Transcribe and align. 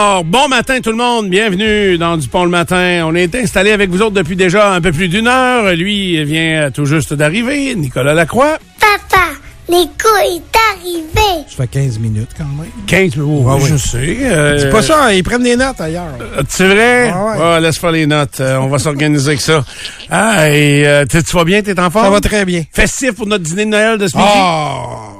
Alors, 0.00 0.22
bon 0.22 0.46
matin 0.46 0.78
tout 0.80 0.90
le 0.92 0.96
monde, 0.96 1.28
bienvenue 1.28 1.98
dans 1.98 2.16
Dupont 2.16 2.44
le 2.44 2.50
matin. 2.50 3.02
On 3.04 3.16
est 3.16 3.34
installé 3.34 3.72
avec 3.72 3.90
vous 3.90 4.00
autres 4.00 4.12
depuis 4.14 4.36
déjà 4.36 4.74
un 4.74 4.80
peu 4.80 4.92
plus 4.92 5.08
d'une 5.08 5.26
heure. 5.26 5.74
Lui 5.74 6.22
vient 6.22 6.70
tout 6.70 6.84
juste 6.84 7.14
d'arriver, 7.14 7.74
Nicolas 7.74 8.14
Lacroix. 8.14 8.58
Papa, 8.78 9.24
Nico 9.68 10.08
est 10.24 10.56
arrivé. 10.72 11.42
Ça 11.48 11.56
fait 11.64 11.66
15 11.66 11.98
minutes 11.98 12.30
quand 12.38 12.44
même. 12.44 12.70
15 12.86 13.16
minutes, 13.16 13.44
Ouais, 13.44 13.60
je 13.68 13.76
sais. 13.76 14.18
euh, 14.22 14.58
C'est 14.60 14.70
pas 14.70 14.82
ça, 14.82 15.12
ils 15.12 15.24
prennent 15.24 15.42
des 15.42 15.56
notes 15.56 15.80
ailleurs. 15.80 16.04
euh, 16.20 16.42
C'est 16.48 16.68
vrai? 16.68 17.10
Ah 17.12 17.24
ouais. 17.24 17.36
Ah, 17.56 17.60
laisse 17.60 17.78
faire 17.78 17.90
les 17.90 18.06
notes. 18.06 18.38
Euh, 18.38 18.56
on 18.58 18.68
va 18.68 18.78
s'organiser 18.78 19.30
avec 19.30 19.40
ça. 19.40 19.64
Ah, 20.10 20.48
et 20.48 20.86
euh, 20.86 21.06
tu 21.10 21.18
vas 21.36 21.42
bien? 21.42 21.60
T'es 21.62 21.78
en 21.80 21.90
forme? 21.90 22.04
Ça 22.04 22.10
va 22.12 22.20
très 22.20 22.44
bien. 22.44 22.62
Festif 22.72 23.14
pour 23.16 23.26
notre 23.26 23.42
dîner 23.42 23.64
de 23.64 23.70
Noël 23.70 23.98
de 23.98 24.06
ce 24.06 24.16
midi? 24.16 24.28
Oh. 24.32 25.17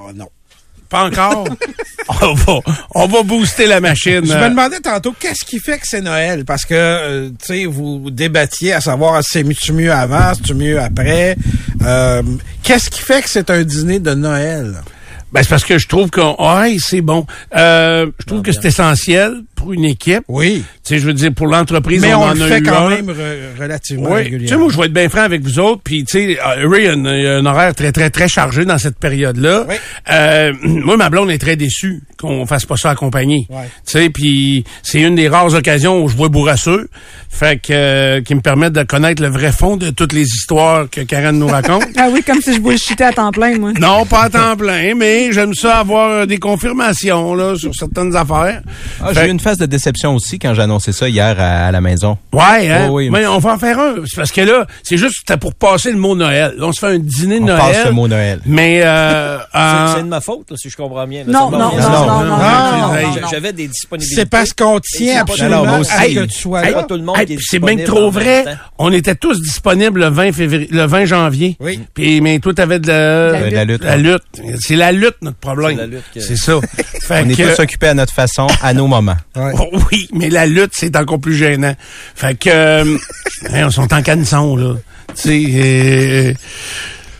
Pas 0.88 1.04
encore? 1.04 1.46
on, 2.22 2.34
va, 2.34 2.60
on 2.94 3.06
va 3.06 3.22
booster 3.22 3.66
la 3.66 3.80
machine. 3.80 4.24
Je 4.24 4.32
me 4.32 4.48
demandais 4.48 4.80
tantôt, 4.80 5.14
qu'est-ce 5.18 5.44
qui 5.44 5.58
fait 5.58 5.78
que 5.78 5.86
c'est 5.86 6.00
Noël? 6.00 6.44
Parce 6.44 6.64
que, 6.64 6.74
euh, 6.74 7.30
tu 7.30 7.46
sais, 7.46 7.64
vous 7.66 8.10
débattiez 8.10 8.72
à 8.72 8.80
savoir 8.80 9.22
si 9.22 9.44
c'est 9.44 9.72
mieux 9.72 9.92
avant, 9.92 10.34
si 10.34 10.42
c'est 10.46 10.54
mieux 10.54 10.80
après? 10.80 11.36
Euh, 11.82 12.22
qu'est-ce 12.62 12.90
qui 12.90 13.02
fait 13.02 13.22
que 13.22 13.28
c'est 13.28 13.50
un 13.50 13.62
dîner 13.62 14.00
de 14.00 14.14
Noël? 14.14 14.82
Ben, 15.30 15.42
c'est 15.42 15.50
parce 15.50 15.64
que 15.64 15.76
je 15.76 15.86
trouve 15.86 16.08
que 16.08 16.20
ouais, 16.20 16.78
c'est 16.80 17.02
bon. 17.02 17.26
Euh, 17.54 18.06
je 18.18 18.24
trouve 18.24 18.40
que 18.40 18.50
c'est 18.50 18.64
essentiel 18.64 19.42
pour 19.58 19.72
une 19.72 19.84
équipe. 19.84 20.22
Oui. 20.28 20.62
Tu 20.84 20.94
sais, 20.94 20.98
je 20.98 21.06
veux 21.06 21.12
dire, 21.12 21.32
pour 21.34 21.46
l'entreprise, 21.48 22.00
Mais 22.00 22.14
on, 22.14 22.20
on, 22.22 22.28
en 22.28 22.34
le 22.34 22.42
a 22.42 22.46
fait 22.48 22.58
eu 22.60 22.62
quand 22.62 22.86
un. 22.86 22.90
même 22.90 23.10
re- 23.10 23.60
relativement 23.60 24.10
Oui, 24.12 24.16
tu 24.16 24.16
sais, 24.16 24.22
régulièrement. 24.30 24.64
moi, 24.64 24.72
je 24.72 24.78
vais 24.78 24.84
être 24.86 24.92
bien 24.92 25.08
franc 25.08 25.20
avec 25.22 25.42
vous 25.42 25.58
autres. 25.58 25.82
Puis, 25.84 26.04
tu 26.04 26.12
sais, 26.34 26.38
euh, 26.38 26.68
Ray 26.68 26.86
a, 26.86 26.92
un- 26.92 27.04
a 27.04 27.38
un 27.38 27.46
horaire 27.46 27.74
très, 27.74 27.92
très, 27.92 28.10
très 28.10 28.28
chargé 28.28 28.64
dans 28.64 28.78
cette 28.78 28.98
période-là. 28.98 29.66
Oui. 29.68 29.74
Euh, 30.10 30.52
moi, 30.62 30.96
ma 30.96 31.10
blonde 31.10 31.30
est 31.30 31.38
très 31.38 31.56
déçue 31.56 32.00
qu'on 32.18 32.46
fasse 32.46 32.64
pas 32.66 32.76
ça 32.76 32.90
accompagné. 32.90 33.46
Ouais. 33.50 33.64
Tu 33.86 33.92
sais, 33.92 34.10
puis 34.10 34.64
c'est 34.82 35.00
une 35.02 35.14
des 35.16 35.28
rares 35.28 35.52
occasions 35.54 36.02
où 36.02 36.08
je 36.08 36.16
vois 36.16 36.28
bourrasseux. 36.28 36.88
Fait 37.30 37.60
que, 37.60 37.72
euh, 37.72 38.20
qui 38.22 38.34
me 38.34 38.40
permettent 38.40 38.72
de 38.72 38.82
connaître 38.82 39.22
le 39.22 39.28
vrai 39.28 39.52
fond 39.52 39.76
de 39.76 39.90
toutes 39.90 40.12
les 40.14 40.22
histoires 40.26 40.88
que 40.90 41.02
Karen 41.02 41.38
nous 41.38 41.46
raconte. 41.46 41.84
Ah 42.00 42.08
oui, 42.12 42.22
comme 42.22 42.40
si 42.40 42.54
je 42.54 42.60
bullshitais 42.60 43.04
à 43.04 43.12
temps 43.12 43.32
plein, 43.32 43.58
moi. 43.58 43.72
Non, 43.80 44.06
pas 44.06 44.24
à 44.24 44.30
temps 44.30 44.56
plein, 44.56 44.94
mais 44.94 45.32
j'aime 45.32 45.52
ça 45.52 45.78
avoir 45.78 46.10
euh, 46.10 46.26
des 46.26 46.38
confirmations 46.38 47.34
là 47.34 47.56
sur 47.56 47.74
certaines 47.74 48.14
affaires. 48.14 48.62
Ah, 49.02 49.10
j'ai 49.14 49.28
une 49.28 49.40
phase 49.48 49.58
de 49.58 49.66
déception 49.66 50.14
aussi 50.14 50.38
quand 50.38 50.52
j'ai 50.52 50.60
annoncé 50.62 50.92
ça 50.92 51.08
hier 51.08 51.34
à, 51.40 51.66
à 51.68 51.70
la 51.72 51.80
maison. 51.80 52.18
Ouais, 52.32 52.70
hein? 52.70 52.88
Oui, 52.90 53.04
oui. 53.04 53.10
mais 53.10 53.26
on 53.26 53.38
va 53.38 53.52
en 53.54 53.58
faire 53.58 53.78
un. 53.78 53.94
C'est 54.06 54.16
parce 54.16 54.30
que 54.32 54.42
là, 54.42 54.66
c'est 54.82 54.98
juste 54.98 55.14
c'était 55.20 55.38
pour 55.38 55.54
passer 55.54 55.90
le 55.90 55.96
mot 55.96 56.14
Noël. 56.14 56.54
On 56.60 56.70
se 56.72 56.80
fait 56.80 56.94
un 56.94 56.98
dîner 56.98 57.38
de 57.38 57.44
On 57.44 57.46
Noël. 57.46 57.58
passe 57.60 57.84
le 57.86 57.92
mot 57.92 58.08
Noël. 58.08 58.40
Mais 58.44 58.82
euh, 58.84 59.38
C'est 59.52 59.58
en- 59.58 59.94
c'est 59.96 60.02
de 60.02 60.08
ma 60.08 60.20
faute, 60.20 60.50
là, 60.50 60.56
si 60.58 60.68
je 60.68 60.76
comprends 60.76 61.06
bien. 61.06 61.24
là. 61.24 61.32
Non, 61.32 61.50
C'est 61.50 61.56
non, 61.56 61.58
non, 61.58 61.76
non, 61.76 61.80
non, 61.80 61.88
non, 61.88 61.90
non, 61.90 62.06
non, 62.06 62.06
non, 62.06 62.36
non, 62.36 63.02
non, 63.02 63.20
non. 63.22 63.28
J'avais 63.30 63.52
des 63.54 63.68
disponibilités. 63.68 64.20
C'est 64.20 64.28
parce 64.28 64.52
qu'on 64.52 64.80
tient 64.80 65.22
absolument 65.22 65.80
à 65.90 66.04
Hey, 66.06 66.14
que 66.14 66.24
tu 66.24 66.38
sois 66.38 66.62
C'est 66.62 66.70
là. 66.70 66.76
pas 66.76 66.84
tout 66.84 66.94
le 66.96 67.02
monde 67.02 67.16
Hey, 67.18 67.38
c'est 67.40 67.58
bien 67.58 67.76
trop 67.84 68.10
vrai. 68.10 68.44
On 68.78 68.92
était 68.92 69.14
tous 69.14 69.40
disponibles 69.40 70.00
le 70.00 70.08
20 70.10 70.32
février, 70.32 70.68
le 70.70 70.84
20 70.86 71.04
janvier. 71.06 71.56
Oui. 71.60 71.80
Puis 71.94 72.20
mais 72.20 72.38
toi 72.38 72.52
t'avais 72.54 72.78
de 72.78 72.88
la, 72.88 73.50
La 73.50 73.64
lutte. 73.64 73.82
La 73.84 73.96
lutte. 73.96 74.22
C'est 74.60 74.76
la 74.76 74.92
lutte 74.92 75.16
notre 75.22 75.38
problème. 75.38 75.70
C'est 75.76 75.76
la 75.80 75.86
lutte 75.86 76.04
que- 76.14 76.20
C'est 76.20 76.36
ça. 76.36 76.56
On 77.10 77.28
est 77.28 77.34
que- 77.34 77.54
tous 77.54 77.62
occupés 77.62 77.88
à 77.88 77.94
notre 77.94 78.12
façon, 78.12 78.46
à 78.62 78.74
nos 78.74 78.86
moments. 78.86 79.16
Ouais. 79.38 79.52
Oh, 79.58 79.78
oui, 79.92 80.08
mais 80.12 80.28
la 80.30 80.46
lutte, 80.46 80.72
c'est 80.74 80.96
encore 80.96 81.20
plus 81.20 81.34
gênant. 81.34 81.74
Fait 82.14 82.36
que, 82.38 82.50
euh, 82.50 82.98
on 83.52 83.70
sont 83.70 83.92
en 83.94 84.02
canson, 84.02 84.56
là. 84.56 84.74
Tu 85.14 85.14
sais, 85.22 85.44
euh, 85.54 86.34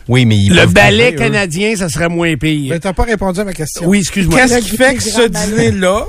Oui, 0.07 0.25
mais 0.25 0.37
ils 0.37 0.55
le 0.55 0.65
ballet 0.67 1.13
eux. 1.13 1.17
canadien, 1.17 1.75
ça 1.75 1.89
serait 1.89 2.09
moins 2.09 2.35
pire. 2.37 2.73
Mais 2.73 2.79
t'as 2.79 2.93
pas 2.93 3.03
répondu 3.03 3.39
à 3.39 3.43
ma 3.43 3.53
question. 3.53 3.87
Oui, 3.87 3.99
excuse-moi. 3.99 4.39
Qu'est-ce 4.39 4.59
qui 4.59 4.77
fait 4.77 4.95
que 4.95 5.03
ce 5.03 5.27
dîner-là 5.27 6.05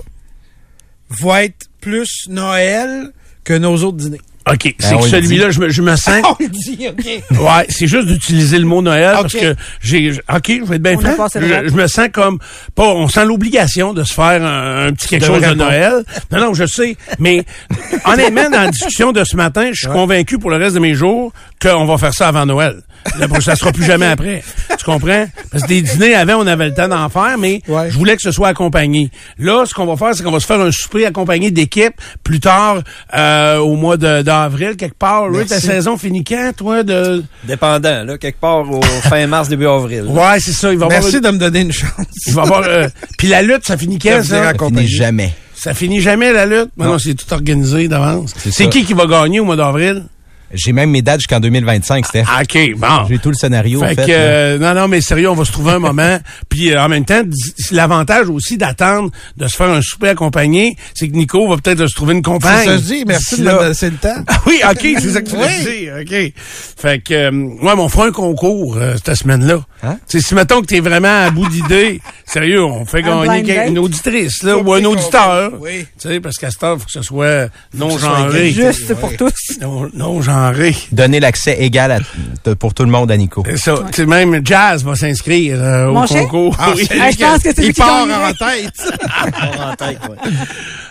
va 1.10 1.44
être 1.44 1.68
plus 1.80 2.26
Noël 2.28 3.10
que 3.44 3.54
nos 3.54 3.76
autres 3.84 3.96
dîners? 3.98 4.20
OK, 4.48 4.74
c'est 4.78 4.90
Ben, 4.90 4.96
on 4.96 5.00
que 5.02 5.08
celui-là, 5.08 5.50
je 5.50 5.60
me, 5.60 5.68
je 5.68 5.82
me 5.82 5.96
sens... 5.96 6.22
On 6.24 6.36
le 6.40 6.48
dit, 6.48 6.88
OK. 6.88 7.38
Ouais, 7.38 7.66
c'est 7.68 7.86
juste 7.86 8.06
d'utiliser 8.06 8.58
le 8.58 8.64
mot 8.64 8.80
Noël 8.80 9.12
parce 9.20 9.34
que 9.34 9.54
j'ai 9.82 10.12
OK, 10.12 10.46
je 10.48 10.64
vais 10.64 10.76
être 10.76 10.82
bien 10.82 10.98
franc. 10.98 11.26
Je, 11.34 11.68
je 11.68 11.74
me 11.74 11.86
sens 11.86 12.08
comme 12.12 12.38
pas 12.74 12.88
on 12.88 13.06
sent 13.08 13.24
l'obligation 13.26 13.92
de 13.92 14.02
se 14.02 14.14
faire 14.14 14.42
un, 14.42 14.86
un 14.86 14.92
petit 14.92 15.08
quelque 15.08 15.26
chose 15.26 15.42
de. 15.42 15.54
Noël. 15.54 16.04
Non 16.32 16.40
non, 16.40 16.54
je 16.54 16.64
sais, 16.64 16.96
mais 17.18 17.44
honnêtement 18.06 18.48
dans 18.48 18.62
la 18.62 18.70
discussion 18.70 19.12
de 19.12 19.24
ce 19.24 19.36
matin, 19.36 19.70
je 19.72 19.80
suis 19.80 19.92
convaincu 19.92 20.38
pour 20.38 20.50
le 20.50 20.56
reste 20.56 20.74
de 20.74 20.80
mes 20.80 20.94
jours 20.94 21.32
qu'on 21.62 21.84
va 21.84 21.98
faire 21.98 22.14
ça 22.14 22.28
avant 22.28 22.46
Noël. 22.46 22.76
Là, 23.18 23.26
ça 23.40 23.56
sera 23.56 23.72
plus 23.72 23.84
jamais 23.84 24.06
après. 24.06 24.42
Tu 24.78 24.84
comprends? 24.84 25.26
Parce 25.50 25.62
que 25.64 25.68
des 25.68 25.80
dîners 25.80 26.14
avant, 26.14 26.34
on 26.34 26.46
avait 26.46 26.68
le 26.68 26.74
temps 26.74 26.86
d'en 26.88 27.08
faire, 27.08 27.36
mais 27.38 27.62
Ouais. 27.66 27.90
je 27.90 27.96
voulais 27.96 28.14
que 28.14 28.20
ce 28.22 28.30
soit 28.30 28.48
accompagné. 28.48 29.10
Là, 29.38 29.64
ce 29.64 29.72
qu'on 29.72 29.86
va 29.86 29.96
faire, 29.96 30.14
c'est 30.14 30.22
qu'on 30.22 30.30
va 30.32 30.40
se 30.40 30.44
faire 30.46 30.60
un 30.60 30.70
souper 30.70 31.06
accompagné 31.06 31.50
d'équipes 31.50 31.94
plus 32.22 32.40
tard 32.40 32.82
euh, 33.16 33.56
au 33.58 33.76
mois 33.76 33.96
de- 33.96 34.20
d'avril 34.20 34.76
quelque 34.76 34.98
part. 34.98 35.30
Rick, 35.32 35.48
ta 35.48 35.60
saison 35.60 35.96
finit 35.96 36.24
quand 36.24 36.52
toi 36.56 36.82
de 36.82 37.24
Dépendant, 37.44 38.04
là, 38.04 38.18
quelque 38.18 38.38
part 38.40 38.70
au 38.70 38.82
fin 38.82 39.26
mars, 39.26 39.48
début 39.48 39.66
avril. 39.66 40.04
Ouais, 40.08 40.38
c'est 40.40 40.52
ça. 40.52 40.70
Il 40.70 40.78
va 40.78 40.88
Merci 40.88 41.16
avoir. 41.16 41.32
de 41.32 41.36
me 41.38 41.40
donner 41.40 41.60
une 41.60 41.72
chance. 41.72 41.90
Il 42.26 42.34
va 42.34 42.42
avoir. 42.42 42.64
euh, 42.64 42.88
Puis 43.16 43.28
la 43.28 43.40
lutte, 43.40 43.64
ça 43.66 43.78
finit 43.78 43.98
quand 43.98 44.22
Ça 44.22 44.52
ça? 44.52 44.52
Finit 44.58 44.86
jamais. 44.88 45.32
Ça 45.54 45.72
finit 45.72 46.00
jamais 46.02 46.32
la 46.34 46.44
lutte? 46.44 46.70
Mais 46.76 46.84
non, 46.84 46.98
c'est 46.98 47.14
tout 47.14 47.32
organisé 47.32 47.88
d'avance. 47.88 48.34
C'est 48.50 48.68
qui 48.68 48.84
qui 48.84 48.92
va 48.92 49.06
gagner 49.06 49.40
au 49.40 49.44
mois 49.46 49.56
d'avril? 49.56 50.04
J'ai 50.52 50.72
même 50.72 50.90
mes 50.90 51.02
dates 51.02 51.20
jusqu'en 51.20 51.40
2025, 51.40 52.06
Steph. 52.06 52.24
Ah, 52.28 52.42
ok, 52.42 52.74
bon. 52.76 52.86
J'ai 53.08 53.18
tout 53.18 53.28
le 53.28 53.34
scénario 53.36 53.80
Fait 53.80 53.94
fait. 53.94 54.06
que, 54.06 54.10
euh, 54.12 54.58
non, 54.58 54.74
non, 54.74 54.88
mais 54.88 55.00
sérieux, 55.00 55.30
on 55.30 55.34
va 55.34 55.44
se 55.44 55.52
trouver 55.52 55.72
un 55.72 55.78
moment. 55.78 56.18
Puis 56.48 56.72
euh, 56.72 56.82
en 56.82 56.88
même 56.88 57.04
temps, 57.04 57.22
l'avantage 57.70 58.28
aussi 58.28 58.56
d'attendre 58.58 59.10
de 59.36 59.46
se 59.46 59.56
faire 59.56 59.68
un 59.70 59.80
souper 59.82 60.08
accompagné, 60.08 60.76
c'est 60.94 61.08
que 61.08 61.14
Nico 61.14 61.48
va 61.48 61.56
peut-être 61.56 61.86
se 61.86 61.94
trouver 61.94 62.14
une 62.14 62.22
compagne. 62.22 62.58
C'est 62.60 62.64
ça 62.66 62.72
que 62.76 62.82
je 62.82 62.86
dis. 62.86 63.04
Merci 63.06 63.40
de 63.40 63.44
me 63.44 63.68
laisser 63.68 63.90
le 63.90 63.96
temps. 63.96 64.08
Ah 64.26 64.40
oui, 64.46 64.60
ok, 64.68 64.80
c'est 65.00 65.10
ça 65.10 65.22
que 65.22 65.30
tu 65.30 65.36
veux 65.36 65.42
Oui. 65.42 65.80
dire, 65.80 65.94
ok. 66.00 66.32
Fait 66.80 66.98
que, 67.02 67.14
euh, 67.14 67.30
ouais, 67.30 67.74
mais 67.76 67.82
on 67.82 67.88
fera 67.88 68.06
un 68.06 68.12
concours 68.12 68.76
euh, 68.76 68.94
cette 69.04 69.16
semaine-là. 69.16 69.60
Hein? 69.82 69.98
Tu 70.08 70.20
sais, 70.20 70.26
si 70.28 70.34
mettons 70.34 70.60
que 70.60 70.66
t'es 70.66 70.80
vraiment 70.80 71.24
à 71.26 71.30
bout 71.30 71.48
d'idées, 71.48 72.00
sérieux, 72.26 72.64
on 72.64 72.84
fait 72.84 73.02
Un 73.04 73.24
gagner 73.24 73.54
date? 73.54 73.68
une 73.68 73.78
auditrice 73.78 74.42
là, 74.42 74.56
ou 74.58 74.72
un 74.72 74.84
auditeur. 74.84 75.52
oui. 75.60 75.86
Tu 76.00 76.08
sais, 76.08 76.20
parce 76.20 76.36
qu'à 76.36 76.50
cette 76.50 76.62
heure, 76.62 76.78
faut 76.78 76.84
que 76.86 76.90
ce 76.92 77.02
soit 77.02 77.48
non 77.74 77.90
ce 77.90 77.98
soit 78.00 78.16
genré. 78.16 78.48
égalité. 78.48 78.66
Juste 78.72 78.94
pour 78.94 79.16
tous. 79.16 79.58
Non, 79.60 79.88
non 79.94 80.20
genré. 80.52 80.74
Donner 80.92 81.20
l'accès 81.20 81.56
égal 81.60 81.92
à- 81.92 82.54
pour 82.56 82.74
tout 82.74 82.84
le 82.84 82.90
monde 82.90 83.10
à 83.10 83.16
Nico. 83.16 83.42
C'est 83.46 83.56
ça. 83.58 83.74
Tu 83.92 84.02
sais, 84.02 84.06
même 84.06 84.40
Jazz 84.44 84.84
va 84.84 84.94
s'inscrire 84.96 85.58
euh, 85.60 85.88
au 85.88 86.06
concours. 86.06 86.56
Ah, 86.58 86.72
Oui. 86.74 86.88
Ah, 87.00 87.10
je 87.10 87.16
pense 87.18 87.42
que 87.42 87.50
c'est 87.54 87.58
lui 87.60 87.68
Il 87.68 87.72
qui 87.74 87.80
part 87.80 88.02
en 88.04 88.32
tête. 88.32 88.92
On 89.58 89.70
en 89.70 89.74
tête, 89.76 89.98
ouais. 90.08 90.30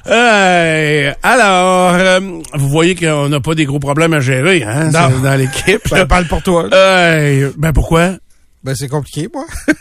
Euh, 0.08 1.12
alors, 1.24 1.94
euh, 1.96 2.20
vous 2.56 2.70
voyez 2.70 2.96
qu'on 2.96 3.30
n'a 3.30 3.40
pas 3.40 3.54
des 3.56 3.66
gros 3.66 3.80
problèmes 3.80 4.14
à 4.14 4.20
gérer 4.20 4.64
hein, 4.64 4.90
dans 4.92 5.36
l'équipe. 5.38 5.82
Ben, 5.92 6.06
parle 6.06 6.26
pour 6.26 6.42
toi. 6.42 6.66
Euh, 6.74 7.52
ben 7.58 7.74
pourquoi? 7.74 8.12
Ben, 8.64 8.76
c'est 8.76 8.88
compliqué, 8.90 9.28
moi. 9.34 9.46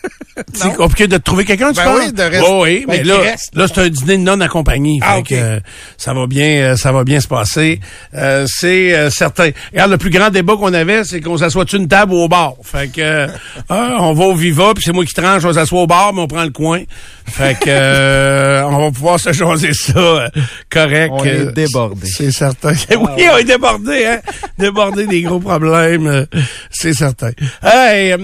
C'est 0.54 0.72
compliqué 0.76 1.08
de 1.08 1.16
trouver 1.16 1.44
quelqu'un, 1.44 1.70
tu 1.70 1.78
Ben 1.78 1.84
penses? 1.84 1.98
oui, 1.98 2.12
de 2.12 2.22
rester- 2.22 2.46
Oh 2.48 2.62
oui, 2.62 2.84
ben, 2.86 2.98
mais 2.98 3.02
là, 3.02 3.18
reste. 3.18 3.50
là 3.56 3.66
c'est 3.66 3.80
un 3.80 3.88
dîner 3.88 4.18
non 4.18 4.40
accompagné. 4.40 5.00
Ah, 5.02 5.16
Fait 5.16 5.22
que, 5.24 5.34
euh, 5.34 5.60
ça 5.96 6.14
va 6.14 6.28
bien, 6.28 6.46
euh, 6.60 6.76
ça 6.76 6.92
va 6.92 7.02
bien 7.02 7.20
se 7.20 7.26
passer. 7.26 7.80
Euh, 8.14 8.46
c'est 8.48 8.94
euh, 8.94 9.10
certain. 9.10 9.50
Regarde, 9.72 9.90
le 9.90 9.98
plus 9.98 10.10
grand 10.10 10.30
débat 10.30 10.54
qu'on 10.56 10.72
avait, 10.74 11.02
c'est 11.02 11.20
qu'on 11.20 11.36
s'assoit 11.38 11.64
une 11.72 11.88
table 11.88 12.12
ou 12.12 12.18
au 12.18 12.28
bar? 12.28 12.54
Fait 12.62 12.86
que 12.86 13.00
euh, 13.00 13.26
ah, 13.68 13.96
on 13.98 14.12
va 14.12 14.26
au 14.26 14.34
Viva, 14.36 14.74
puis 14.74 14.84
c'est 14.86 14.92
moi 14.92 15.04
qui 15.04 15.12
tranche, 15.12 15.44
on 15.44 15.52
s'assoit 15.52 15.82
au 15.82 15.88
bar, 15.88 16.12
mais 16.14 16.20
on 16.20 16.28
prend 16.28 16.44
le 16.44 16.50
coin. 16.50 16.82
Fait 17.30 17.58
que 17.58 17.64
euh, 17.68 18.62
on 18.64 18.78
va 18.84 18.90
pouvoir 18.90 19.20
se 19.20 19.32
jaser 19.32 19.72
ça 19.72 19.98
euh, 19.98 20.28
correct. 20.70 21.12
On 21.14 21.24
est 21.24 21.46
Euh, 21.46 21.52
débordé. 21.52 22.06
C'est 22.06 22.30
certain. 22.32 22.72
oui, 22.90 23.26
on 23.32 23.36
est 23.36 23.44
débordé, 23.44 24.06
hein. 24.06 24.20
débordé 24.58 25.06
des 25.06 25.22
gros 25.22 25.38
problèmes, 25.40 26.06
euh, 26.06 26.26
c'est 26.70 26.94
certain. 26.94 27.30
Hey, 27.62 28.14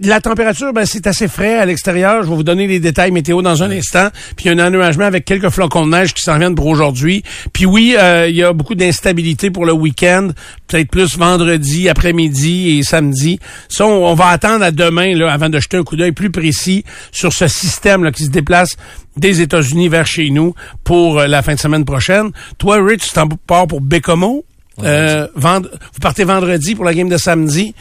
la 0.00 0.20
température, 0.20 0.72
ben, 0.72 0.86
c'est 0.86 1.06
assez 1.06 1.26
frais 1.26 1.58
à 1.58 1.66
l'extérieur. 1.66 2.22
Je 2.22 2.28
vais 2.28 2.36
vous 2.36 2.44
donner 2.44 2.66
les 2.66 2.78
détails 2.78 3.10
météo 3.10 3.42
dans 3.42 3.62
un 3.62 3.70
instant. 3.70 4.08
Puis 4.36 4.46
il 4.46 4.56
y 4.56 4.60
a 4.60 4.62
un 4.62 4.68
ennuagement 4.68 5.04
avec 5.04 5.24
quelques 5.24 5.48
flocons 5.48 5.86
de 5.86 5.90
neige 5.90 6.14
qui 6.14 6.22
s'en 6.22 6.38
viennent 6.38 6.54
pour 6.54 6.66
aujourd'hui. 6.66 7.24
Puis 7.52 7.66
oui, 7.66 7.96
euh, 7.98 8.28
il 8.28 8.36
y 8.36 8.44
a 8.44 8.52
beaucoup 8.52 8.76
d'instabilité 8.76 9.50
pour 9.50 9.66
le 9.66 9.72
week-end. 9.72 10.28
Peut-être 10.68 10.88
plus 10.88 11.18
vendredi, 11.18 11.88
après-midi 11.88 12.78
et 12.78 12.82
samedi. 12.84 13.40
Ça, 13.68 13.86
on, 13.86 14.06
on 14.06 14.14
va 14.14 14.28
attendre 14.28 14.64
à 14.64 14.70
demain 14.70 15.16
là, 15.16 15.32
avant 15.32 15.48
de 15.48 15.58
jeter 15.58 15.76
un 15.76 15.82
coup 15.82 15.96
d'œil 15.96 16.12
plus 16.12 16.30
précis 16.30 16.84
sur 17.10 17.32
ce 17.32 17.48
système 17.48 18.04
là, 18.04 18.12
qui 18.12 18.24
se 18.24 18.30
déplace 18.30 18.76
des 19.16 19.40
États-Unis 19.40 19.88
vers 19.88 20.06
chez 20.06 20.30
nous 20.30 20.54
pour 20.84 21.18
euh, 21.18 21.26
la 21.26 21.42
fin 21.42 21.54
de 21.54 21.58
semaine 21.58 21.84
prochaine. 21.84 22.30
Toi, 22.58 22.80
Rich, 22.84 23.08
tu 23.08 23.10
t'en 23.14 23.26
pars 23.26 23.66
pour 23.66 23.80
Bécomo? 23.80 24.44
Euh, 24.84 25.26
vend- 25.34 25.60
vous 25.62 26.00
partez 26.00 26.24
vendredi 26.24 26.74
pour 26.74 26.84
la 26.84 26.94
game 26.94 27.08
de 27.08 27.16
samedi. 27.16 27.74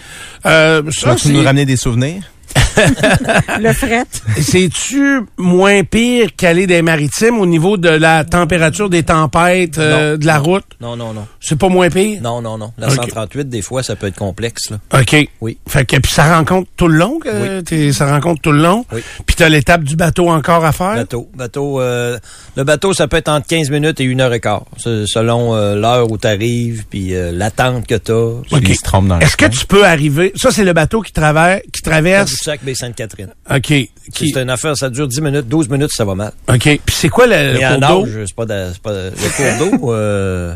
Euh, 0.45 0.81
ça, 0.91 1.15
c'est- 1.17 1.29
nous 1.29 1.43
ramener 1.43 1.65
des 1.65 1.77
souvenirs? 1.77 2.23
Le 3.59 3.73
fret. 3.73 4.05
C'est-tu 4.41 5.21
moins 5.37 5.83
pire 5.83 6.29
qu'aller 6.35 6.67
des 6.67 6.81
maritimes 6.81 7.39
au 7.39 7.45
niveau 7.45 7.77
de 7.77 7.89
la 7.89 8.23
température 8.23 8.89
des 8.89 9.03
tempêtes, 9.03 9.77
euh, 9.77 10.17
de 10.17 10.25
la 10.25 10.37
route? 10.39 10.63
Non, 10.81 10.95
non, 10.95 11.13
non. 11.13 11.27
C'est 11.39 11.57
pas 11.57 11.69
moins 11.69 11.89
pire? 11.89 12.21
Non, 12.21 12.41
non, 12.41 12.57
non. 12.57 12.71
La 12.77 12.87
Ok. 12.87 12.95
138, 12.95 13.49
des 13.49 13.61
fois, 13.61 13.83
ça 13.83 13.95
peut 13.95 14.07
être 14.07 14.15
complexe, 14.17 14.69
là. 14.69 14.77
OK. 14.99 15.27
Oui. 15.41 15.57
Fait 15.67 15.85
que 15.85 15.97
puis 15.97 16.11
ça 16.11 16.35
rencontre 16.37 16.69
tout 16.77 16.87
le 16.87 16.97
long, 16.97 17.19
que 17.19 17.61
t'es- 17.61 17.91
ça 17.91 18.09
rencontre 18.11 18.41
tout 18.41 18.51
le 18.51 18.61
long? 18.61 18.85
Oui. 18.91 19.01
Puis 19.25 19.35
t'as 19.35 19.49
l'étape 19.49 19.83
du 19.83 19.95
bateau 19.95 20.29
encore 20.29 20.63
à 20.65 20.71
faire? 20.71 20.95
Bateau. 20.95 21.29
Bateau, 21.35 21.81
euh, 21.81 22.17
le 22.55 22.63
bateau, 22.63 22.93
ça 22.93 23.07
peut 23.07 23.17
être 23.17 23.29
entre 23.29 23.47
15 23.47 23.69
minutes 23.69 23.99
et 23.99 24.03
une 24.03 24.21
heure 24.21 24.33
et 24.33 24.39
quart. 24.39 24.65
Selon 24.77 25.55
euh, 25.55 25.75
l'heure 25.75 26.11
où 26.11 26.17
tu 26.17 26.27
arrives, 26.27 26.85
puis 26.89 27.15
euh, 27.15 27.31
l'attente 27.31 27.85
que 27.87 27.95
tu 27.95 28.11
as. 28.11 28.41
Puis 28.43 28.55
Ok. 28.55 28.63
il 28.69 28.75
se 28.75 28.83
trompe 28.83 29.07
dans 29.07 29.17
le 29.17 29.23
Est-ce 29.23 29.37
que 29.37 29.45
tu 29.45 29.65
peux 29.65 29.85
arriver? 29.85 30.31
Ça, 30.35 30.51
c'est 30.51 30.63
le 30.63 30.73
bateau 30.73 31.01
qui 31.01 31.11
traverse, 31.11 31.61
qui 31.73 31.81
traverse. 31.81 32.31
sac 32.43 32.59
Baie 32.67 32.75
Sainte-Catherine. 32.75 33.29
OK. 33.49 33.61
Qui, 33.63 33.89
C'est 34.13 34.41
une 34.41 34.49
affaire, 34.49 34.75
ça 34.77 34.89
dure 34.89 35.07
10 35.07 35.21
minutes, 35.21 35.47
12 35.47 35.69
minutes, 35.69 35.91
ça 35.93 36.03
va 36.05 36.15
mal. 36.15 36.31
OK. 36.49 36.59
Puis 36.59 36.81
c'est 36.89 37.09
quoi 37.09 37.25
le, 37.27 37.53
le 37.53 37.59
cours 37.79 37.79
d'eau? 38.05 38.07
c'est 38.27 38.35
pas, 38.35 38.45
de- 38.45 38.77
pas 38.83 38.93
de- 38.93 39.11
le 39.11 39.59
cours 39.69 39.79
d'eau. 39.79 39.93
euh, 39.93 40.55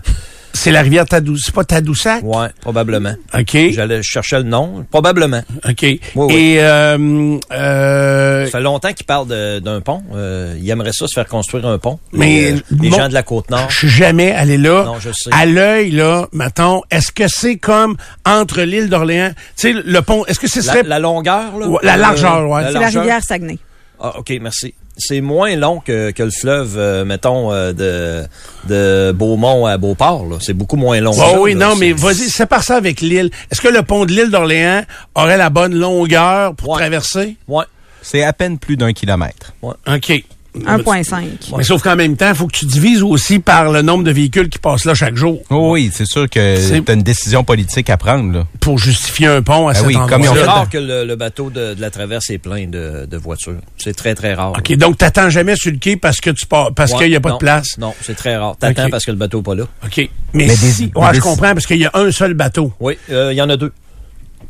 C'est 0.53 0.71
la 0.71 0.81
rivière 0.81 1.06
Tadou. 1.06 1.38
C'est 1.38 1.53
pas 1.53 1.63
Tadoussac? 1.63 2.24
ouais, 2.24 2.48
probablement. 2.62 3.13
OK. 3.33 3.57
J'allais 3.71 4.03
chercher 4.03 4.38
le 4.38 4.44
nom, 4.44 4.86
probablement. 4.92 5.42
OK. 5.68 5.86
oui. 6.15 6.33
Et, 6.36 6.57
euh, 6.62 7.38
euh, 7.51 8.45
Ça 8.45 8.51
fait 8.51 8.62
longtemps 8.63 8.94
qu'ils 8.94 9.06
parlent 9.06 9.27
de- 9.27 9.59
d'un 9.59 9.81
pont. 9.81 10.03
Euh, 10.13 10.56
ils 10.62 10.69
aimeraient 10.69 10.92
ça 10.94 11.07
se 11.07 11.13
faire 11.13 11.27
construire 11.27 11.65
un 11.68 11.77
pont. 11.77 12.00
Mais 12.12 12.56
les, 12.71 12.89
euh, 12.89 12.95
gens 12.98 13.07
de 13.09 13.13
la 13.13 13.24
Côte-Nord. 13.24 13.68
je 13.69 13.77
suis 13.77 13.89
jamais 13.89 14.31
allé 14.31 14.57
là. 14.57 14.83
Non, 14.86 15.00
je 15.00 15.09
sais. 15.12 15.30
À 15.33 15.45
l'œil, 15.45 15.92
là, 15.92 16.27
mettons, 16.33 16.81
est-ce 16.92 17.12
que 17.12 17.27
c'est 17.27 17.57
comme 17.57 17.95
entre 18.25 18.62
l'île 18.62 18.89
d'Orléans, 18.89 19.31
tu 19.57 19.74
sais, 19.74 19.81
le 19.86 20.01
pont, 20.01 20.25
est-ce 20.25 20.39
que 20.39 20.47
ce 20.47 20.57
La, 20.59 20.63
serait... 20.63 20.83
la 20.83 21.00
longueur, 21.00 21.57
là? 21.57 21.68
Ouais, 21.68 21.80
la 21.83 21.97
largeur, 21.97 22.47
ouais. 22.50 22.63
C'est 22.68 22.74
la 22.74 22.80
largeur. 22.81 23.01
rivière 23.04 23.24
Saguenay. 23.24 23.57
Ah, 24.03 24.18
OK, 24.18 24.33
merci. 24.42 24.74
C'est 24.98 25.21
moins 25.21 25.56
long 25.56 25.80
que, 25.80 26.09
que 26.12 26.24
le 26.24 26.31
fleuve, 26.31 26.75
euh, 26.77 27.06
mettons, 27.06 27.51
euh, 27.53 27.71
de, 27.71 28.27
de 28.68 29.12
Beaumont 29.12 29.65
à 29.68 29.77
Beauport. 29.77 30.25
là. 30.25 30.38
C'est 30.42 30.53
beaucoup 30.53 30.75
moins 30.75 31.00
long. 31.00 31.13
Oh 31.15 31.19
là, 31.21 31.39
oui, 31.39 31.53
là. 31.53 31.68
non, 31.69 31.75
mais 31.75 31.89
C'est- 31.89 31.94
vas-y, 31.94 32.30
sépare 32.30 32.63
ça 32.63 32.75
avec 32.77 33.00
l'île. 33.01 33.30
Est-ce 33.51 33.62
que 33.62 33.68
le 33.68 33.83
pont 33.83 34.06
de 34.06 34.12
l'île 34.12 34.30
d'Orléans 34.31 34.83
aurait 35.15 35.38
la 35.38 35.50
bonne 35.50 35.75
longueur 35.75 36.56
pour 36.56 36.69
Ouais. 36.71 36.80
traverser? 36.80 37.38
Ouais. 37.48 37.65
C'est 38.01 38.24
à 38.24 38.33
peine 38.33 38.57
plus 38.57 38.75
d'un 38.77 38.94
kilomètre. 38.94 39.53
OK. 39.62 40.24
1,5. 40.59 41.56
Mais 41.57 41.63
sauf 41.63 41.81
qu'en 41.81 41.95
même 41.95 42.18
temps, 42.18 42.30
il 42.30 42.36
faut 42.36 42.48
que 42.48 42.56
tu 42.57 42.65
divises 42.65 43.01
aussi 43.03 43.39
par 43.39 43.71
le 43.71 43.81
nombre 43.81 44.03
de 44.03 44.12
véhicules 44.12 44.50
qui 44.50 44.59
passent 44.59 44.86
là 44.86 44.94
chaque 44.94 45.15
jour 45.15 45.42
Oh 45.50 45.71
oui, 45.74 45.89
c'est 45.94 46.06
sûr 46.06 46.30
que 46.30 46.56
C'est- 46.57 46.81
tu 46.83 46.92
as 46.92 46.94
une 46.94 47.03
décision 47.03 47.44
politique 47.44 47.89
à 47.89 47.98
prendre. 47.98 48.31
Là. 48.33 48.45
pour 48.59 48.77
justifier 48.77 49.27
un 49.27 49.42
pont 49.42 49.68
à 49.69 49.74
Ben 49.74 49.80
cet 49.80 49.88
oui, 49.88 49.95
comme 50.09 50.24
C'est 50.24 50.44
rare 50.44 50.69
que 50.69 50.77
le, 50.77 51.06
le 51.06 51.15
bateau 51.15 51.50
de, 51.50 51.74
de 51.74 51.81
la 51.81 51.89
traverse 51.89 52.30
est 52.30 52.38
plein 52.38 52.68
de, 52.68 53.06
de 53.09 53.18
voitures. 53.18 53.56
C'est 53.77 53.95
très, 53.95 54.13
très 54.15 54.33
rare. 54.33 54.51
OK, 54.57 54.74
donc 54.75 54.98
t'attends 54.98 55.30
jamais 55.30 55.56
sur 55.56 55.71
le 55.71 55.77
quai 55.77 55.95
parce 55.95 56.19
que 56.21 56.30
tu 56.30 56.45
pars, 56.45 56.74
parce 56.74 56.92
Ouais, 56.92 57.00
qu'il 57.00 57.09
n'y 57.09 57.15
a 57.15 57.19
pas 57.21 57.30
non, 57.30 57.36
de 57.36 57.39
place? 57.39 57.77
Non, 57.77 57.94
c'est 58.01 58.15
très 58.15 58.36
rare. 58.38 58.56
T'attends 58.59 58.86
OK. 58.86 58.92
parce 58.92 59.06
que 59.06 59.12
le 59.12 59.18
bateau 59.18 59.38
n'est 59.38 59.44
pas 59.44 59.56
là. 59.56 59.63
OK. 59.86 59.97
Mais, 59.97 60.09
Mais 60.33 60.47
des- 60.47 60.56
si, 60.56 60.92
ouais, 60.95 61.12
des- 61.12 61.18
je 61.18 61.21
comprends 61.21 61.54
parce 61.54 61.65
qu'il 61.65 61.77
y 61.80 61.86
a 61.86 61.92
un 61.94 62.12
seul 62.12 62.33
bateau. 62.33 62.71
Oui, 62.80 62.97
euh, 63.09 63.31
il 63.33 63.38
y 63.38 63.42
en 63.42 63.50
a 63.50 63.57
deux. 63.57 63.71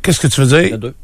Qu'est-ce 0.02 0.20
que 0.20 0.26
tu 0.26 0.40
veux 0.42 0.46
Il 0.46 0.52
y 0.52 0.56
en 0.56 0.66
dire? 0.66 0.74
a 0.74 0.78
deux. 0.78 0.94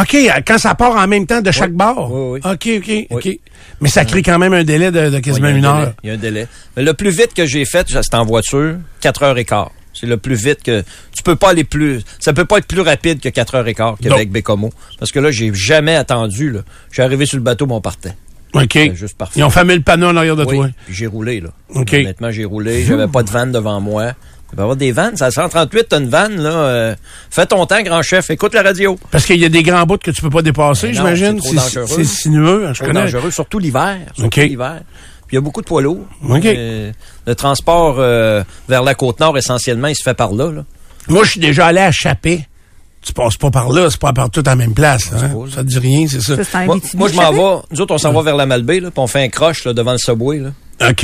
OK, 0.00 0.16
quand 0.46 0.58
ça 0.58 0.74
part 0.74 0.96
en 0.96 1.06
même 1.06 1.26
temps 1.26 1.40
de 1.40 1.50
chaque 1.52 1.72
bord? 1.72 2.10
Oui, 2.12 2.40
oui. 2.44 2.52
OK, 2.52 2.68
OK, 2.78 3.06
OK. 3.16 3.22
Oui. 3.26 3.40
Mais 3.80 3.88
ça 3.88 4.04
crée 4.04 4.22
quand 4.22 4.38
même 4.38 4.52
un 4.52 4.64
délai 4.64 4.90
de, 4.90 5.10
de 5.10 5.18
quasiment 5.20 5.48
une 5.48 5.64
heure. 5.64 5.92
Il 6.02 6.08
y 6.08 6.10
a 6.10 6.14
un 6.14 6.18
délai. 6.18 6.48
Mais 6.76 6.82
le 6.82 6.94
plus 6.94 7.10
vite 7.10 7.32
que 7.34 7.46
j'ai 7.46 7.64
fait, 7.64 7.86
c'est 7.88 8.14
en 8.14 8.24
voiture, 8.24 8.76
4 9.00 9.22
heures 9.22 9.38
et 9.38 9.44
quart. 9.44 9.70
C'est 9.92 10.06
le 10.06 10.16
plus 10.16 10.34
vite 10.34 10.64
que 10.64 10.82
tu 11.16 11.22
peux 11.22 11.36
pas 11.36 11.50
aller 11.50 11.62
plus 11.62 12.02
ça 12.18 12.32
peut 12.32 12.44
pas 12.44 12.58
être 12.58 12.66
plus 12.66 12.80
rapide 12.80 13.20
que 13.20 13.28
4 13.28 13.54
heures 13.54 13.68
et 13.68 13.74
quart 13.74 13.96
qu'avec 14.02 14.28
Bécomo 14.32 14.72
parce 14.98 15.12
que 15.12 15.20
là 15.20 15.30
j'ai 15.30 15.54
jamais 15.54 15.94
attendu 15.94 16.50
là. 16.50 16.60
Je 16.90 16.94
suis 16.94 17.02
arrivé 17.02 17.26
sur 17.26 17.36
le 17.36 17.44
bateau, 17.44 17.66
mon 17.66 17.80
partait. 17.80 18.14
OK. 18.54 18.76
Juste 18.94 19.16
parfait. 19.16 19.38
Ils 19.38 19.44
ont 19.44 19.50
famé 19.50 19.76
le 19.76 19.82
panneau 19.82 20.08
en 20.08 20.16
arrière 20.16 20.34
de 20.34 20.44
Oui, 20.44 20.56
toi. 20.56 20.68
j'ai 20.90 21.06
roulé 21.06 21.40
là. 21.40 21.50
OK. 21.70 21.92
Honnêtement, 21.92 22.32
j'ai 22.32 22.44
roulé, 22.44 22.84
j'avais 22.84 23.06
pas 23.06 23.22
de 23.22 23.30
vanne 23.30 23.52
devant 23.52 23.80
moi. 23.80 24.14
Il 24.54 24.56
va 24.56 24.62
y 24.62 24.64
avoir 24.64 24.76
des 24.76 24.92
vannes, 24.92 25.16
ça 25.16 25.32
138 25.32 25.86
t'as 25.88 25.98
une 25.98 26.08
vanne 26.08 26.40
là, 26.40 26.50
euh, 26.50 26.94
fais 27.28 27.44
ton 27.44 27.66
temps 27.66 27.82
grand 27.82 28.02
chef, 28.02 28.30
écoute 28.30 28.54
la 28.54 28.62
radio. 28.62 28.96
Parce 29.10 29.26
qu'il 29.26 29.40
y 29.40 29.44
a 29.44 29.48
des 29.48 29.64
grands 29.64 29.84
bouts 29.84 29.98
que 29.98 30.12
tu 30.12 30.22
peux 30.22 30.30
pas 30.30 30.42
dépasser, 30.42 30.88
Ben 30.88 30.92
non, 30.92 30.98
j'imagine. 31.14 31.40
c'est 31.42 31.56
trop 31.56 31.64
dangereux. 31.80 31.86
C'est 31.96 32.04
sinueux, 32.04 32.66
hein, 32.68 32.72
je 32.72 32.78
Trop 32.78 32.86
connais. 32.92 33.00
dangereux, 33.02 33.30
surtout 33.32 33.58
l'hiver. 33.58 33.98
Surtout 34.14 34.26
OK. 34.26 34.36
l'hiver. 34.48 34.80
Puis 35.26 35.32
il 35.32 35.34
y 35.34 35.38
a 35.38 35.40
beaucoup 35.40 35.60
de 35.60 35.66
poids 35.66 35.82
lourds. 35.82 36.06
OK. 36.28 36.44
Euh, 36.46 36.92
le 37.26 37.34
transport 37.34 37.96
euh, 37.98 38.44
vers 38.68 38.84
la 38.84 38.94
côte 38.94 39.18
nord, 39.18 39.36
essentiellement, 39.36 39.88
il 39.88 39.96
se 39.96 40.04
fait 40.04 40.14
par 40.14 40.32
là. 40.32 40.52
là. 40.52 40.64
Moi, 41.08 41.24
je 41.24 41.30
suis 41.32 41.40
déjà 41.40 41.66
allé 41.66 41.80
à 41.80 41.90
Chapé. 41.90 42.46
Tu 43.02 43.12
passes 43.12 43.36
pas 43.36 43.50
par 43.50 43.70
là, 43.70 43.90
c'est 43.90 44.00
pas 44.00 44.12
partout 44.14 44.40
à 44.46 44.50
la 44.50 44.56
même 44.56 44.72
place. 44.72 45.10
hein. 45.12 45.30
Ça 45.52 45.62
te 45.62 45.68
dit 45.68 45.78
rien, 45.78 46.06
c'est 46.08 46.20
ça. 46.22 46.36
Ça, 46.36 46.44
c'est 46.44 46.56
un 46.56 46.64
Moi, 46.66 46.76
moi, 46.94 47.08
je 47.08 47.14
m'en 47.16 47.22
Chappé? 47.22 47.36
vais. 47.36 47.56
Nous 47.72 47.80
autres, 47.82 47.94
on 47.94 47.98
s'en 47.98 48.12
va 48.12 48.22
vers 48.22 48.36
la 48.36 48.46
Malbaie, 48.46 48.80
là, 48.80 48.90
puis 48.90 49.00
on 49.00 49.06
fait 49.06 49.22
un 49.24 49.28
croche 49.28 49.64
là, 49.64 49.72
devant 49.74 49.92
le 49.92 49.98
subway. 49.98 50.38
Là. 50.38 50.50
OK. 50.80 51.00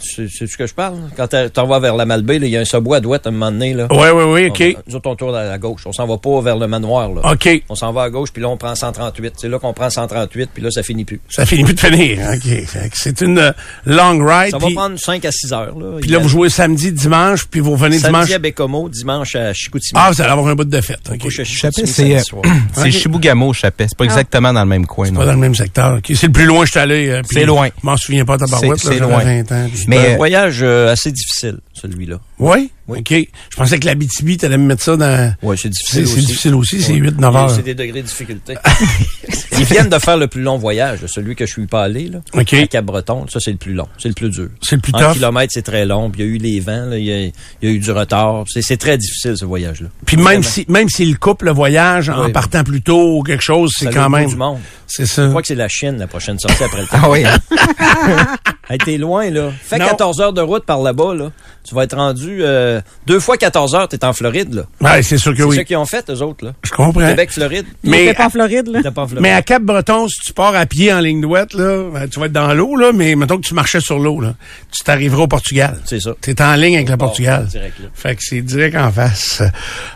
Sais-tu 0.00 0.48
ce 0.48 0.56
que 0.56 0.66
je 0.66 0.74
parle? 0.74 0.96
Quand 1.16 1.26
tu 1.28 1.36
t'en 1.52 1.66
vas 1.66 1.78
vers 1.80 1.96
la 1.96 2.04
Malbaie, 2.06 2.38
là, 2.38 2.46
il 2.46 2.52
y 2.52 2.56
a 2.56 2.60
un 2.60 2.64
subway 2.64 2.98
à 2.98 3.00
droite 3.00 3.26
à 3.26 3.30
un 3.30 3.32
moment 3.32 3.50
donné. 3.50 3.74
Là. 3.74 3.86
Ouais, 3.92 4.10
ouais, 4.10 4.24
ouais, 4.24 4.48
OK. 4.50 4.62
On- 4.76 4.90
nous 4.90 4.96
autres, 4.96 5.10
on 5.10 5.16
tourne 5.16 5.34
à 5.34 5.44
la 5.44 5.58
gauche. 5.58 5.82
On 5.86 5.92
s'en 5.92 6.06
va 6.06 6.16
pas 6.18 6.40
vers 6.40 6.56
le 6.56 6.66
manoir. 6.66 7.08
Là. 7.12 7.32
OK. 7.32 7.48
On 7.68 7.74
s'en 7.74 7.92
va 7.92 8.02
à 8.04 8.10
gauche, 8.10 8.30
puis 8.32 8.42
là, 8.42 8.48
on 8.48 8.56
prend 8.56 8.74
138. 8.74 9.34
C'est 9.36 9.48
là 9.48 9.58
qu'on 9.58 9.72
prend 9.72 9.90
138, 9.90 10.50
puis 10.54 10.62
là, 10.62 10.70
ça 10.70 10.82
finit 10.82 11.04
plus. 11.04 11.20
Ça 11.28 11.46
finit 11.46 11.64
plus 11.64 11.74
de 11.74 11.80
finir. 11.80 12.18
OK. 12.34 12.66
Fait 12.66 12.88
que 12.90 12.96
C'est 12.96 13.20
une 13.20 13.38
euh, 13.38 13.52
long 13.86 14.18
ride. 14.24 14.50
Ça 14.52 14.58
va 14.58 14.68
prendre 14.74 14.98
5 14.98 15.24
à 15.24 15.32
6 15.32 15.52
heures. 15.52 15.78
Là, 15.78 15.98
puis 16.00 16.10
là, 16.10 16.18
vous 16.18 16.28
jouez 16.28 16.48
samedi, 16.48 16.92
dimanche, 16.92 17.46
puis 17.46 17.60
vous 17.60 17.72
revenez 17.72 17.98
Samedi 17.98 18.06
dimanche. 18.26 18.30
à 18.32 18.38
Bécomo, 18.38 18.88
dimanche 18.88 19.36
à 19.36 19.52
Chicoutimi. 19.52 19.98
Ah, 20.00 20.10
vous 20.12 20.20
allez 20.20 20.30
avoir 20.30 20.46
un 20.48 20.54
bout 20.54 20.64
de 20.64 20.80
fête. 20.80 21.00
OK. 21.12 21.26
C'est 21.30 22.14
euh, 22.14 22.18
soir. 22.20 22.42
c'est 22.74 22.80
Ok. 22.82 22.90
Chibougamau, 22.90 23.52
Chappé. 23.52 23.86
C'est 23.88 23.96
pas 23.98 24.04
exactement 24.04 24.52
dans 24.52 24.60
le 24.62 24.66
même 24.68 24.86
coin. 24.86 25.06
Pas 25.08 25.12
non. 25.20 25.26
dans 25.26 25.32
le 25.32 25.38
même 25.38 25.54
secteur. 25.54 25.98
C'est 26.06 26.26
le 26.26 26.32
plus 26.32 26.46
loin 26.46 26.60
que 26.60 26.66
je 26.66 26.70
suis 26.72 26.80
allé. 26.80 27.08
euh, 27.08 27.22
C'est 27.30 27.44
loin. 27.44 27.68
Je 27.80 27.86
m'en 27.86 27.96
souviens 27.96 28.24
pas, 28.24 28.38
tabarouette. 28.38 28.83
C'est- 28.92 28.98
loin. 29.00 29.24
20 29.24 29.52
ans, 29.52 29.66
Mais 29.86 29.98
un 29.98 30.12
euh, 30.12 30.16
voyage 30.16 30.62
euh, 30.62 30.90
assez 30.92 31.10
difficile, 31.12 31.58
celui-là. 31.88 32.16
Oui? 32.38 32.70
Oui. 32.86 32.98
OK. 33.00 33.14
Je 33.50 33.56
pensais 33.56 33.78
que 33.78 33.86
l'Abitibi, 33.86 34.36
t'allais 34.36 34.58
me 34.58 34.66
mettre 34.66 34.82
ça 34.82 34.96
dans... 34.96 35.34
Oui, 35.42 35.56
c'est 35.58 35.70
difficile 35.70 36.06
c'est 36.06 36.20
difficile 36.20 36.54
aussi, 36.54 36.82
c'est 36.82 36.92
Ouais. 36.92 37.10
8-9 37.10 37.36
heures. 37.36 37.50
C'est 37.50 37.62
des 37.62 37.74
degrés 37.74 38.02
de 38.02 38.06
difficulté. 38.06 38.54
Ils 39.58 39.64
viennent 39.64 39.88
de 39.88 39.98
faire 39.98 40.16
le 40.16 40.26
plus 40.26 40.42
long 40.42 40.58
voyage, 40.58 41.06
celui 41.06 41.34
que 41.36 41.46
je 41.46 41.52
suis 41.52 41.66
pas 41.66 41.84
allé, 41.84 42.08
là. 42.08 42.18
OK. 42.34 42.52
À 42.54 42.66
Cap-Breton, 42.66 43.26
ça, 43.28 43.38
c'est 43.40 43.52
le 43.52 43.56
plus 43.56 43.72
long. 43.72 43.86
C'est 43.98 44.08
le 44.08 44.14
plus 44.14 44.28
dur. 44.28 44.48
C'est 44.60 44.76
le 44.76 44.82
plus 44.82 44.92
Un 44.94 44.98
tough? 44.98 45.12
kilomètre, 45.14 45.52
c'est 45.54 45.62
très 45.62 45.86
long. 45.86 46.10
Puis 46.10 46.22
il 46.22 46.26
y 46.26 46.28
a 46.28 46.32
eu 46.34 46.38
les 46.38 46.60
vents, 46.60 46.86
là, 46.86 46.98
il, 46.98 47.04
y 47.04 47.12
a, 47.12 47.20
il 47.22 47.32
y 47.62 47.66
a 47.66 47.70
eu 47.70 47.78
du 47.78 47.90
retard. 47.90 48.44
C'est 48.48 48.76
très 48.76 48.98
difficile, 48.98 49.34
ce 49.36 49.44
voyage-là. 49.44 49.88
Puis 50.04 50.16
même 50.16 50.42
si 50.42 50.64
même 50.68 50.88
s'il 50.88 51.18
coupe 51.18 51.42
le 51.42 51.52
voyage 51.52 52.08
en 52.10 52.26
Oui. 52.26 52.32
partant 52.32 52.64
plus 52.64 52.82
tôt 52.82 53.18
ou 53.18 53.22
quelque 53.22 53.42
chose, 53.44 53.72
c'est 53.78 53.90
quand 53.92 54.10
même... 54.10 54.28
du 54.28 54.36
monde. 54.36 54.58
C'est 54.86 55.06
ça. 55.06 55.24
Je 55.24 55.28
crois 55.30 55.40
que 55.42 55.48
c'est 55.48 55.54
la 55.54 55.68
Chine, 55.68 55.96
la 55.98 56.06
prochaine 56.06 56.38
sortie 56.38 56.62
après 56.64 56.82
le 56.82 56.86
temps. 56.88 56.98
Ah 57.02 57.10
oui, 57.10 57.24
hein? 57.24 57.38
Hey, 58.68 58.78
t'es 58.78 58.96
loin, 58.96 59.28
là. 59.28 59.50
Fais 59.62 59.78
Non. 59.78 59.86
14 59.88 60.20
heures 60.22 60.32
de 60.32 60.40
route 60.40 60.64
par 60.64 60.80
là-bas, 60.80 61.14
là. 61.14 61.30
Tu 61.68 61.73
vas 61.74 61.84
être 61.84 61.96
rendu 61.96 62.38
euh, 62.40 62.80
deux 63.06 63.20
fois 63.20 63.36
14 63.36 63.74
heures, 63.74 63.88
t'es 63.88 64.04
en 64.04 64.12
Floride, 64.12 64.54
là. 64.54 64.62
Ouais, 64.80 65.02
c'est 65.02 65.18
sûr 65.18 65.32
que 65.32 65.38
C'est 65.38 65.44
oui. 65.44 65.56
ça 65.56 65.64
qu'ils 65.64 65.76
ont 65.76 65.84
fait, 65.86 66.08
eux 66.10 66.22
autres, 66.22 66.44
là. 66.44 66.52
Je 66.62 66.70
comprends. 66.70 67.06
Québec-Floride. 67.06 67.66
Mais- 67.82 68.06
T'es 68.06 68.14
pas 68.14 68.26
en 68.26 68.30
Floride, 68.30 68.68
là. 68.68 68.82
T'es 68.82 68.90
pas 68.90 69.02
en 69.02 69.06
Floride. 69.08 69.22
Mais 69.22 69.32
à 69.32 69.42
Cap-Breton, 69.42 70.08
si 70.08 70.20
tu 70.26 70.32
pars 70.32 70.54
à 70.54 70.66
pied 70.66 70.92
en 70.92 71.00
ligne 71.00 71.20
droite, 71.20 71.52
là, 71.54 71.90
ben, 71.92 72.08
tu 72.08 72.20
vas 72.20 72.26
être 72.26 72.32
dans 72.32 72.54
l'eau, 72.54 72.76
là, 72.76 72.92
mais 72.94 73.14
mettons 73.16 73.36
que 73.36 73.46
tu 73.46 73.54
marchais 73.54 73.80
sur 73.80 73.98
l'eau, 73.98 74.20
là. 74.20 74.34
Tu 74.72 74.82
t'arriveras 74.84 75.22
au 75.24 75.28
Portugal. 75.28 75.78
C'est 75.84 76.00
ça. 76.00 76.14
Tu 76.22 76.30
es 76.30 76.42
en 76.42 76.54
ligne 76.54 76.76
avec 76.76 76.88
le 76.88 76.96
Bon, 76.96 77.06
Portugal. 77.06 77.46
direct, 77.46 77.78
là. 77.80 77.86
Fait 77.94 78.14
que 78.14 78.22
c'est 78.22 78.40
direct 78.42 78.76
en 78.76 78.90
face. 78.92 79.42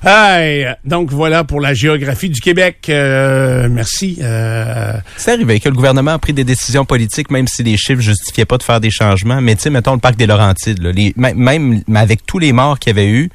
Hey, 0.04 0.66
donc 0.84 1.10
voilà 1.12 1.44
pour 1.44 1.60
la 1.60 1.74
géographie 1.74 2.28
du 2.30 2.40
Québec. 2.40 2.86
Euh, 2.88 3.68
merci. 3.70 4.18
Euh, 4.22 4.92
C'est 5.16 5.32
arrivé 5.32 5.60
que 5.60 5.68
le 5.68 5.74
gouvernement 5.74 6.12
a 6.12 6.18
pris 6.18 6.32
des 6.32 6.44
décisions 6.44 6.84
politiques, 6.84 7.30
même 7.30 7.46
si 7.48 7.62
les 7.62 7.76
chiffres 7.76 8.00
justifiaient 8.00 8.44
pas 8.44 8.58
de 8.58 8.62
faire 8.62 8.80
des 8.80 8.90
changements. 8.90 9.40
Mais 9.40 9.54
tu 9.56 9.62
sais, 9.62 9.70
mettons 9.70 9.94
le 9.94 10.00
parc 10.00 10.16
des 10.16 10.26
Laurentides, 10.26 10.82
là, 10.82 10.92
les, 10.92 11.12
même- 11.16 11.67
même 11.68 11.82
mais 11.86 12.00
avec 12.00 12.26
tous 12.26 12.38
les 12.38 12.52
morts 12.52 12.78
qu'il 12.78 12.90
y 12.90 12.98
avait 12.98 13.08
eu, 13.08 13.30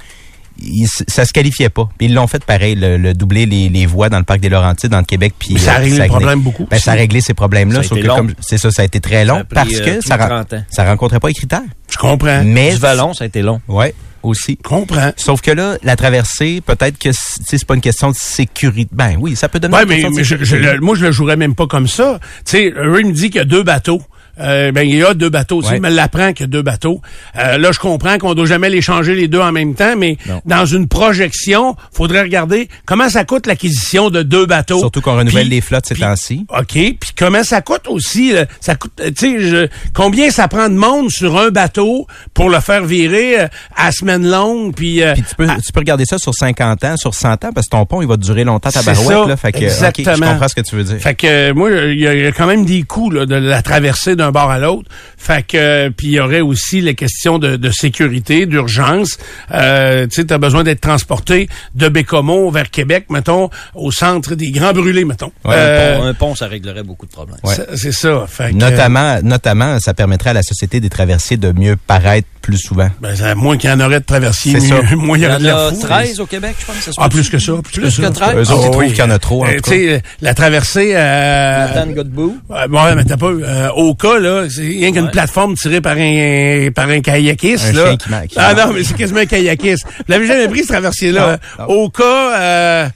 il- 0.59 0.87
ça 1.07 1.25
se 1.25 1.33
qualifiait 1.33 1.69
pas. 1.69 1.89
Puis 1.97 2.07
ils 2.07 2.13
l'ont 2.13 2.27
fait 2.27 2.43
pareil, 2.45 2.75
le, 2.75 2.97
le 2.97 3.13
doubler 3.13 3.45
les, 3.45 3.69
les 3.69 3.85
voies 3.85 4.09
dans 4.09 4.19
le 4.19 4.23
parc 4.23 4.39
des 4.39 4.49
Laurentides, 4.49 4.93
entre 4.93 5.07
Québec 5.07 5.33
puis 5.39 5.57
ça 5.57 5.73
a 5.73 5.79
euh, 5.79 5.83
réglé 5.83 6.07
le 6.07 6.35
beaucoup. 6.37 6.67
Ben, 6.69 6.79
ça 6.79 6.91
a 6.91 6.95
réglé 6.95 7.21
ces 7.21 7.33
problèmes-là. 7.33 7.75
Ça 7.75 7.79
a 7.79 7.83
sauf 7.83 7.97
été 7.97 8.01
que 8.03 8.07
long. 8.07 8.15
comme 8.17 8.33
c'est 8.39 8.57
ça, 8.57 8.69
ça 8.71 8.81
a 8.83 8.85
été 8.85 8.99
très 8.99 9.25
long 9.25 9.37
pris, 9.39 9.47
parce 9.53 9.73
euh, 9.73 9.85
que 9.99 10.05
ça, 10.05 10.15
de 10.17 10.21
ren- 10.21 10.29
30 10.43 10.53
ans. 10.53 10.63
ça 10.69 10.83
rencontrait 10.85 11.19
pas 11.19 11.27
les 11.29 11.33
critères. 11.33 11.61
je 11.91 11.97
comprends. 11.97 12.43
Mais 12.45 12.73
Du 12.73 12.77
vallon, 12.79 13.13
ça 13.13 13.23
a 13.23 13.27
été 13.27 13.41
long. 13.41 13.61
ouais, 13.67 13.93
aussi. 14.21 14.57
Je 14.63 14.69
comprends. 14.69 15.11
Sauf 15.17 15.41
que 15.41 15.51
là, 15.51 15.75
la 15.83 15.95
traversée, 15.95 16.61
peut-être 16.65 16.97
que 16.99 17.09
c'est 17.11 17.65
pas 17.65 17.73
une 17.75 17.81
question 17.81 18.11
de 18.11 18.15
sécurité. 18.15 18.89
Ben 18.93 19.17
oui, 19.19 19.35
ça 19.35 19.49
peut 19.49 19.59
donner 19.59 19.75
Ouais, 19.75 19.83
une 19.83 19.89
mais, 19.89 19.95
question 19.95 20.11
de 20.11 20.15
mais 20.17 20.23
je, 20.23 20.43
je 20.43 20.55
le- 20.55 20.79
moi, 20.79 20.95
je 20.95 21.05
le 21.05 21.11
jouerais 21.11 21.35
même 21.35 21.55
pas 21.55 21.67
comme 21.67 21.87
ça. 21.87 22.19
Tu 22.45 22.51
sais, 22.57 22.73
Ray 22.75 23.03
me 23.03 23.11
dit 23.11 23.31
qu'il 23.31 23.37
y 23.37 23.39
a 23.39 23.45
deux 23.45 23.63
bateaux. 23.63 24.01
Euh, 24.39 24.71
ben 24.71 24.87
il 24.87 24.95
y 24.95 25.03
a 25.03 25.13
deux 25.13 25.29
bateaux. 25.29 25.61
Tu 25.61 25.69
Ouais. 25.69 25.79
me 25.79 25.89
l'apprend 25.89 26.33
qu'il 26.33 26.45
y 26.45 26.49
a 26.49 26.51
deux 26.51 26.61
bateaux. 26.61 27.01
Euh, 27.37 27.57
là, 27.57 27.71
je 27.71 27.79
comprends 27.79 28.17
qu'on 28.17 28.33
doit 28.33 28.45
jamais 28.45 28.69
les 28.69 28.81
changer 28.81 29.15
les 29.15 29.27
deux 29.27 29.39
en 29.39 29.51
même 29.51 29.75
temps, 29.75 29.95
mais 29.97 30.17
Non. 30.27 30.41
dans 30.45 30.65
une 30.65 30.87
projection, 30.87 31.75
faudrait 31.91 32.21
regarder 32.23 32.67
comment 32.85 33.09
ça 33.09 33.23
coûte 33.25 33.45
l'acquisition 33.47 34.09
de 34.09 34.23
deux 34.23 34.45
bateaux. 34.45 34.79
Surtout 34.79 35.01
qu'on 35.01 35.15
renouvelle 35.17 35.49
les 35.49 35.61
flottes 35.61 35.85
ces 35.85 35.95
temps-ci. 35.95 36.45
OK. 36.49 36.65
Puis 36.73 36.97
comment 37.17 37.43
ça 37.43 37.61
coûte 37.61 37.87
aussi? 37.87 38.33
là? 38.33 38.45
Ça 38.59 38.75
coûte, 38.75 38.93
euh, 39.01 39.11
tu 39.15 39.51
sais, 39.51 39.69
combien 39.93 40.31
ça 40.31 40.47
prend 40.47 40.69
de 40.69 40.75
monde 40.75 41.09
sur 41.11 41.37
un 41.37 41.49
bateau 41.49 42.07
pour 42.33 42.49
le 42.49 42.59
faire 42.59 42.83
virer 42.85 43.41
euh, 43.41 43.47
à 43.75 43.91
semaine 43.91 44.27
longue? 44.29 44.73
Puis, 44.75 45.03
euh, 45.03 45.13
tu 45.15 45.23
peux, 45.37 45.47
à- 45.47 45.57
tu 45.63 45.71
peux 45.71 45.79
regarder 45.79 46.05
ça 46.05 46.17
sur 46.17 46.33
50 46.33 46.83
ans, 46.83 46.97
sur 46.97 47.13
100 47.13 47.33
ans, 47.45 47.51
parce 47.53 47.67
que 47.67 47.71
ton 47.71 47.85
pont, 47.85 48.01
il 48.01 48.07
va 48.07 48.17
durer 48.17 48.43
longtemps 48.43 48.71
ta 48.71 48.81
barouette. 48.81 49.17
ça, 49.17 49.27
Là, 49.27 49.37
fait 49.37 49.51
que, 49.51 49.57
exactement. 49.63 50.15
je 50.15 50.21
comprends 50.31 50.47
ce 50.47 50.55
que 50.55 50.61
tu 50.61 50.75
veux 50.75 50.83
dire. 50.83 50.97
Fait 50.99 51.15
que 51.15 51.27
euh, 51.27 51.53
moi, 51.53 51.69
il 51.71 51.99
y, 51.99 52.07
a- 52.07 52.13
il 52.15 52.21
y 52.23 52.25
a 52.25 52.31
quand 52.31 52.47
même 52.47 52.65
des 52.65 52.83
coûts 52.83 53.11
là, 53.11 53.25
de 53.25 53.35
la 53.35 53.61
traversée 53.61 54.15
d'un 54.15 54.22
bord 54.31 54.49
à 54.51 54.59
l'autre. 54.59 54.89
Fait 55.17 55.43
que 55.45 55.57
euh, 55.57 55.89
puis 55.95 56.07
il 56.07 56.13
y 56.13 56.19
aurait 56.19 56.41
aussi 56.41 56.81
les 56.81 56.95
questions 56.95 57.39
de, 57.39 57.55
de 57.55 57.71
sécurité, 57.71 58.45
d'urgence. 58.45 59.17
Euh, 59.51 60.05
tu 60.07 60.15
sais, 60.15 60.25
t'as 60.25 60.37
besoin 60.37 60.63
d'être 60.63 60.81
transporté 60.81 61.47
de 61.75 61.87
Bécomo 61.89 62.49
vers 62.51 62.69
Québec, 62.69 63.05
mettons, 63.09 63.49
au 63.75 63.91
centre 63.91 64.35
des 64.35 64.51
Grands 64.51 64.73
Brûlés, 64.73 65.05
mettons. 65.05 65.31
Ouais, 65.45 65.53
Euh, 65.55 65.97
Bon, 65.97 66.03
un 66.05 66.13
pont, 66.13 66.35
ça 66.35 66.47
réglerait 66.47 66.83
beaucoup 66.83 67.05
de 67.05 67.11
problèmes. 67.11 67.37
Ouais. 67.43 67.53
c'est- 67.55 67.77
C'est 67.77 67.91
ça. 67.91 68.25
Fait 68.27 68.51
que, 68.51 68.55
Notamment, 68.55 69.19
notamment, 69.23 69.79
ça 69.79 69.93
permettrait 69.93 70.31
à 70.31 70.33
la 70.33 70.43
Société 70.43 70.79
des 70.79 70.89
traversiers 70.89 71.37
de 71.37 71.51
mieux 71.51 71.75
paraître 71.75 72.27
plus 72.41 72.57
souvent. 72.57 72.89
Ben, 73.01 73.15
ça, 73.15 73.35
moins 73.35 73.57
qu'il 73.57 73.69
y 73.69 73.73
en 73.73 73.79
aurait 73.79 73.99
de 74.01 74.05
traversiers, 74.05 74.59
C'est 74.59 74.67
ça. 74.67 74.81
mieux- 74.81 74.95
moins 74.97 75.17
il 75.17 75.21
Il 75.21 75.29
y 75.29 75.31
en 75.31 75.37
de 75.37 75.43
l'air 75.43 75.57
a 75.57 75.69
fou. 75.71 75.79
13 75.81 76.19
au 76.19 76.25
Québec, 76.25 76.55
je 76.59 76.65
pense. 76.65 76.75
ça 76.75 76.91
Ah, 76.97 77.07
plus 77.09 77.29
que 77.29 77.39
ça. 77.39 77.53
Plus, 77.63 77.81
Plus 77.81 77.97
que 77.97 78.03
ça. 78.03 78.11
13? 78.11 78.35
Eux 78.35 78.39
autres, 78.51 78.51
ils 78.51 78.65
Ah, 78.67 78.69
trouvent 78.71 78.77
oui. 78.77 78.89
qu'il 78.89 78.99
y 78.99 79.01
en 79.03 79.09
a 79.09 79.19
trop, 79.19 79.43
en 79.45 79.47
Euh, 79.47 79.55
tout 79.63 79.71
tu 79.71 79.87
sais, 79.89 80.01
la 80.21 80.33
traversée... 80.33 80.91
Euh, 80.95 81.67
Matane 81.67 81.93
Godbout. 81.93 82.37
Ouais, 82.49 82.67
bon, 82.67 82.95
mais 82.95 83.03
t'as 83.05 83.17
pas 83.17 83.27
euh, 83.27 83.69
au 83.75 83.95
cas 83.95 84.12
là, 84.19 84.47
c'est 84.49 84.61
rien 84.61 84.91
qu'une 84.91 85.05
Ouais. 85.05 85.11
plateforme 85.11 85.55
tirée 85.55 85.81
par 85.81 85.95
un 85.97 86.69
par 86.75 86.89
un 86.89 87.01
kayakiste 87.01 87.69
Un 87.69 87.73
là. 87.73 88.27
qui 88.27 88.35
ah 88.37 88.53
non, 88.53 88.73
mais 88.73 88.83
c'est 88.83 88.95
quasiment 88.95 89.19
un 89.21 89.25
kayakiste. 89.25 89.85
Vous 89.85 90.03
l'avez 90.07 90.27
jamais 90.27 90.47
pris 90.47 90.63
ce 90.63 90.67
traversier 90.67 91.11
là. 91.11 91.39
Non, 91.59 91.65
non. 91.67 91.73
Au 91.73 91.89
cas 91.89 92.39
euh, 92.39 92.89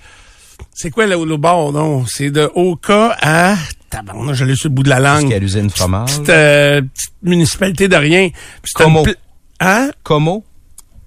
c'est 0.74 0.90
quoi 0.92 1.06
là, 1.08 1.16
le 1.18 1.38
bord 1.38 1.72
non, 1.74 2.06
c'est 2.08 2.30
de 2.30 2.50
Oka 2.56 3.16
à 3.22 3.56
tabarnak, 3.90 4.36
je 4.36 4.46
l'ai 4.46 4.56
sur 4.56 4.70
le 4.70 4.76
bout 4.76 4.84
de 4.84 4.90
la 4.90 5.00
langue. 5.00 5.22
Jusqu'à 5.22 5.40
l'usine 5.40 5.70
fromage? 5.70 6.10
Petite, 6.18 6.30
euh, 6.30 6.82
petite 6.82 7.14
municipalité 7.24 7.88
de 7.88 7.96
rien. 7.96 8.30
Como. 8.76 9.06
Hein? 9.60 9.90
Como, 10.04 10.44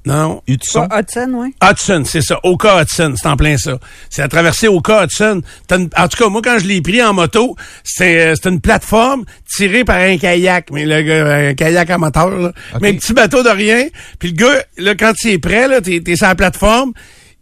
Non. 0.06 0.42
Hudson. 0.48 0.88
Pas 0.88 1.00
Hudson, 1.00 1.30
oui. 1.34 1.54
Hudson, 1.62 2.02
c'est 2.06 2.22
ça. 2.22 2.40
Oka 2.42 2.80
Hudson, 2.82 3.14
c'est 3.20 3.28
en 3.28 3.36
plein 3.36 3.58
ça. 3.58 3.78
C'est 4.08 4.22
à 4.22 4.28
traverser 4.28 4.66
Oka 4.66 5.04
Hudson. 5.04 5.42
Une- 5.70 5.90
en 5.96 6.08
tout 6.08 6.16
cas, 6.16 6.28
moi, 6.30 6.40
quand 6.42 6.58
je 6.58 6.66
l'ai 6.66 6.80
pris 6.80 7.02
en 7.02 7.12
moto, 7.12 7.54
c'était 7.84 8.28
euh, 8.30 8.34
c'était 8.34 8.48
une 8.48 8.60
plateforme 8.62 9.24
tirée 9.54 9.84
par 9.84 9.96
un 10.00 10.16
kayak, 10.16 10.70
mais 10.72 10.86
le 10.86 11.02
gars, 11.02 11.34
un 11.50 11.54
kayak 11.54 11.90
à 11.90 11.98
moteur, 11.98 12.30
là. 12.30 12.52
Mais 12.80 12.90
un 12.90 12.94
petit 12.94 13.12
bateau 13.12 13.42
de 13.42 13.50
rien. 13.50 13.88
Puis 14.18 14.30
le 14.30 14.36
gars, 14.36 14.64
là, 14.78 14.94
quand 14.94 15.12
il 15.24 15.30
est 15.32 15.38
prêt, 15.38 15.68
là, 15.68 15.80
t'es 15.82 16.02
es 16.06 16.16
sur 16.16 16.26
la 16.28 16.34
plateforme, 16.34 16.92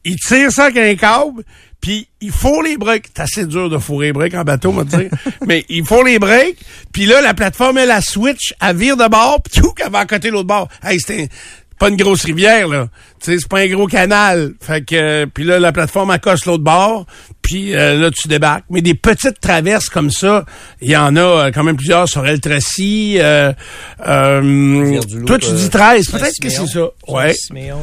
il 0.05 0.17
tire 0.17 0.51
ça 0.51 0.65
avec 0.65 0.79
un 0.79 0.95
câble, 0.97 1.45
puis 1.81 2.09
il 2.21 2.33
fourre 2.33 2.65
les 2.65 2.77
breaks. 2.77 3.07
C'est 3.15 3.23
assez 3.23 3.47
dur 3.47 3.71
de 3.71 3.79
fourrer 3.79 4.07
les 4.07 4.13
breaks 4.13 4.35
en 4.35 4.43
bateau, 4.43 4.71
on 4.71 4.83
va 4.83 4.85
te 4.85 4.97
dire. 4.97 5.11
mais 5.47 5.65
il 5.69 5.85
fourre 5.87 6.03
les 6.05 6.19
breaks, 6.19 6.59
puis 6.93 7.07
là, 7.07 7.21
la 7.21 7.35
plateforme, 7.35 7.79
elle, 7.79 7.87
la 7.89 8.01
switch, 8.01 8.53
elle 8.61 8.77
vire 8.77 8.97
de 8.97 9.07
bord, 9.07 9.41
puis 9.43 9.61
tout, 9.63 9.73
elle 9.85 9.93
va 9.93 10.01
à 10.01 10.07
côté 10.07 10.29
de 10.29 10.33
l'autre 10.33 10.49
bord. 10.49 10.69
Hey, 10.83 10.99
c'était 10.99 11.29
pas 11.79 11.89
une 11.89 11.97
grosse 11.97 12.25
rivière, 12.25 12.69
là. 12.69 12.89
Tu 13.21 13.33
sais, 13.33 13.39
c'est 13.39 13.49
pas 13.49 13.61
un 13.61 13.67
gros 13.69 13.87
canal. 13.87 14.53
Fait 14.61 14.83
que, 14.85 14.95
euh, 14.95 15.27
puis 15.33 15.45
là, 15.45 15.59
la 15.59 15.73
plateforme 15.73 16.11
accoste 16.11 16.47
l'autre 16.47 16.63
bord, 16.65 17.07
puis 17.43 17.75
euh, 17.75 17.99
là, 18.01 18.11
tu 18.11 18.29
débarques. 18.29 18.65
Mais 18.71 18.81
des 18.83 18.95
petites 18.95 19.41
traverses 19.41 19.89
comme 19.89 20.11
ça, 20.11 20.45
il 20.81 20.91
y 20.91 20.97
en 20.97 21.17
a 21.17 21.21
euh, 21.21 21.51
quand 21.53 21.65
même 21.65 21.77
plusieurs 21.77 22.09
sur 22.09 22.27
El 22.27 22.41
Tracy. 22.41 23.17
Euh, 23.19 23.53
euh, 24.07 25.01
toi, 25.27 25.39
tu 25.39 25.53
dis 25.53 25.69
13, 25.71 26.07
peut-être 26.11 26.35
que 26.41 26.49
c'est 26.49 26.67
ça. 26.67 26.81
Ouais. 27.09 27.29
Saint-Siméon. 27.33 27.79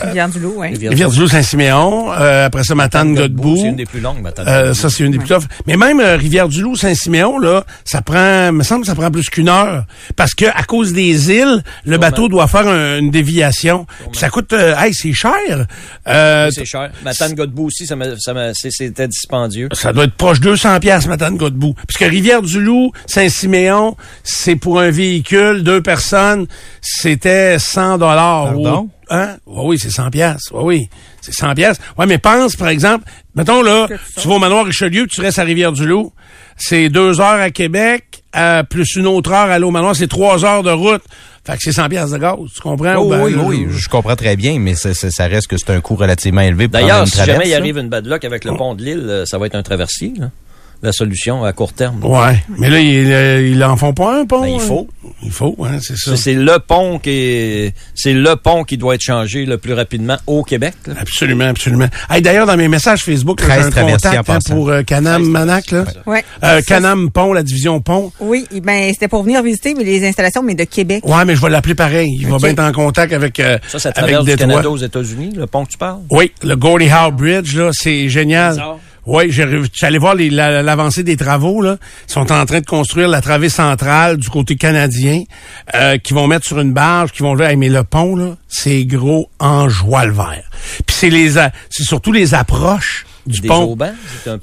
Rivière-du-Loup, 0.00 0.54
oui. 0.56 0.68
Rivière-du-Loup, 0.88 1.28
Saint-Siméon. 1.28 2.12
Euh, 2.12 2.46
après 2.46 2.64
ça, 2.64 2.74
Matane, 2.74 3.14
Godbout. 3.14 3.56
C'est 3.60 3.68
une 3.68 3.76
des 3.76 3.86
plus 3.86 4.00
longues, 4.00 4.20
Matane 4.20 4.46
Euh, 4.48 4.74
ça, 4.74 4.88
c'est 4.90 5.04
une 5.04 5.12
des 5.12 5.18
plus 5.18 5.28
toughs. 5.28 5.44
Mais 5.66 5.76
même 5.76 6.00
euh, 6.00 6.16
Rivière-du-Loup, 6.16 6.76
Saint-Siméon, 6.76 7.38
là, 7.38 7.64
ça 7.84 8.02
prend, 8.02 8.52
me 8.52 8.62
semble 8.62 8.82
que 8.82 8.86
ça 8.88 8.94
prend 8.94 9.10
plus 9.10 9.28
qu'une 9.28 9.48
heure. 9.48 9.84
Parce 10.16 10.34
que 10.34 10.46
à 10.46 10.62
cause 10.64 10.92
des 10.92 11.30
îles, 11.30 11.62
le 11.84 11.98
bateau 11.98 12.28
doit 12.28 12.46
faire 12.48 12.66
un- 12.66 12.98
une 12.98 13.10
déviation. 13.10 13.86
Puis 14.10 14.20
ça 14.20 14.28
coûte, 14.30 14.52
euh, 14.62 14.74
hey, 14.78 14.94
c'est 14.94 15.12
cher. 15.12 15.66
Euh, 16.08 16.50
C'est 16.52 16.64
cher. 16.64 16.90
Matane 17.04 17.34
Godbout 17.34 17.66
aussi, 17.66 17.86
ça 17.86 17.96
m'a- 17.96 18.16
ça 18.18 18.32
m'a- 18.32 18.54
c'est- 18.54 18.70
c'était 18.70 19.08
dispendieux. 19.08 19.68
ça 19.72 19.92
doit 19.92 20.04
être 20.04 20.14
proche 20.14 20.40
200 20.40 20.78
pièces 20.80 21.06
Matane 21.06 21.36
Godbout. 21.36 21.74
Parce 21.74 21.98
que 21.98 22.04
Rivière-du-Loup, 22.04 22.92
Saint-Siméon, 23.06 23.96
c'est 24.22 24.56
pour 24.56 24.80
un 24.80 24.90
véhicule, 24.90 25.62
deux 25.62 25.82
personnes, 25.82 26.46
c'était 26.80 27.58
100 27.58 27.98
dollars. 27.98 28.44
Pardon? 28.52 28.88
Hein? 29.10 29.36
Oui, 29.46 29.78
c'est 29.78 29.90
100 29.90 30.10
pièces. 30.10 30.50
Ouais, 30.52 30.62
oui, 30.62 30.88
c'est 31.20 31.34
100 31.34 31.54
pièces. 31.54 31.76
Ouais, 31.98 32.06
mais 32.06 32.18
pense, 32.18 32.56
par 32.56 32.68
exemple, 32.68 33.04
mettons 33.34 33.62
là, 33.62 33.86
tu 34.18 34.26
vas 34.26 34.34
au 34.34 34.38
manoir 34.38 34.64
Richelieu, 34.64 35.06
tu 35.06 35.20
restes 35.20 35.38
à 35.38 35.42
Rivière-du-Loup, 35.44 36.12
c'est 36.56 36.88
deux 36.88 37.20
heures 37.20 37.40
à 37.40 37.50
Québec, 37.50 38.22
euh, 38.36 38.62
plus 38.62 38.96
une 38.96 39.06
autre 39.06 39.30
heure 39.32 39.50
à 39.50 39.54
aller 39.54 39.64
au 39.64 39.70
manoir, 39.70 39.94
c'est 39.96 40.06
trois 40.08 40.44
heures 40.44 40.62
de 40.62 40.70
route. 40.70 41.02
Fait 41.44 41.54
que 41.54 41.58
c'est 41.60 41.72
100 41.72 41.88
pièces 41.88 42.10
de 42.12 42.18
gaz, 42.18 42.36
tu 42.54 42.60
comprends? 42.60 42.94
Oh, 42.98 43.08
ben, 43.10 43.20
oui, 43.24 43.34
oui, 43.44 43.66
je 43.70 43.88
comprends 43.88 44.14
très 44.14 44.36
bien, 44.36 44.60
mais 44.60 44.74
ça, 44.76 44.94
ça- 44.94 45.10
ça 45.10 45.26
reste 45.26 45.48
que 45.48 45.56
c'est 45.56 45.70
un 45.70 45.80
coût 45.80 45.96
relativement 45.96 46.40
élevé 46.40 46.68
D'ailleurs, 46.68 47.08
si 47.08 47.16
jamais 47.26 47.48
il 47.48 47.54
arrive 47.54 47.78
une 47.78 47.88
bad 47.88 48.06
luck 48.06 48.24
avec 48.24 48.44
le 48.44 48.54
pont 48.56 48.74
de 48.74 48.82
l'île, 48.84 49.06
euh, 49.08 49.26
ça 49.26 49.38
va 49.38 49.46
être 49.46 49.56
un 49.56 49.62
traversier, 49.64 50.12
là. 50.18 50.30
La 50.82 50.90
solution 50.90 51.44
à 51.44 51.52
court 51.52 51.72
terme. 51.72 52.04
Ouais, 52.04 52.42
mais 52.58 52.68
là, 52.68 52.80
ils, 52.80 53.12
euh, 53.12 53.48
ils 53.48 53.62
en 53.62 53.76
font 53.76 53.92
pas 53.92 54.18
un 54.20 54.26
pont. 54.26 54.40
Ben, 54.42 54.48
il 54.48 54.54
hein? 54.56 54.58
faut. 54.58 54.88
Il 55.22 55.30
faut, 55.30 55.56
hein, 55.60 55.78
c'est 55.80 55.96
ça. 55.96 56.16
C'est- 56.16 56.34
le 56.34 56.58
pont 56.58 56.98
qui 56.98 57.10
est, 57.10 57.74
c'est 57.94 58.12
le 58.12 58.34
pont 58.34 58.64
qui 58.64 58.76
doit 58.78 58.96
être 58.96 59.00
changé 59.02 59.46
le 59.46 59.58
plus 59.58 59.74
rapidement 59.74 60.16
au 60.26 60.42
Québec. 60.42 60.74
là. 60.88 60.94
Absolument, 61.00 61.44
absolument. 61.44 61.86
Hey, 62.10 62.20
D'ailleurs, 62.20 62.46
dans 62.46 62.56
mes 62.56 62.66
messages 62.66 63.04
Facebook, 63.04 63.40
là, 63.42 63.46
13 63.46 63.70
j'ai 63.74 63.80
un 63.80 63.84
contact 63.92 64.30
hein, 64.30 64.38
pour 64.50 64.70
euh, 64.70 64.82
Canam 64.82 65.22
Manac. 65.22 65.70
Là. 65.70 65.84
Oui. 66.06 66.18
Euh, 66.42 66.60
Canam 66.66 67.10
Pont, 67.10 67.32
la 67.32 67.44
division 67.44 67.80
Pont. 67.80 68.10
Oui, 68.18 68.46
ben 68.62 68.90
c'était 68.92 69.06
pour 69.08 69.22
venir 69.22 69.40
visiter 69.42 69.74
mais 69.74 69.84
les 69.84 70.04
installations, 70.06 70.42
mais 70.42 70.56
de 70.56 70.64
Québec. 70.64 71.04
Ouais, 71.06 71.24
mais 71.24 71.36
je 71.36 71.40
vais 71.42 71.50
l'appeler 71.50 71.76
pareil. 71.76 72.16
Il 72.20 72.26
va 72.26 72.38
bien 72.38 72.48
être 72.50 72.58
en 72.60 72.72
contact 72.72 73.12
avec, 73.12 73.38
euh, 73.38 73.58
Ça, 73.68 73.78
ça 73.78 73.90
avec 73.90 73.98
traverse 73.98 74.24
du 74.24 74.30
Détroit. 74.32 74.48
Canada 74.48 74.70
aux 74.70 74.76
États-Unis, 74.78 75.30
le 75.36 75.46
pont 75.46 75.64
que 75.64 75.70
tu 75.70 75.78
parles? 75.78 76.00
Oui, 76.10 76.32
le 76.42 76.56
Gordie 76.56 76.88
Howe 76.90 77.12
Bridge, 77.12 77.54
là, 77.56 77.70
c'est 77.72 78.08
génial. 78.08 78.52
Bizarre. 78.54 78.78
Oui, 79.04 79.32
j'allais 79.32 79.98
voir 79.98 80.14
l'avancée 80.14 81.02
des 81.02 81.16
travaux. 81.16 81.60
Là. 81.60 81.76
Ils 82.08 82.12
sont 82.12 82.30
en 82.32 82.46
train 82.46 82.60
de 82.60 82.66
construire 82.66 83.08
la 83.08 83.20
travée 83.20 83.48
centrale 83.48 84.16
du 84.16 84.28
côté 84.28 84.56
canadien, 84.56 85.24
euh, 85.74 85.98
qui 85.98 86.14
vont 86.14 86.28
mettre 86.28 86.46
sur 86.46 86.60
une 86.60 86.72
barge, 86.72 87.10
qui 87.12 87.22
vont 87.22 87.38
Hey, 87.42 87.56
mais 87.56 87.68
le 87.68 87.82
pont 87.82 88.14
là, 88.14 88.36
c'est 88.48 88.84
gros 88.84 89.28
en 89.40 89.68
joie 89.68 90.04
le 90.04 90.12
vert. 90.12 90.44
Puis 90.86 90.96
c'est 90.96 91.10
les, 91.10 91.30
c'est 91.30 91.82
surtout 91.82 92.12
les 92.12 92.34
approches 92.34 93.04
du 93.26 93.40
Des 93.40 93.48
pont. 93.48 93.64
aubans? 93.72 93.94
Un 94.26 94.38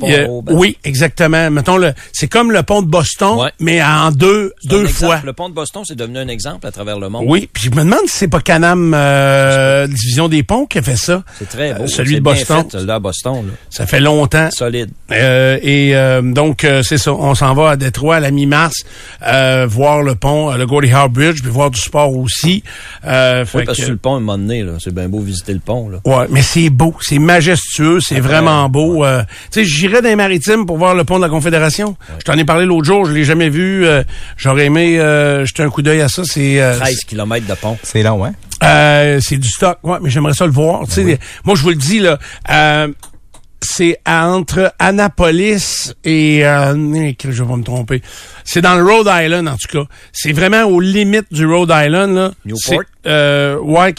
oui, 0.51 0.77
exactement. 0.83 1.49
Mettons 1.51 1.77
le, 1.77 1.93
c'est 2.13 2.27
comme 2.27 2.51
le 2.51 2.63
pont 2.63 2.81
de 2.81 2.87
Boston, 2.87 3.37
Ouais. 3.39 3.51
mais 3.59 3.81
en 3.83 4.11
deux, 4.11 4.53
deux 4.65 4.81
exemple. 4.85 4.93
fois. 4.97 5.21
Le 5.25 5.33
pont 5.33 5.49
de 5.49 5.53
Boston, 5.53 5.83
c'est 5.85 5.95
devenu 5.95 6.17
un 6.19 6.27
exemple 6.27 6.65
à 6.67 6.71
travers 6.71 6.99
le 6.99 7.09
monde. 7.09 7.25
Oui, 7.27 7.49
puis 7.51 7.63
je 7.65 7.69
me 7.71 7.83
demande 7.83 7.99
si 8.07 8.17
c'est 8.19 8.27
pas 8.27 8.39
Canam 8.41 8.93
euh, 8.93 9.87
division 9.87 10.27
des 10.29 10.43
ponts 10.43 10.65
qui 10.65 10.77
a 10.77 10.81
fait 10.81 10.95
ça. 10.95 11.23
C'est 11.37 11.49
très 11.49 11.73
beau. 11.73 11.83
Euh, 11.83 11.87
celui 11.87 12.15
de 12.15 12.19
Boston. 12.21 12.65
fait, 12.69 12.99
Boston, 12.99 13.47
là. 13.47 13.53
Ça 13.69 13.85
fait 13.85 13.99
longtemps. 13.99 14.49
Solide. 14.51 14.89
Euh, 15.11 15.57
et 15.61 15.95
euh, 15.95 16.21
donc 16.21 16.63
euh, 16.63 16.81
c'est 16.83 16.97
ça, 16.97 17.13
on 17.13 17.35
s'en 17.35 17.53
va 17.53 17.71
à 17.71 17.75
Détroit 17.75 18.17
à 18.17 18.19
la 18.19 18.31
mi-mars 18.31 18.83
euh, 19.25 19.65
voir 19.69 20.01
le 20.03 20.15
pont, 20.15 20.51
le 20.55 20.65
Gordie 20.65 20.91
Howe 20.93 21.09
Bridge, 21.09 21.41
puis 21.41 21.49
voir 21.51 21.71
du 21.71 21.79
sport 21.79 22.15
aussi. 22.15 22.63
Euh, 23.05 23.45
Oui, 23.53 23.63
parce 23.65 23.77
que 23.77 23.83
sur 23.83 23.91
le 23.91 23.97
pont, 23.97 24.13
à 24.13 24.17
un 24.17 24.19
moment 24.19 24.37
donné, 24.37 24.65
c'est 24.79 24.93
bien 24.93 25.09
beau 25.09 25.19
visiter 25.19 25.53
le 25.53 25.59
pont, 25.59 25.89
là. 25.89 25.99
Ouais, 26.05 26.27
mais 26.29 26.41
c'est 26.41 26.69
beau, 26.69 26.95
c'est 27.01 27.19
majestueux, 27.19 27.99
c'est 28.01 28.19
vraiment 28.19 28.68
beau. 28.69 29.03
euh, 29.03 29.21
tu 29.51 29.59
sais, 29.61 29.65
j'irais 29.65 30.01
dans 30.01 30.09
les 30.09 30.15
maritimes 30.15 30.65
pour 30.65 30.77
voir 30.77 30.95
le 30.95 31.03
pont 31.03 31.17
de 31.17 31.23
la 31.23 31.29
Confédération. 31.29 31.95
Je 32.19 32.23
t'en 32.23 32.33
ai 32.37 32.45
parlé 32.45 32.65
l'autre 32.65 32.85
jour, 32.85 33.05
je 33.05 33.11
l'ai 33.11 33.23
jamais 33.25 33.49
vu. 33.49 33.85
euh, 33.85 34.03
J'aurais 34.37 34.65
aimé 34.65 34.99
euh, 34.99 35.45
jeter 35.45 35.63
un 35.63 35.69
coup 35.69 35.81
d'œil 35.81 36.01
à 36.01 36.07
ça. 36.09 36.23
C'est 36.25 36.61
euh, 36.61 36.77
13 36.77 36.99
km 37.07 37.45
de 37.47 37.53
pont. 37.55 37.77
C'est 37.83 38.03
long, 38.03 38.23
hein? 38.25 38.33
euh, 38.63 39.19
c'est 39.21 39.37
du 39.37 39.47
stock, 39.49 39.77
ouais, 39.83 39.97
mais 40.01 40.09
j'aimerais 40.09 40.33
ça 40.33 40.45
le 40.45 40.51
voir. 40.51 40.81
Sais, 40.89 41.17
moi 41.43 41.55
je 41.55 41.61
vous 41.63 41.69
le 41.69 41.75
dis 41.75 41.99
là, 41.99 42.19
euh, 42.51 42.87
c'est 43.61 43.97
entre 44.05 44.73
Annapolis 44.79 45.93
et 46.05 46.45
euh, 46.45 47.11
que 47.17 47.31
je 47.31 47.43
vais 47.43 47.49
pas 47.49 47.57
me 47.57 47.63
tromper. 47.63 48.01
C'est 48.45 48.61
dans 48.61 48.75
le 48.75 48.83
Rhode 48.83 49.09
Island 49.11 49.47
en 49.47 49.55
tout 49.57 49.67
cas. 49.83 49.85
C'est 50.13 50.31
vraiment 50.31 50.63
aux 50.63 50.79
limites 50.79 51.27
du 51.31 51.45
Rhode 51.45 51.71
Island 51.73 52.15
là. 52.15 52.31
Newport? 52.45 52.83
Euh, 53.09 53.57
ouais, 53.59 53.93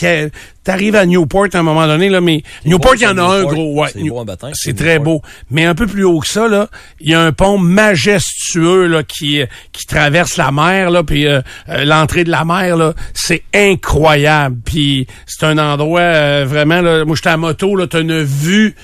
t'arrives 0.62 0.94
à 0.94 1.04
Newport 1.04 1.46
à 1.52 1.58
un 1.58 1.62
moment 1.62 1.86
donné 1.86 2.08
là, 2.08 2.20
mais 2.20 2.42
Newport 2.64 2.94
il 2.94 3.02
y 3.02 3.06
en 3.06 3.18
a 3.18 3.22
un 3.22 3.42
gros. 3.44 3.80
Ouais, 3.80 3.88
C'est 3.92 4.02
beau 4.04 4.18
en 4.18 4.24
baptême, 4.24 4.50
C'est 4.54 4.76
très 4.76 4.98
beau, 4.98 5.20
mais 5.50 5.64
un 5.64 5.74
peu 5.74 5.86
plus 5.86 6.04
haut 6.04 6.20
que 6.20 6.28
ça 6.28 6.46
là, 6.48 6.68
il 7.00 7.10
y 7.10 7.14
a 7.14 7.20
un 7.20 7.32
pont 7.32 7.58
majestueux 7.58 8.86
là 8.86 9.02
qui 9.02 9.42
qui 9.72 9.86
traverse 9.86 10.36
la 10.36 10.52
mer 10.52 10.90
là, 10.90 11.02
puis 11.02 11.26
euh, 11.26 11.40
euh, 11.68 11.84
l'entrée 11.84 12.24
de 12.24 12.30
la 12.30 12.44
mer 12.44 12.76
là, 12.76 12.94
c'est 13.14 13.42
incroyable. 13.54 14.56
Puis 14.64 15.06
c'est 15.26 15.44
un 15.46 15.58
endroit 15.58 16.00
euh, 16.00 16.44
vraiment 16.48 16.80
là, 16.80 17.04
moi 17.04 17.16
j'étais 17.16 17.30
à 17.30 17.36
moto 17.36 17.74
là, 17.76 17.86
t'as 17.86 18.00
une 18.00 18.22
vue 18.22 18.74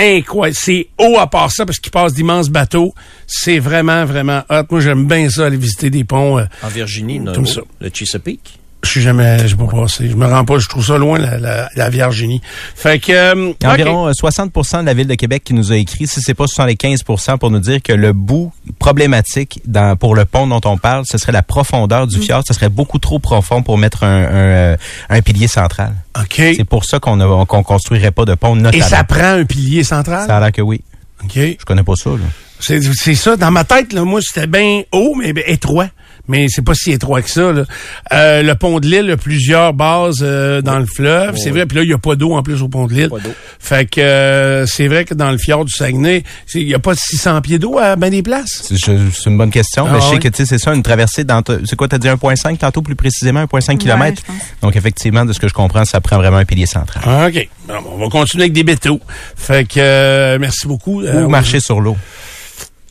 incroyable. 0.00 0.56
C'est 0.58 0.88
haut 0.98 1.16
à 1.18 1.26
part 1.26 1.50
ça 1.50 1.66
parce 1.66 1.78
qu'il 1.78 1.90
passe 1.92 2.14
d'immenses 2.14 2.50
bateaux. 2.50 2.94
C'est 3.26 3.58
vraiment, 3.58 4.04
vraiment 4.04 4.42
hot. 4.48 4.62
Moi, 4.70 4.80
j'aime 4.80 5.06
bien 5.08 5.28
ça, 5.28 5.46
aller 5.46 5.56
visiter 5.56 5.90
des 5.90 6.04
ponts. 6.04 6.38
euh, 6.38 6.44
En 6.62 6.68
Virginie, 6.68 7.18
non, 7.18 7.32
Comme 7.32 7.46
ça. 7.46 7.62
le 7.80 7.90
Chesapeake. 7.92 8.57
Je 8.84 8.90
suis 8.90 9.00
jamais, 9.02 9.46
j'ai 9.48 9.56
pas 9.56 9.66
passé. 9.66 10.08
Je 10.08 10.14
me 10.14 10.24
rends 10.26 10.44
pas, 10.44 10.58
je 10.58 10.68
trouve 10.68 10.84
ça 10.86 10.98
loin, 10.98 11.18
la, 11.18 11.36
la, 11.38 11.68
la 11.74 11.90
Virginie. 11.90 12.40
Fait 12.76 12.98
que, 13.00 13.12
euh, 13.12 13.52
Il 13.60 13.64
y 13.64 13.66
a 13.66 13.70
ok. 13.70 13.74
environ 13.74 14.06
euh, 14.08 14.12
60% 14.12 14.80
de 14.82 14.86
la 14.86 14.94
ville 14.94 15.08
de 15.08 15.14
Québec 15.16 15.42
qui 15.44 15.52
nous 15.52 15.72
a 15.72 15.76
écrit, 15.76 16.06
si 16.06 16.20
c'est 16.20 16.34
pas 16.34 16.44
75% 16.44 17.38
pour 17.38 17.50
nous 17.50 17.58
dire 17.58 17.82
que 17.82 17.92
le 17.92 18.12
bout 18.12 18.52
problématique 18.78 19.60
dans, 19.66 19.96
pour 19.96 20.14
le 20.14 20.24
pont 20.24 20.46
dont 20.46 20.60
on 20.64 20.78
parle, 20.78 21.04
ce 21.10 21.18
serait 21.18 21.32
la 21.32 21.42
profondeur 21.42 22.06
Mm. 22.06 22.10
du 22.10 22.20
fjord. 22.20 22.42
Ce 22.46 22.54
serait 22.54 22.68
beaucoup 22.68 22.98
trop 22.98 23.18
profond 23.18 23.62
pour 23.62 23.78
mettre 23.78 24.04
un, 24.04 24.22
un, 24.24 24.32
euh, 24.32 24.76
un 25.10 25.22
pilier 25.22 25.48
central. 25.48 25.94
OK. 26.18 26.34
C'est 26.36 26.64
pour 26.64 26.84
ça 26.84 26.98
qu'on 27.00 27.16
ne 27.16 27.44
construirait 27.44 28.12
pas 28.12 28.24
de 28.24 28.34
pont, 28.34 28.56
Et 28.56 28.60
notamment. 28.60 28.84
ça 28.84 29.04
prend 29.04 29.32
un 29.40 29.44
pilier 29.44 29.82
central? 29.84 30.26
Ça 30.26 30.36
a 30.36 30.40
l'air 30.40 30.52
que 30.52 30.62
oui. 30.62 30.82
OK. 31.24 31.32
Je 31.34 31.64
connais 31.66 31.82
pas 31.82 31.94
ça, 31.96 32.10
là. 32.10 32.16
C'est, 32.60 32.80
c'est 32.94 33.14
ça. 33.14 33.36
Dans 33.36 33.50
ma 33.50 33.64
tête, 33.64 33.92
là, 33.92 34.04
moi, 34.04 34.20
c'était 34.22 34.46
bien 34.46 34.82
haut, 34.92 35.14
mais 35.18 35.32
ben, 35.32 35.44
étroit. 35.46 35.88
Mais 36.28 36.46
c'est 36.48 36.62
pas 36.62 36.74
si 36.74 36.92
étroit 36.92 37.22
que 37.22 37.30
ça. 37.30 37.52
Là. 37.52 37.64
Euh, 38.12 38.42
le 38.42 38.54
pont 38.54 38.80
de 38.80 38.86
l'île 38.86 39.10
a 39.10 39.16
plusieurs 39.16 39.72
bases 39.72 40.18
euh, 40.22 40.62
dans 40.62 40.78
le 40.78 40.86
fleuve. 40.86 41.36
c'est 41.36 41.50
vrai. 41.50 41.66
Puis 41.66 41.76
là, 41.76 41.82
il 41.82 41.88
n'y 41.88 41.94
a 41.94 41.98
pas 41.98 42.14
d'eau 42.16 42.34
en 42.34 42.42
plus 42.42 42.62
au 42.62 42.68
pont 42.68 42.86
de 42.86 42.94
l'île. 42.94 43.10
Pas 43.10 43.18
d'eau. 43.18 43.32
Fait 43.58 43.88
que 43.88 44.00
euh, 44.00 44.66
c'est 44.66 44.88
vrai 44.88 45.04
que 45.04 45.14
dans 45.14 45.30
le 45.30 45.38
fjord 45.38 45.64
du 45.64 45.72
Saguenay, 45.72 46.22
il 46.54 46.66
n'y 46.66 46.74
a 46.74 46.78
pas 46.78 46.94
600 46.94 47.40
pieds 47.40 47.58
d'eau 47.58 47.78
à 47.78 47.96
bien 47.96 48.10
des 48.10 48.22
places. 48.22 48.72
C'est 48.74 49.26
une 49.26 49.38
bonne 49.38 49.50
question. 49.50 49.86
Ah 49.88 49.92
mais 49.92 50.00
je 50.00 50.04
sais 50.04 50.12
ouais? 50.12 50.18
que 50.18 50.28
tu 50.28 50.36
sais, 50.36 50.46
c'est 50.46 50.58
ça, 50.58 50.74
une 50.74 50.82
traversée 50.82 51.24
C'est 51.64 51.76
quoi, 51.76 51.88
t'as 51.88 51.98
dit 51.98 52.08
1,5 52.08 52.58
tantôt 52.58 52.82
plus 52.82 52.94
précisément, 52.96 53.44
1,5 53.44 53.78
km? 53.78 54.22
Ouais. 54.28 54.34
Donc 54.62 54.76
effectivement, 54.76 55.24
de 55.24 55.32
ce 55.32 55.40
que 55.40 55.48
je 55.48 55.54
comprends, 55.54 55.84
ça 55.84 56.00
prend 56.00 56.16
vraiment 56.16 56.36
un 56.38 56.44
pilier 56.44 56.66
central. 56.66 57.02
Ah, 57.06 57.28
OK. 57.28 57.48
Bon, 57.66 57.74
on 57.94 57.98
va 57.98 58.08
continuer 58.08 58.44
avec 58.44 58.52
des 58.52 58.64
bétos. 58.64 59.00
Fait 59.36 59.66
que 59.66 59.78
euh, 59.78 60.38
merci 60.40 60.66
beaucoup. 60.66 61.02
Euh, 61.02 61.24
Ou 61.24 61.28
marcher 61.28 61.60
sur 61.60 61.80
l'eau. 61.80 61.96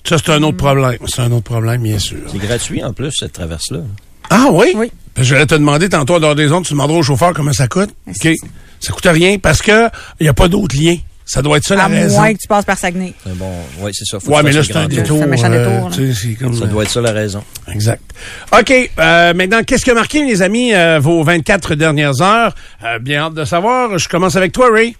Ça, 0.08 0.18
c'est 0.18 0.32
un 0.32 0.44
autre 0.44 0.58
problème. 0.58 0.98
C'est 1.08 1.22
un 1.22 1.32
autre 1.32 1.44
problème, 1.44 1.82
bien 1.82 2.00
sûr. 2.00 2.20
C'est 2.32 2.38
gratuit 2.40 2.84
en 2.84 2.94
plus, 2.94 3.12
cette 3.12 3.34
traverse-là. 3.34 3.80
Ah 4.30 4.48
oui? 4.52 4.74
Oui. 4.76 4.92
Je 5.20 5.36
vais 5.36 5.46
te 5.46 5.56
demander 5.56 5.90
tantôt 5.90 6.16
à 6.16 6.20
l'heure 6.20 6.36
des 6.36 6.52
ondes, 6.52 6.66
tu 6.66 6.74
demanderas 6.74 7.00
au 7.00 7.04
chauffeur 7.04 7.34
comment 7.34 7.54
ça 7.54 7.68
coûte. 7.68 7.90
C'est 8.14 8.32
OK? 8.32 8.38
Ça 8.80 8.94
coûte 8.94 9.08
rien 9.08 9.38
parce 9.40 9.62
que 9.62 9.88
il 10.20 10.24
n'y 10.24 10.28
a 10.30 10.34
pas 10.34 10.48
d'autre 10.48 10.76
lien. 10.80 10.96
Ça 11.26 11.42
doit 11.42 11.58
être 11.58 11.66
ça 11.66 11.76
la 11.76 11.86
À 11.86 11.88
raison. 11.88 12.20
moins 12.20 12.34
que 12.34 12.38
tu 12.40 12.48
passes 12.48 12.64
par 12.64 12.78
Saguenay. 12.78 13.14
C'est 13.26 13.38
bon. 13.38 13.52
Oui, 13.82 13.92
c'est 13.94 14.06
ça. 14.06 14.18
Faut 14.20 14.32
Ouais, 14.32 14.40
que 14.40 14.46
mais 14.46 14.52
là, 14.54 14.64
c'est 14.64 14.76
un 14.78 14.88
détour. 14.88 15.18
C'est 15.18 15.24
un 15.24 15.28
méchant 15.28 15.52
euh, 15.52 15.90
Ça 15.92 16.64
euh, 16.64 16.68
doit 16.68 16.84
être 16.84 16.90
ça 16.90 17.02
la 17.02 17.12
raison. 17.12 17.44
Exact. 17.70 18.02
OK. 18.58 18.72
euh, 19.00 19.34
maintenant, 19.34 19.62
qu'est-ce 19.64 19.84
qui 19.84 19.92
a 19.92 19.94
marqué, 19.94 20.24
les 20.26 20.42
amis, 20.42 20.74
euh, 20.74 21.00
vos 21.02 21.22
24 21.24 21.76
dernières 21.76 22.22
heures? 22.22 22.56
Euh, 22.86 23.00
bien 23.00 23.24
hâte 23.24 23.34
de 23.34 23.44
savoir. 23.44 23.98
Je 23.98 24.08
commence 24.08 24.38
avec 24.38 24.54
toi, 24.54 24.70
Ray. 24.72 24.96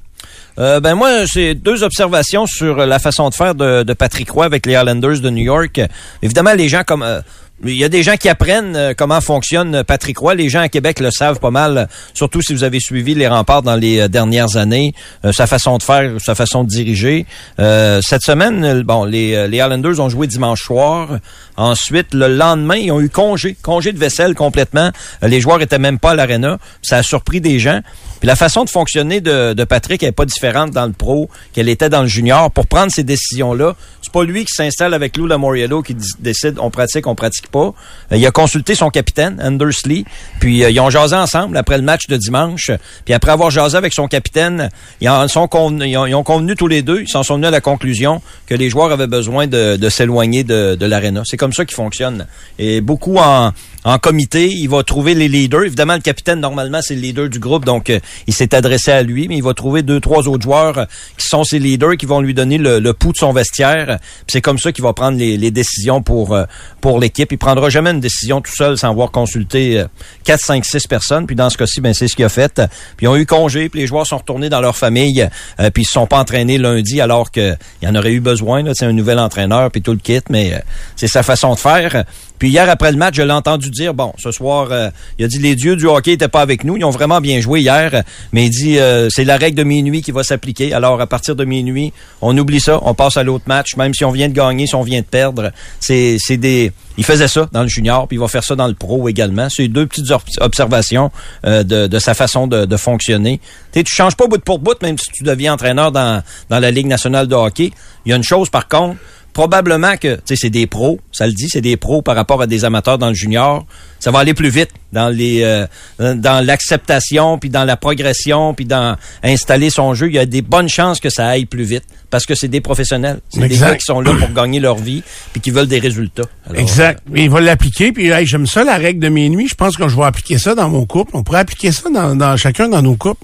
Euh, 0.60 0.80
ben 0.80 0.96
moi, 0.96 1.28
c'est 1.28 1.54
deux 1.54 1.84
observations 1.84 2.46
sur 2.48 2.78
la 2.78 3.00
façon 3.00 3.30
de 3.30 3.34
faire 3.34 3.56
de, 3.56 3.94
Patrick 3.94 4.30
Roy 4.30 4.46
avec 4.46 4.66
les 4.66 4.74
Islanders 4.74 5.20
de 5.20 5.30
New 5.30 5.44
York. 5.44 5.82
Évidemment, 6.22 6.54
les 6.54 6.70
gens 6.70 6.84
comme 6.84 7.04
euh, 7.04 7.22
il 7.66 7.76
y 7.76 7.84
a 7.84 7.90
des 7.90 8.04
gens 8.04 8.18
qui 8.18 8.30
apprennent 8.30 8.76
euh, 8.76 8.94
comment 8.96 9.20
fonctionne 9.20 9.84
Patrick 9.84 10.20
Roy. 10.20 10.36
Les 10.36 10.50
gens 10.50 10.62
à 10.62 10.70
Québec 10.70 11.00
le 11.00 11.10
savent 11.10 11.40
pas 11.40 11.50
mal, 11.50 11.78
euh, 11.78 11.86
surtout 12.14 12.42
si 12.42 12.54
vous 12.54 12.64
avez 12.64 12.80
suivi 12.80 13.16
les 13.16 13.28
remparts 13.28 13.64
dans 13.64 13.76
les 13.76 14.00
euh, 14.00 14.08
dernières 14.08 14.58
années, 14.58 14.94
euh, 15.26 15.32
sa 15.32 15.48
façon 15.48 15.78
de 15.80 15.84
faire, 15.84 16.12
sa 16.20 16.36
façon 16.36 16.64
de 16.64 16.70
diriger. 16.70 17.26
Euh, 17.60 18.00
cette 18.04 18.22
semaine, 18.22 18.64
euh, 18.64 18.84
bon, 18.84 19.06
les, 19.06 19.34
euh, 19.34 19.48
les 19.48 19.58
Islanders 19.58 20.00
ont 20.00 20.10
joué 20.10 20.28
dimanche 20.28 20.62
soir. 20.62 21.18
Ensuite, 21.56 22.14
le 22.14 22.28
lendemain, 22.28 22.76
ils 22.76 22.92
ont 22.92 23.02
eu 23.02 23.10
congé, 23.10 23.58
congé 23.64 23.92
de 23.92 23.98
vaisselle 23.98 24.36
complètement. 24.36 24.92
Euh, 25.24 25.28
Les 25.28 25.42
joueurs 25.42 25.62
étaient 25.62 25.80
même 25.80 25.98
pas 25.98 26.12
à 26.12 26.16
l'aréna. 26.16 26.60
Ça 26.84 26.98
a 26.98 27.04
surpris 27.04 27.42
des 27.42 27.58
gens. 27.58 27.82
Puis 28.20 28.28
la 28.28 28.36
façon 28.36 28.64
de 28.66 28.70
fonctionner 28.70 29.22
de, 29.22 29.64
Patrick 29.64 30.04
est 30.04 30.12
pas 30.12 30.26
différente 30.26 30.72
dans 30.72 30.86
le 30.86 30.94
pro 30.94 31.30
qu'elle 31.54 31.70
était 31.70 31.90
dans 31.90 32.02
le 32.02 32.08
junior. 32.08 32.52
Pour 32.52 32.68
prendre 32.68 32.92
ces 32.92 33.04
décisions-là, 33.04 33.76
c'est 34.02 34.12
pas 34.12 34.24
lui 34.24 34.46
qui 34.46 34.54
s'installe 34.54 34.94
avec 34.94 35.18
Lou 35.18 35.28
Lamoriello 35.28 35.82
qui 35.82 35.96
décide 36.20 36.56
on 36.60 36.70
pratique, 36.70 37.08
on 37.08 37.16
pratique 37.16 37.48
pas. 37.48 37.74
Euh, 38.12 38.18
il 38.18 38.26
a 38.26 38.32
consulté 38.32 38.76
son 38.76 38.90
capitaine, 38.90 39.40
Anders 39.44 39.86
Lee, 39.86 40.06
puis 40.40 40.64
euh, 40.64 40.70
ils 40.70 40.80
ont 40.80 40.90
jasé 40.90 41.16
ensemble 41.16 41.58
après 41.58 41.78
le 41.78 41.84
match 41.84 42.08
de 42.08 42.18
dimanche. 42.18 42.72
Puis 43.06 43.14
après 43.14 43.32
avoir 43.32 43.52
jasé 43.52 43.78
avec 43.78 43.94
son 43.94 44.08
capitaine, 44.08 44.70
ils, 45.02 45.10
en 45.10 45.28
sont 45.28 45.46
convenu- 45.46 45.88
ils, 45.88 46.16
ont, 46.16 46.24
convenu 46.24 46.56
tous 46.56 46.68
les 46.68 46.82
deux, 46.82 47.02
ils 47.02 47.10
s'en 47.10 47.24
sont 47.24 47.36
venus 47.36 47.50
à 47.50 47.52
la 47.52 47.62
conclusion 47.62 48.22
que 48.48 48.56
les 48.56 48.70
joueurs 48.70 48.92
avaient 48.92 49.08
besoin 49.08 49.48
de, 49.48 49.90
s'éloigner 49.90 50.44
de, 50.44 50.76
de 50.76 50.86
l'aréna. 50.86 51.24
C'est 51.26 51.38
comme 51.38 51.54
ça 51.54 51.66
qu'il 51.66 51.76
fonctionne. 51.76 52.28
Et 52.60 52.82
beaucoup 52.82 53.18
en, 53.18 53.52
en 53.84 54.00
comité, 54.00 54.50
il 54.50 54.68
va 54.68 54.84
trouver 54.84 55.14
les 55.14 55.30
leaders. 55.30 55.64
Évidemment, 55.64 55.94
le 55.96 56.02
capitaine, 56.02 56.40
normalement, 56.42 56.80
c'est 56.82 56.96
le 56.96 57.02
leader 57.02 57.30
du 57.30 57.40
groupe, 57.40 57.64
donc 57.64 57.90
euh, 57.90 58.00
il 58.28 58.34
s'est 58.34 58.54
adressé 58.56 58.92
à 58.92 59.04
lui, 59.04 59.28
mais 59.28 59.38
il 59.38 59.44
va 59.44 59.54
trouver 59.54 59.84
deux, 59.84 60.00
trois 60.00 60.28
autres 60.28 60.44
joueurs 60.44 60.88
qui 61.18 61.28
sont 61.28 61.44
ses 61.44 61.60
leaders, 61.60 61.98
qui 61.98 62.06
vont 62.06 62.22
lui 62.22 62.34
donner 62.34 62.58
le, 62.58 62.80
le 62.80 62.94
pouls 62.94 63.12
de 63.12 63.18
son 63.18 63.34
vestiaire. 63.34 64.00
C'est 64.28 64.42
comme 64.42 64.58
ça 64.58 64.72
qu'il 64.72 64.84
va 64.84 64.94
prendre 64.94 65.18
les, 65.18 65.52
décisions 65.52 66.02
pour 66.02 66.34
euh, 66.34 66.44
pour 66.82 67.00
l'équipe. 67.00 67.32
Il 67.32 67.38
prendra 67.38 67.70
jamais 67.70 67.92
une 67.92 68.00
décision 68.00 68.42
tout 68.42 68.54
seul 68.54 68.78
sans 68.78 68.90
avoir 68.90 69.12
consulté 69.12 69.80
euh, 69.80 69.88
4, 70.26 70.40
5, 70.40 70.66
6 70.66 70.88
personnes. 70.88 71.28
Puis 71.28 71.36
dans 71.36 71.50
ce 71.50 71.58
cas-ci, 71.58 71.82
ben, 71.82 71.94
c'est 71.94 72.08
ce 72.08 72.16
qu'il 72.16 72.26
a 72.26 72.30
fait. 72.30 72.62
Puis 72.96 73.06
ils 73.06 73.08
ont 73.08 73.16
eu 73.16 73.26
congé, 73.26 73.70
puis 73.70 73.82
les 73.82 73.88
joueurs 73.88 74.06
sont 74.06 74.18
retournés 74.18 74.50
dans 74.50 74.62
leur 74.62 74.76
famille, 74.76 75.28
euh, 75.60 75.70
puis 75.70 75.84
ils 75.84 75.86
se 75.86 75.94
sont 75.94 76.08
pas 76.08 76.20
entraînés 76.20 76.58
lundi 76.58 77.02
alors 77.02 77.32
qu'il 77.32 77.58
y 77.82 77.88
en 77.88 77.96
aurait 77.96 78.12
eu 78.12 78.20
besoin. 78.20 78.64
C'est 78.74 78.86
un 78.86 78.94
nouvel 78.94 79.20
entraîneur, 79.20 79.72
puis 79.72 79.82
tout 79.82 79.92
le 79.92 79.98
kit, 79.98 80.22
mais 80.30 80.54
euh, 80.54 80.60
c'est 80.96 81.08
sa 81.08 81.24
façon 81.24 81.54
de 81.54 81.60
faire. 81.60 82.06
Puis 82.40 82.50
hier, 82.50 82.70
après 82.70 82.92
le 82.92 82.98
match, 82.98 83.16
je 83.16 83.22
l'ai 83.22 83.32
entendu 83.32 83.70
dire, 83.70 83.94
bon, 83.94 84.14
ce 84.18 84.32
soir, 84.32 84.68
euh, 84.72 84.90
il 85.18 85.26
a 85.26 85.28
dit 85.28 85.40
les 85.40 85.56
dieux 85.56 85.76
du 85.76 85.88
hockey 85.88 86.14
étaient 86.14 86.28
pas 86.28 86.42
avec 86.42 86.64
nous. 86.64 86.78
Ils 86.78 86.86
ont 86.86 86.92
vraiment 86.92 87.20
bien 87.22 87.40
joué 87.42 87.62
hier, 87.62 88.04
mais 88.32 88.46
il 88.46 88.50
dit 88.50 88.80
euh, 88.80 89.10
c'est 89.10 89.24
la 89.24 89.38
règle 89.38 89.58
de 89.58 89.64
minuit 89.64 90.02
qui 90.02 90.12
va 90.12 90.24
s'appliquer. 90.24 90.74
Alors, 90.74 91.02
à 91.02 91.08
partir 91.08 91.36
de 91.36 91.46
minuit, 91.46 91.94
on 92.22 92.38
oublie 92.38 92.60
ça, 92.60 92.80
on 92.84 92.94
passe 92.94 93.18
à 93.18 93.24
l'autre 93.24 93.46
match, 93.48 93.76
même 93.76 93.94
si 93.94 94.06
on 94.06 94.12
vient 94.12 94.30
de 94.30 94.34
gagner, 94.34 94.68
si 94.68 94.76
on 94.76 94.84
vient 94.84 95.02
de 95.02 95.06
perdre. 95.06 95.52
C'est 95.80 96.18
c'est 96.20 96.38
des... 96.38 96.72
Il 97.00 97.04
faisait 97.04 97.28
ça 97.28 97.48
dans 97.52 97.62
le 97.62 97.68
junior, 97.68 98.08
puis 98.08 98.18
il 98.18 98.20
va 98.20 98.28
faire 98.28 98.44
ça 98.44 98.56
dans 98.56 98.68
le 98.68 98.74
pro 98.74 99.08
également. 99.08 99.50
C'est 99.52 99.68
deux 99.68 99.86
petites 99.86 100.10
ob- 100.10 100.22
observations 100.40 101.12
euh, 101.46 101.62
de, 101.62 101.86
de 101.86 102.00
sa 102.00 102.16
façon 102.16 102.48
de, 102.48 102.78
fonctionner. 102.78 103.40
Tu 103.72 103.84
tu 103.84 103.94
changes 103.94 104.16
pas 104.16 104.26
bout 104.26 104.44
pour 104.44 104.58
bout, 104.58 104.82
même 104.82 104.98
si 104.98 105.12
tu 105.12 105.24
deviens 105.24 105.54
entraîneur 105.54 105.92
dans, 105.92 106.24
dans 106.50 106.60
la 106.60 106.72
Ligue 106.72 106.88
nationale 106.88 107.28
de 107.28 107.36
hockey. 107.36 107.72
Il 108.06 108.10
y 108.10 108.14
a 108.14 108.16
une 108.16 108.24
chose, 108.24 108.50
par 108.50 108.68
contre, 108.68 108.98
probablement 109.38 109.98
que, 109.98 110.16
tu 110.16 110.22
sais, 110.26 110.36
c'est 110.36 110.50
des 110.50 110.66
pros, 110.66 111.00
ça 111.12 111.28
le 111.28 111.34
dit, 111.34 111.48
c'est 111.48 111.62
des 111.62 111.78
pros 111.78 112.02
par 112.02 112.16
rapport 112.16 112.42
à 112.42 112.48
des 112.48 112.66
amateurs 112.66 112.98
dans 112.98 113.10
le 113.10 113.14
junior. 113.14 113.68
Ça 114.00 114.10
va 114.10 114.18
aller 114.18 114.34
plus 114.34 114.50
vite 114.50 114.72
dans 114.94 115.10
les, 115.10 115.44
euh, 115.44 115.68
dans 116.00 116.44
l'acceptation, 116.44 117.38
puis 117.38 117.52
dans 117.52 117.64
la 117.64 117.78
progression, 117.78 118.56
puis 118.56 118.66
dans 118.66 118.96
installer 119.22 119.70
son 119.70 119.94
jeu. 119.94 120.08
Il 120.08 120.16
y 120.16 120.18
a 120.18 120.26
des 120.26 120.42
bonnes 120.42 120.70
chances 120.70 121.00
que 121.00 121.12
ça 121.12 121.28
aille 121.28 121.46
plus 121.46 121.66
vite 121.66 121.84
parce 122.10 122.26
que 122.26 122.34
c'est 122.34 122.48
des 122.48 122.62
professionnels. 122.62 123.20
C'est 123.30 123.48
des 123.48 123.58
gars 123.58 123.76
qui 123.76 123.86
sont 123.86 124.02
là 124.02 124.12
pour 124.16 124.32
gagner 124.32 124.60
leur 124.60 124.78
vie, 124.78 125.04
puis 125.34 125.40
qui 125.40 125.52
veulent 125.52 125.68
des 125.68 125.80
résultats. 125.80 126.24
Alors, 126.48 126.60
exact. 126.60 127.04
Il 127.14 127.30
va 127.30 127.40
l'appliquer, 127.40 127.92
puis 127.92 128.08
hey, 128.08 128.26
j'aime 128.26 128.48
ça, 128.48 128.64
la 128.64 128.78
règle 128.78 129.02
de 129.02 129.10
minuit. 129.10 129.48
Je 129.48 129.56
pense 129.56 129.78
que 129.78 129.88
je 129.88 129.96
vais 129.96 130.06
appliquer 130.06 130.40
ça 130.40 130.56
dans 130.56 130.70
mon 130.70 130.88
couple. 130.88 131.12
On 131.14 131.22
pourrait 131.22 131.42
appliquer 131.42 131.72
ça 131.72 131.92
dans, 131.92 132.16
dans 132.16 132.38
chacun 132.38 132.70
dans 132.70 132.82
nos 132.82 132.96
couples. 132.96 133.24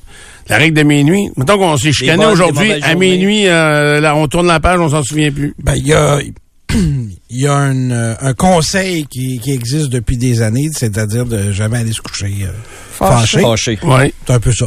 La 0.50 0.58
règle 0.58 0.78
de 0.78 0.84
minuit. 0.84 1.30
Mettons 1.38 1.58
qu'on 1.58 1.78
s'est 1.78 1.94
chicané 1.94 2.26
aujourd'hui. 2.26 2.74
À 2.82 2.96
minuit, 2.96 3.48
euh, 3.48 4.00
là, 4.00 4.16
on 4.16 4.28
tourne 4.28 4.48
la 4.48 4.60
page, 4.60 4.80
on 4.80 4.90
s'en 4.90 5.04
souvient 5.04 5.32
plus. 5.32 5.54
Ben, 5.62 5.76
il 5.76 5.88
y 5.88 5.94
a, 5.94 6.20
il 6.74 7.12
y 7.30 7.48
a 7.48 7.54
un, 7.54 7.92
euh, 7.92 8.16
un 8.20 8.34
conseil 8.34 9.06
qui, 9.06 9.40
qui 9.40 9.52
existe 9.52 9.90
depuis 9.90 10.18
des 10.18 10.42
années, 10.42 10.70
c'est-à-dire 10.74 11.26
de 11.26 11.52
jamais 11.52 11.80
aller 11.80 11.94
se 11.94 12.02
coucher 12.02 12.32
euh, 12.44 12.52
fâché. 12.92 13.42
Fâché. 13.42 13.80
Ouais. 13.84 14.14
C'est 14.26 14.34
un 14.34 14.40
peu 14.40 14.52
ça. 14.52 14.66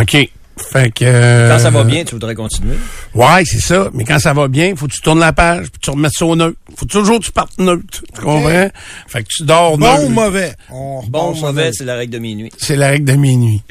OK. 0.00 0.16
Fait 0.56 0.90
que... 0.90 1.04
euh, 1.04 1.50
Quand 1.52 1.58
ça 1.58 1.70
va 1.70 1.84
bien, 1.84 2.02
tu 2.04 2.12
voudrais 2.14 2.34
continuer. 2.34 2.76
Ouais, 3.14 3.44
c'est 3.44 3.60
ça. 3.60 3.90
Mais 3.92 4.04
quand 4.04 4.18
ça 4.18 4.32
va 4.32 4.48
bien, 4.48 4.74
faut 4.74 4.86
que 4.86 4.92
tu 4.92 5.00
tournes 5.02 5.20
la 5.20 5.32
page, 5.34 5.66
puis 5.70 5.80
tu 5.82 5.90
remettes 5.90 6.12
ça 6.14 6.24
au 6.24 6.34
neutre. 6.34 6.56
Faut 6.76 6.86
toujours 6.86 7.20
que 7.20 7.24
tu 7.26 7.32
partes 7.32 7.58
neutre. 7.58 7.84
Tu 8.14 8.20
comprends? 8.22 8.68
Fait 9.06 9.22
que 9.22 9.28
tu 9.28 9.42
dors 9.44 9.76
Bon 9.76 9.86
neutre. 9.86 10.04
ou 10.06 10.08
mauvais? 10.08 10.52
On 10.70 11.02
Bon 11.08 11.32
ou 11.32 11.40
mauvais, 11.40 11.70
c'est 11.72 11.84
la 11.84 11.96
règle 11.96 12.14
de 12.14 12.18
minuit. 12.18 12.50
C'est 12.56 12.76
la 12.76 12.88
règle 12.88 13.04
de 13.04 13.12
minuit. 13.16 13.62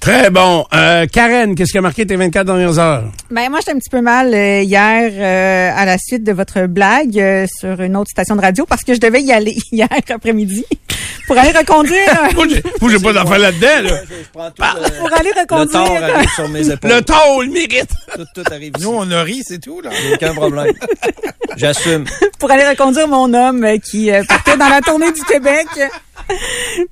Très 0.00 0.30
bon. 0.30 0.64
Euh, 0.74 1.06
Karen, 1.06 1.54
qu'est-ce 1.54 1.72
qui 1.72 1.78
a 1.78 1.82
marqué 1.82 2.06
tes 2.06 2.16
24 2.16 2.46
dernières 2.46 2.78
heures? 2.78 3.04
Ben 3.30 3.48
moi 3.50 3.58
j'étais 3.60 3.72
un 3.72 3.78
petit 3.78 3.90
peu 3.90 4.00
mal 4.00 4.32
euh, 4.34 4.62
hier 4.62 5.10
euh, 5.12 5.70
à 5.78 5.84
la 5.84 5.98
suite 5.98 6.24
de 6.24 6.32
votre 6.32 6.66
blague 6.66 7.18
euh, 7.18 7.46
sur 7.60 7.80
une 7.80 7.96
autre 7.96 8.10
station 8.10 8.34
de 8.36 8.40
radio 8.40 8.64
parce 8.66 8.82
que 8.82 8.94
je 8.94 9.00
devais 9.00 9.22
y 9.22 9.32
aller 9.32 9.56
hier 9.72 9.88
après-midi 10.12 10.64
pour 11.30 11.38
aller 11.38 11.56
reconduire 11.56 12.08
Moi, 12.34 12.46
j'ai, 12.50 12.60
moi, 12.80 12.90
j'ai 12.90 12.98
pas 12.98 13.12
d'affaire 13.12 13.38
là-dedans, 13.38 13.82
là. 13.84 14.00
Je 14.08 14.28
prends 14.32 14.50
tout 14.50 14.62
pour 14.98 15.12
aller 15.16 15.30
le 15.36 15.46
tort 15.46 15.60
reconduire 15.60 16.02
arrive 16.16 16.30
sur 16.34 16.48
mes 16.48 16.68
épaules. 16.72 16.90
Le 16.90 17.02
taux, 17.02 17.42
le 17.42 17.50
mérite. 17.52 17.90
Tout, 18.16 18.24
tout 18.34 18.42
arrive 18.52 18.72
ici. 18.76 18.82
Nous, 18.84 18.90
on 18.92 19.08
a 19.12 19.22
ri, 19.22 19.42
c'est 19.46 19.60
tout, 19.60 19.80
là. 19.80 19.90
Aucun 20.12 20.34
problème. 20.34 20.72
J'assume. 21.56 22.04
pour 22.40 22.50
aller 22.50 22.66
reconduire 22.68 23.06
mon 23.06 23.32
homme 23.32 23.62
euh, 23.64 23.78
qui 23.78 24.10
euh, 24.10 24.24
partait 24.28 24.56
dans 24.56 24.68
la 24.68 24.80
tournée 24.80 25.12
du 25.12 25.22
Québec 25.22 25.66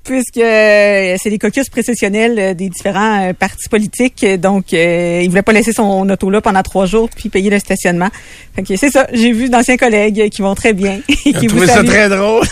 puisque 0.03 0.37
euh, 0.37 1.15
c'est 1.21 1.29
les 1.29 1.37
caucus 1.37 1.69
précessionnels 1.69 2.37
euh, 2.39 2.53
des 2.53 2.67
différents 2.67 3.29
euh, 3.29 3.33
partis 3.33 3.69
politiques 3.69 4.25
donc 4.37 4.73
euh, 4.73 5.21
il 5.23 5.29
voulait 5.29 5.43
pas 5.43 5.53
laisser 5.53 5.71
son 5.71 6.09
auto 6.09 6.29
là 6.29 6.41
pendant 6.41 6.61
trois 6.61 6.85
jours 6.85 7.09
puis 7.15 7.29
payer 7.29 7.49
le 7.49 7.59
stationnement 7.59 8.09
fait 8.55 8.63
que 8.63 8.75
c'est 8.75 8.89
ça 8.89 9.07
j'ai 9.13 9.31
vu 9.31 9.47
d'anciens 9.49 9.77
collègues 9.77 10.29
qui 10.29 10.41
vont 10.41 10.55
très 10.55 10.73
bien 10.73 10.99
et 11.07 11.13
J'ai 11.23 11.33
qui 11.33 11.47
vous 11.47 11.65
ça 11.65 11.83
très 11.83 12.09
drôle. 12.09 12.43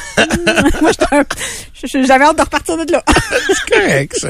Moi, 0.81 0.91
j'étais 0.91 1.15
un, 1.15 1.23
Je- 1.73 1.76
J'avais 1.83 2.25
hâte 2.25 2.37
de 2.37 2.41
repartir 2.41 2.77
de 2.85 2.91
là. 2.91 3.03
C'est 3.47 3.75
correct, 3.75 4.15
ça. 4.19 4.29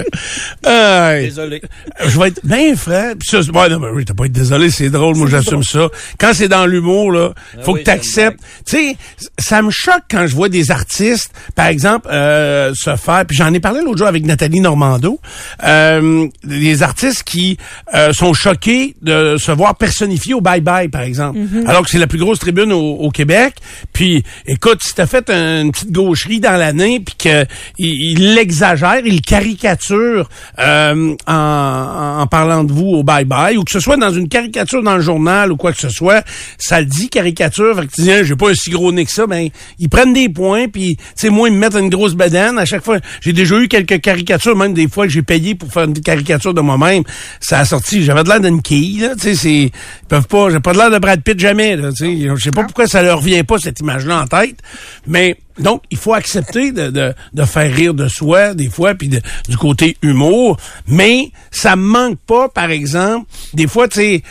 Euh, 0.66 1.22
Désolé. 1.22 1.62
je 2.06 2.20
vais 2.20 2.28
être 2.30 2.42
bien 2.44 2.76
franc. 2.76 3.14
Puis 3.20 3.30
ça, 3.30 3.42
c'est- 3.44 3.52
ouais, 3.52 3.70
non, 3.70 3.80
mais 3.80 3.90
oui, 3.94 4.06
t'as 4.06 4.14
pas 4.14 4.24
à 4.24 4.26
être 4.28 4.32
désolé, 4.34 4.70
c'est 4.70 4.90
drôle, 4.90 5.16
moi 5.16 5.28
j'assume 5.30 5.64
ça. 5.64 5.88
Quand 6.20 6.32
c'est 6.34 6.48
dans 6.48 6.66
l'humour, 6.66 7.12
là, 7.12 7.34
faut 7.64 7.74
oui, 7.74 7.80
que 7.82 7.86
t'acceptes. 7.86 8.40
Tu 8.66 8.76
sais, 8.78 8.98
ça 9.40 9.62
me 9.62 9.70
choque 9.72 10.04
quand 10.12 10.28
je 10.28 10.36
vois 10.36 10.50
des 10.50 10.72
artistes, 10.72 11.32
par 11.56 11.68
exemple, 11.68 12.08
euh, 12.12 12.74
se 12.76 12.96
faire, 12.96 13.26
puis 13.26 13.38
j'en 13.38 13.54
ai 13.54 13.60
parlé 13.60 13.82
l'autre 13.82 13.98
jour 14.00 14.08
avec 14.08 14.26
Nathalie 14.26 14.60
Normando, 14.60 15.20
euh, 15.64 16.28
des 16.44 16.84
artistes 16.84 17.24
qui 17.24 17.58
euh, 17.94 18.12
sont 18.14 18.34
choqués 18.34 18.96
de 19.02 19.38
se 19.38 19.52
voir 19.52 19.76
personnifiés 19.78 20.34
au 20.34 20.42
bye-bye, 20.42 20.90
par 20.90 21.02
exemple. 21.02 21.40
Alors 21.68 21.84
que 21.84 21.90
c'est 21.90 21.98
la 22.00 22.08
plus 22.08 22.20
grosse 22.20 22.40
tribune 22.40 22.72
au, 22.74 22.80
au 22.96 23.10
Québec. 23.12 23.56
Puis, 23.94 24.24
écoute, 24.46 24.80
si 24.84 24.94
t'as 24.94 25.06
fait 25.08 25.30
une 25.30 25.72
petite 25.72 25.92
gaucherie 25.92 26.40
dans 26.40 26.58
l'année, 26.58 27.00
puis 27.00 27.16
que 27.18 27.37
il 27.78 28.12
il 28.12 28.36
l'exagère, 28.36 29.02
il 29.06 29.22
caricature 29.22 30.30
euh, 30.60 31.16
en, 31.28 32.18
en 32.22 32.28
parlant 32.28 32.64
de 32.64 32.74
vous 32.74 32.88
au 32.88 33.04
bye-bye, 33.04 33.58
ou 33.58 33.64
que 33.64 33.72
ce 33.72 33.80
soit 33.80 33.98
dans 33.98 34.12
une 34.12 34.28
caricature 34.28 34.84
dans 34.84 34.96
le 34.96 35.02
journal 35.02 35.52
ou 35.52 35.58
quoi 35.58 35.72
que 35.72 35.80
ce 35.80 35.90
soit, 35.90 36.24
ça 36.58 36.80
le 36.80 36.86
dit 36.86 37.10
caricature, 37.10 37.76
fait 37.76 37.88
que 37.88 37.92
tu 37.94 38.02
dis, 38.02 38.12
Hein, 38.18 38.24
j'ai 38.24 38.36
pas 38.36 38.50
un 38.50 38.54
si 38.54 38.70
gros 38.70 38.92
nez 38.92 39.06
que 39.06 39.12
ça, 39.12 39.28
ben, 39.28 39.50
ils 39.80 39.90
prennent 39.90 40.14
des 40.14 40.30
points, 40.30 40.68
puis, 40.68 40.98
tu 40.98 41.04
sais, 41.16 41.30
moi, 41.30 41.50
ils 41.50 41.54
me 41.54 41.60
mettent 41.60 41.76
une 41.76 41.90
grosse 41.90 42.16
bedaine. 42.16 42.58
À 42.58 42.66
chaque 42.66 42.84
fois, 42.84 43.00
j'ai 43.22 43.34
déjà 43.34 43.60
eu 43.60 43.68
quelques 43.68 44.02
caricatures, 44.02 44.56
même 44.56 44.74
des 44.74 44.88
fois 44.88 45.06
que 45.06 45.14
j'ai 45.14 45.22
payé 45.22 45.56
pour 45.56 45.72
faire 45.72 45.84
une 45.84 46.00
caricature 46.00 46.54
de 46.54 46.62
moi-même. 46.62 47.04
Ça 47.40 47.60
a 47.60 47.66
sorti, 47.66 48.04
j'avais 48.04 48.24
de 48.24 48.30
l'air 48.30 48.42
d'une 48.42 48.62
quille, 48.62 49.00
là, 49.00 49.16
tu 49.16 49.22
sais, 49.22 49.36
c'est, 49.36 49.54
ils 49.54 49.72
peuvent 50.08 50.28
pas, 50.28 50.50
j'ai 50.50 50.60
pas 50.60 50.74
de 50.74 50.78
l'air 50.78 50.92
de 50.92 50.98
Brad 51.00 51.22
Pitt 51.22 51.40
jamais, 51.40 51.76
là, 51.76 51.90
tu 51.92 52.06
sais. 52.06 52.36
Je 52.36 52.44
sais 52.44 52.52
pas 52.52 52.64
pourquoi 52.64 52.88
ça 52.88 53.02
leur 53.02 53.22
vient 53.22 53.44
pas, 53.44 53.58
cette 53.58 53.80
image-là 53.80 54.22
en 54.22 54.28
tête, 54.28 54.58
mais, 55.06 55.38
donc, 55.60 55.84
il 55.92 55.98
faut 55.98 56.14
accepter 56.14 56.72
de, 56.72 56.90
de, 56.90 57.14
de 57.34 57.44
faire 57.46 57.74
rire 57.74 57.94
de 57.94 58.08
soi, 58.08 58.54
des 58.54 58.70
fois, 58.70 58.94
puis 58.96 59.08
de- 59.08 59.22
du 59.50 59.58
côté 59.58 59.98
humour, 60.02 60.58
mais 60.88 61.32
ça 61.52 61.76
me 61.76 61.84
manque 61.84 62.20
pas, 62.28 62.50
par 62.50 62.70
exemple, 62.72 63.26
des 63.54 63.68
fois, 63.68 63.88
tu 63.88 64.00
sais, 64.00 64.24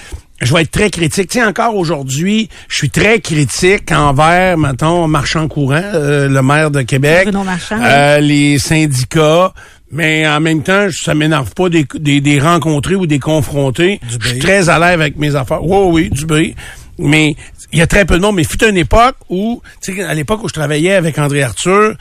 je 0.42 0.52
vais 0.52 0.62
être 0.62 0.70
très 0.70 0.90
critique. 0.90 1.30
Tu 1.30 1.38
sais, 1.38 1.44
encore 1.44 1.74
aujourd'hui, 1.76 2.50
je 2.68 2.76
suis 2.76 2.90
très 2.90 3.20
critique 3.20 3.90
envers, 3.90 4.58
mettons, 4.58 5.08
Marchand 5.08 5.48
Courant, 5.48 5.80
euh, 5.82 6.28
le 6.28 6.42
maire 6.42 6.70
de 6.70 6.82
Québec, 6.82 7.24
Bruno 7.24 7.42
Marchand, 7.42 7.78
euh, 7.82 8.18
les 8.20 8.58
syndicats, 8.58 9.54
mais 9.90 10.28
en 10.28 10.40
même 10.40 10.62
temps, 10.62 10.88
ça 10.90 11.14
m'énerve 11.14 11.54
pas 11.54 11.68
des, 11.70 11.86
des, 11.98 12.20
des 12.20 12.38
rencontrer 12.38 12.96
ou 12.96 13.06
des 13.06 13.18
confronter. 13.18 13.98
Je 14.08 14.28
suis 14.28 14.38
très 14.38 14.68
à 14.68 14.78
l'aise 14.78 14.92
avec 15.00 15.16
mes 15.16 15.34
affaires. 15.34 15.64
Oui, 15.64 15.86
oui, 15.90 16.10
du 16.10 16.26
B. 16.26 16.54
Mais 16.98 17.36
il 17.72 17.78
y 17.78 17.82
a 17.82 17.86
très 17.86 18.04
peu 18.04 18.14
de 18.14 18.22
monde. 18.22 18.36
Mais 18.36 18.44
fut 18.44 18.62
une 18.64 18.76
époque 18.76 19.16
où, 19.28 19.62
tu 19.82 19.94
sais, 19.94 20.02
à 20.02 20.14
l'époque 20.14 20.42
où 20.44 20.48
je 20.48 20.54
travaillais 20.54 20.94
avec 20.94 21.18
André 21.18 21.42
Arthur, 21.42 21.96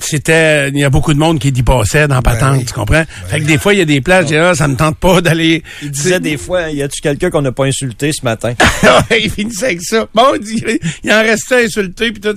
c'était 0.00 0.68
il 0.68 0.78
y 0.78 0.84
a 0.84 0.90
beaucoup 0.90 1.14
de 1.14 1.18
monde 1.18 1.38
qui 1.38 1.48
y 1.48 1.62
passait 1.62 2.06
dans 2.08 2.20
Patente, 2.22 2.58
oui. 2.58 2.64
tu 2.64 2.72
comprends? 2.72 3.04
Fait 3.28 3.40
que 3.40 3.44
des 3.44 3.58
fois, 3.58 3.72
il 3.74 3.78
y 3.78 3.82
a 3.82 3.84
des 3.86 4.00
places, 4.00 4.24
je 4.24 4.28
dis, 4.28 4.36
ah, 4.36 4.54
ça 4.54 4.68
me 4.68 4.76
tente 4.76 4.96
pas 4.98 5.20
d'aller. 5.20 5.62
Il 5.82 5.90
disait 5.90 6.20
des 6.20 6.36
fois, 6.36 6.70
y 6.70 6.82
a-tu 6.82 7.00
quelqu'un 7.00 7.30
qu'on 7.30 7.42
n'a 7.42 7.52
pas 7.52 7.64
insulté 7.64 8.12
ce 8.12 8.24
matin? 8.24 8.54
Il 9.10 9.30
finissait 9.30 9.66
avec 9.66 9.82
ça. 9.82 10.06
Bon, 10.14 10.34
il, 10.34 10.40
dit- 10.40 10.64
il 11.02 11.12
en 11.12 11.22
restait 11.22 11.64
insulté 11.64 12.12
puis 12.12 12.20
tout. 12.20 12.34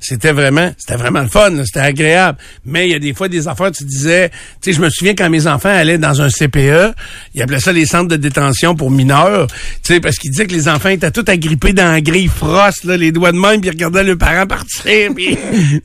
C'était 0.00 0.32
vraiment, 0.32 0.72
c'était 0.76 0.96
vraiment 0.96 1.20
le 1.20 1.28
fun. 1.28 1.50
là, 1.50 1.64
C'était 1.64 1.80
agréable. 1.80 2.38
Mais 2.64 2.88
il 2.88 2.92
y 2.92 2.94
a 2.94 2.98
des 2.98 3.14
fois 3.14 3.28
des 3.28 3.46
affaires. 3.48 3.70
Tu 3.72 3.84
disais, 3.84 4.30
tu 4.30 4.36
sais, 4.62 4.72
je 4.72 4.80
me 4.80 4.88
souviens 4.90 5.14
quand 5.14 5.30
mes 5.30 5.46
enfants 5.46 5.68
allaient 5.68 5.98
dans 5.98 6.20
un 6.20 6.28
CPE, 6.28 6.94
ils 7.34 7.42
appelaient 7.42 7.60
ça 7.60 7.72
les 7.72 7.86
centres 7.86 8.08
de 8.08 8.16
détention 8.16 8.74
pour 8.74 8.90
mineurs. 8.90 9.46
Tu 9.82 9.94
sais, 9.94 10.00
parce 10.00 10.16
qu'ils 10.16 10.30
disaient 10.30 10.46
que 10.46 10.54
les 10.54 10.68
enfants 10.68 10.88
étaient 10.90 11.10
tous 11.10 11.30
agrippés 11.30 11.72
dans 11.72 11.90
la 11.90 12.00
grille 12.00 12.28
frost, 12.28 12.84
là, 12.84 12.96
les 12.96 13.12
doigts 13.12 13.32
de 13.32 13.38
main, 13.38 13.58
puis 13.58 13.68
ils 13.68 13.70
regardaient 13.70 14.04
leurs 14.04 14.18
parents 14.18 14.46
partir. 14.46 15.12
Puis, 15.14 15.36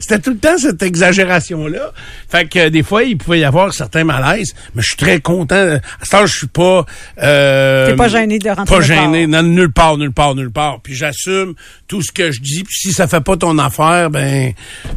c'était 0.00 0.18
tout 0.18 0.30
le 0.30 0.38
temps 0.38 0.47
cette 0.56 0.82
exagération-là. 0.82 1.92
Fait 2.30 2.46
que 2.48 2.58
euh, 2.58 2.70
des 2.70 2.82
fois, 2.82 3.02
il 3.02 3.18
pouvait 3.18 3.40
y 3.40 3.44
avoir 3.44 3.74
certains 3.74 4.04
malaises. 4.04 4.54
Mais 4.74 4.82
je 4.82 4.88
suis 4.88 4.96
très 4.96 5.20
content. 5.20 5.56
À 6.00 6.04
ce 6.04 6.10
temps, 6.10 6.26
je 6.26 6.36
suis 6.38 6.46
pas. 6.46 6.86
Euh, 7.22 7.88
T'es 7.88 7.96
pas 7.96 8.08
gêné 8.08 8.38
de 8.38 8.48
rentrer 8.48 8.76
Pas 8.76 8.80
gêné. 8.80 9.26
part. 9.28 9.42
Non, 9.42 9.48
nulle 9.48 9.72
part, 9.72 9.96
nulle 9.98 10.12
part, 10.12 10.34
nulle 10.34 10.50
part. 10.50 10.80
Puis 10.82 10.94
j'assume 10.94 11.54
tout 11.86 12.00
ce 12.02 12.12
que 12.12 12.30
je 12.30 12.40
dis. 12.40 12.62
Puis 12.64 12.74
si 12.76 12.92
ça 12.92 13.06
fait 13.06 13.20
pas 13.20 13.36
ton 13.36 13.58
affaire, 13.58 14.10
ben, 14.10 14.52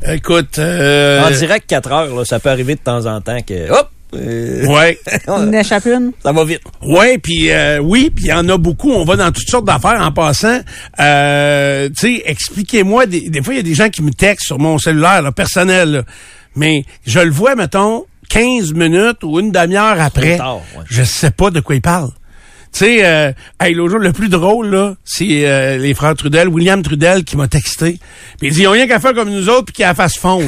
écoute. 0.07 0.59
Euh, 0.59 1.23
En 1.25 1.31
direct 1.31 1.65
4 1.67 1.91
heures, 1.91 2.15
là, 2.15 2.25
ça 2.25 2.39
peut 2.39 2.49
arriver 2.49 2.75
de 2.75 2.79
temps 2.81 3.05
en 3.05 3.19
temps 3.21 3.41
que, 3.41 3.69
hop, 3.71 3.89
euh, 4.13 4.65
Ouais, 4.65 4.99
Une 5.27 5.53
échappe 5.53 5.85
une? 5.85 6.11
ça 6.23 6.31
va 6.31 6.43
vite. 6.45 6.61
ouais, 6.81 7.17
puis 7.17 7.51
euh, 7.51 7.79
oui, 7.79 8.11
puis 8.13 8.25
il 8.25 8.29
y 8.29 8.33
en 8.33 8.47
a 8.49 8.57
beaucoup. 8.57 8.91
On 8.91 9.05
va 9.05 9.15
dans 9.15 9.31
toutes 9.31 9.47
sortes 9.49 9.65
d'affaires 9.65 10.01
en 10.01 10.11
passant. 10.11 10.59
Euh, 10.99 11.89
tu 11.89 12.15
sais, 12.17 12.21
expliquez-moi. 12.25 13.05
Des, 13.05 13.29
des 13.29 13.41
fois, 13.41 13.53
il 13.53 13.57
y 13.57 13.59
a 13.59 13.63
des 13.63 13.75
gens 13.75 13.89
qui 13.89 14.01
me 14.03 14.11
textent 14.11 14.45
sur 14.47 14.59
mon 14.59 14.77
cellulaire, 14.77 15.21
là, 15.21 15.31
personnel. 15.31 15.91
là. 15.91 16.03
mais 16.55 16.85
je 17.05 17.19
le 17.19 17.31
vois, 17.31 17.55
mettons, 17.55 18.05
15 18.29 18.73
minutes 18.73 19.23
ou 19.23 19.39
une 19.39 19.51
demi-heure 19.51 19.99
après. 19.99 20.37
tard, 20.37 20.57
ouais. 20.77 20.83
Je 20.89 21.03
sais 21.03 21.31
pas 21.31 21.49
de 21.51 21.59
quoi 21.59 21.75
il 21.75 21.81
parle. 21.81 22.09
Tu 22.73 22.79
sais, 22.85 23.05
euh, 23.05 23.33
hey, 23.59 23.73
l'autre 23.73 23.91
jour, 23.91 23.99
le 23.99 24.13
plus 24.13 24.29
drôle, 24.29 24.67
là, 24.69 24.95
c'est 25.03 25.45
euh, 25.45 25.77
les 25.77 25.93
frères 25.93 26.15
Trudel, 26.15 26.47
William 26.47 26.81
Trudel, 26.81 27.25
qui 27.25 27.35
m'a 27.35 27.49
texté. 27.49 27.99
Puis 28.39 28.47
il 28.47 28.53
dit, 28.53 28.61
ils 28.61 28.67
ont 28.67 28.71
rien 28.71 28.87
qu'à 28.87 29.01
faire 29.01 29.13
comme 29.13 29.29
nous 29.29 29.49
autres, 29.49 29.65
puis 29.65 29.73
qu'ils 29.73 29.83
la 29.85 29.93
fassent 29.93 30.17
fondre. 30.17 30.47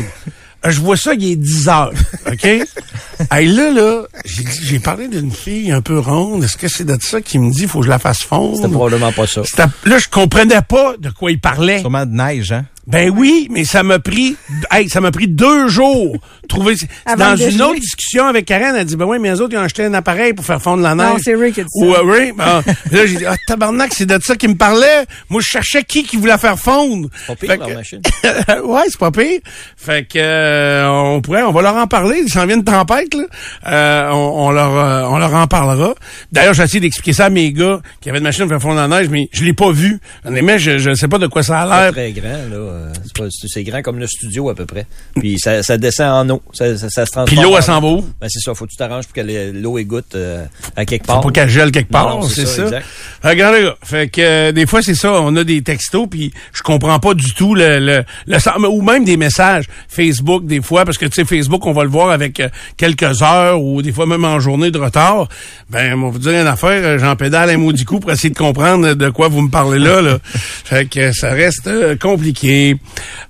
Je 0.65 0.80
vois 0.80 0.95
ça, 0.97 1.13
il 1.13 1.23
est 1.32 1.36
10 1.36 1.67
heures, 1.69 1.91
OK? 2.32 2.45
hey, 3.32 3.47
là, 3.47 3.71
là, 3.71 4.04
j'ai 4.26 4.43
dit- 4.43 4.60
j'ai 4.63 4.80
parlé 4.80 5.08
d'une 5.10 5.32
fille 5.32 5.71
un 5.71 5.82
peu 5.82 5.99
ronde. 5.99 6.43
Est-ce 6.43 6.56
que 6.58 6.67
c'est 6.69 6.86
de 6.86 6.97
ça 7.02 7.21
qui 7.21 7.38
me 7.39 7.52
dit, 7.52 7.67
faut 7.67 7.80
que 7.80 7.86
je 7.86 7.89
la 7.89 7.99
fasse 7.99 8.23
fondre? 8.23 8.56
C'était 8.58 8.69
probablement 8.69 9.12
pas 9.12 9.28
ça. 9.28 9.41
C'était- 9.45 9.63
Là, 9.86 9.97
je 9.97 10.08
comprenais 10.10 10.62
pas 10.62 10.95
de 10.97 11.10
quoi 11.10 11.32
il 11.32 11.39
parlait. 11.39 11.80
Sûrement 11.80 12.06
de 12.06 12.12
neige, 12.13 12.52
hein? 12.54 12.65
Ben 12.86 13.10
oui, 13.10 13.48
mais 13.50 13.63
ça 13.63 13.82
m'a 13.82 13.98
pris, 14.00 14.36
hey, 14.69 14.89
ça 14.89 15.00
m'a 15.00 15.12
pris 15.12 15.28
deux 15.30 15.69
jours. 15.69 16.17
Trouver, 16.50 16.76
dans 17.17 17.36
une 17.38 17.62
autre 17.62 17.80
discussion 17.80 18.26
avec 18.26 18.46
Karen, 18.46 18.76
elle 18.76 18.86
dit, 18.86 18.98
ben 18.98 19.06
oui, 19.06 19.19
mais 19.22 19.32
les 19.32 19.39
autres, 19.39 19.54
ils 19.54 19.58
ont 19.58 19.62
acheté 19.62 19.86
un 19.86 19.93
appareil 19.93 20.34
pour 20.34 20.43
faire 20.43 20.62
fondre 20.62 20.84
la 20.84 20.93
neige. 20.93 21.08
Non, 21.08 21.15
c'est 21.24 21.34
Ray 21.36 21.54
qui 21.54 21.62
a 21.62 21.63
dit 21.63 21.69
ça. 21.72 21.86
Ou, 21.86 21.93
euh, 21.93 22.02
Ray, 22.12 22.34
ben, 22.34 22.62
là, 22.91 23.06
j'ai 23.06 23.15
dit, 23.15 23.26
ah, 23.26 23.38
tabarnak, 23.48 23.93
c'est 23.93 24.06
de 24.06 24.19
ça 24.22 24.36
qu'il 24.36 24.50
me 24.50 24.56
parlait. 24.56 25.06
Moi, 25.30 25.39
je 25.41 25.48
cherchais 25.48 25.84
qui 25.84 26.04
qui 26.04 26.17
voulait 26.17 26.38
faire 26.38 26.60
fondre. 26.60 27.08
Pas 27.26 27.36
pire, 27.38 27.58
que- 27.58 27.74
machine. 27.74 28.02
ouais, 28.65 28.82
c'est 28.89 29.00
pas 29.00 29.12
pire. 29.12 29.39
Fait 29.78 30.04
que 30.06 30.19
euh, 30.19 30.86
on 30.89 31.22
pourrait, 31.22 31.43
on 31.43 31.54
va 31.54 31.62
leur 31.62 31.78
en 31.78 31.88
parler. 31.88 32.22
Ils 32.26 32.32
s'en 32.32 32.46
viennent 32.46 32.63
de 32.63 32.65
tempête, 32.69 33.13
là. 33.13 33.24
Euh, 33.67 34.10
on, 34.12 34.48
on 34.48 34.52
leur, 34.52 34.76
euh, 34.78 35.04
on 35.10 35.17
leur 35.19 35.34
en 35.34 35.48
parlera. 35.48 35.96
D'ailleurs, 36.34 36.54
j'ai 36.54 36.63
essayé 36.63 36.80
d'expliquer 36.82 37.13
ça 37.13 37.26
à 37.28 37.30
mes 37.30 37.54
gars 37.54 37.80
qui 38.02 38.10
avaient 38.10 38.17
une 38.17 38.26
machine 38.26 38.43
pour 38.43 38.52
faire 38.52 38.62
fondre 38.62 38.76
la 38.76 38.89
neige, 38.89 39.08
mais 39.10 39.30
je 39.32 39.46
l'ai 39.46 39.54
pas 39.54 39.72
vu. 39.72 40.00
Honnêtement, 40.26 40.58
je, 40.58 40.78
je 40.80 40.93
sais 40.93 41.08
pas 41.08 41.17
de 41.17 41.28
quoi 41.28 41.43
ça 41.43 41.62
a 41.62 41.65
l'air. 41.84 41.91
très 41.93 42.12
grand, 42.12 42.28
là. 42.52 42.72
Euh, 42.73 43.29
C'est 43.47 43.63
grand 43.63 43.81
comme 43.81 43.99
le 43.99 44.07
studio, 44.07 44.49
à 44.49 44.55
peu 44.55 44.65
près. 44.65 44.86
Puis 45.19 45.38
ça, 45.39 45.63
ça 45.63 45.77
descend 45.77 46.29
en 46.31 46.36
eau. 46.36 46.41
Ça, 46.53 46.77
ça, 46.77 46.89
ça 46.89 47.05
se 47.05 47.12
transforme. 47.12 47.25
Puis 47.27 47.36
l'eau, 47.38 47.55
elle 47.57 47.63
s'en 47.63 47.79
va 47.79 47.88
où? 47.88 48.01
Ben, 48.19 48.27
c'est 48.29 48.39
ça. 48.39 48.53
Faut 48.53 48.65
que 48.65 48.71
tu 48.71 48.77
t'arranges 48.77 49.05
pour 49.05 49.13
que 49.13 49.21
le- 49.21 49.51
l'eau 49.51 49.77
égoutte 49.77 50.15
euh, 50.15 50.45
à 50.75 50.86
quelque 50.86 51.05
Faut 51.05 51.13
part. 51.13 51.21
pas 51.21 51.31
qu'elle 51.31 51.49
gèle 51.49 51.71
quelque 51.71 51.91
part, 51.91 52.23
c'est 52.25 52.45
ça. 52.45 52.63
exact. 52.63 52.86
Regarde, 53.23 53.55
les 53.55 53.63
gars. 53.63 53.75
Fait 53.83 54.07
que 54.09 54.21
euh, 54.21 54.51
des 54.51 54.65
fois, 54.65 54.81
c'est 54.81 54.95
ça, 54.95 55.12
on 55.13 55.36
a 55.36 55.43
des 55.43 55.62
textos, 55.62 56.07
puis 56.09 56.33
je 56.53 56.62
comprends 56.62 56.99
pas 56.99 57.13
du 57.13 57.33
tout 57.33 57.55
le, 57.55 57.79
le, 57.79 58.03
le 58.27 58.39
sens- 58.39 58.57
ou 58.57 58.81
même 58.81 59.05
des 59.05 59.17
messages 59.17 59.65
Facebook, 59.88 60.45
des 60.45 60.62
fois, 60.62 60.86
parce 60.86 60.97
que, 60.97 61.05
tu 61.05 61.13
sais, 61.13 61.25
Facebook, 61.25 61.65
on 61.65 61.73
va 61.73 61.83
le 61.83 61.89
voir 61.89 62.09
avec 62.12 62.39
euh, 62.39 62.49
quelques 62.77 63.21
heures, 63.21 63.62
ou 63.62 63.81
des 63.81 63.91
fois 63.91 64.05
même 64.05 64.25
en 64.25 64.39
journée 64.39 64.71
de 64.71 64.77
retard. 64.79 65.27
Ben, 65.69 65.93
on 65.93 66.05
va 66.05 66.09
vous 66.09 66.19
dire 66.19 66.31
une 66.31 66.47
affaire, 66.47 66.97
j'en 66.99 67.15
pédale 67.15 67.49
un 67.49 67.57
maudit 67.57 67.86
coup 67.86 67.99
pour 67.99 68.12
essayer 68.12 68.29
de 68.29 68.38
comprendre 68.38 68.93
de 68.93 69.09
quoi 69.09 69.27
vous 69.27 69.41
me 69.41 69.49
parlez 69.49 69.79
là, 69.79 70.01
là. 70.01 70.17
fait 70.23 70.86
que 70.89 71.12
ça 71.12 71.29
reste 71.31 71.67
euh, 71.67 71.95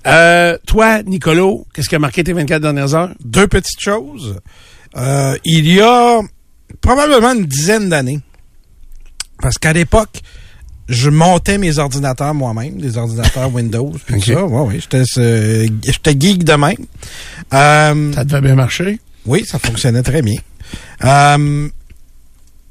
Euh, 0.06 0.56
toi, 0.66 1.02
Nicolo, 1.02 1.66
qu'est-ce 1.74 1.88
qui 1.88 1.94
a 1.94 1.98
marqué 1.98 2.22
tes 2.24 2.32
24 2.32 2.62
dernières 2.62 2.94
heures? 2.94 3.10
Deux 3.24 3.46
petites 3.46 3.80
choses. 3.80 4.38
Euh, 4.96 5.36
il 5.44 5.66
y 5.72 5.80
a 5.80 6.20
probablement 6.80 7.32
une 7.34 7.46
dizaine 7.46 7.88
d'années, 7.88 8.20
parce 9.40 9.58
qu'à 9.58 9.72
l'époque, 9.72 10.20
je 10.88 11.08
montais 11.10 11.56
mes 11.58 11.78
ordinateurs 11.78 12.34
moi-même, 12.34 12.78
des 12.78 12.96
ordinateurs 12.98 13.50
Windows, 13.54 13.92
puis 14.06 14.20
ça. 14.20 14.44
Ouais, 14.44 14.60
ouais, 14.66 14.80
j'étais, 14.80 15.02
j'étais 15.84 16.16
geek 16.18 16.44
de 16.44 16.52
même. 16.54 16.76
Euh, 17.52 18.12
Ça 18.12 18.24
devait 18.24 18.40
bien 18.42 18.54
marcher? 18.54 18.98
oui, 19.26 19.44
ça 19.46 19.58
fonctionnait 19.58 20.02
très 20.02 20.20
bien. 20.22 20.36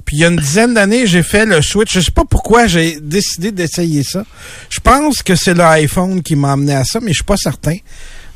Puis 0.05 0.17
il 0.17 0.19
y 0.19 0.25
a 0.25 0.27
une 0.27 0.37
dizaine 0.37 0.73
d'années, 0.73 1.07
j'ai 1.07 1.23
fait 1.23 1.45
le 1.45 1.61
switch. 1.61 1.93
Je 1.93 1.99
sais 2.01 2.11
pas 2.11 2.25
pourquoi 2.29 2.67
j'ai 2.67 2.99
décidé 2.99 3.51
d'essayer 3.51 4.03
ça. 4.03 4.25
Je 4.69 4.79
pense 4.79 5.23
que 5.23 5.35
c'est 5.35 5.53
l'iPhone 5.53 6.21
qui 6.21 6.35
m'a 6.35 6.53
amené 6.53 6.75
à 6.75 6.83
ça, 6.83 6.99
mais 6.99 7.09
je 7.09 7.15
suis 7.15 7.23
pas 7.23 7.37
certain. 7.37 7.77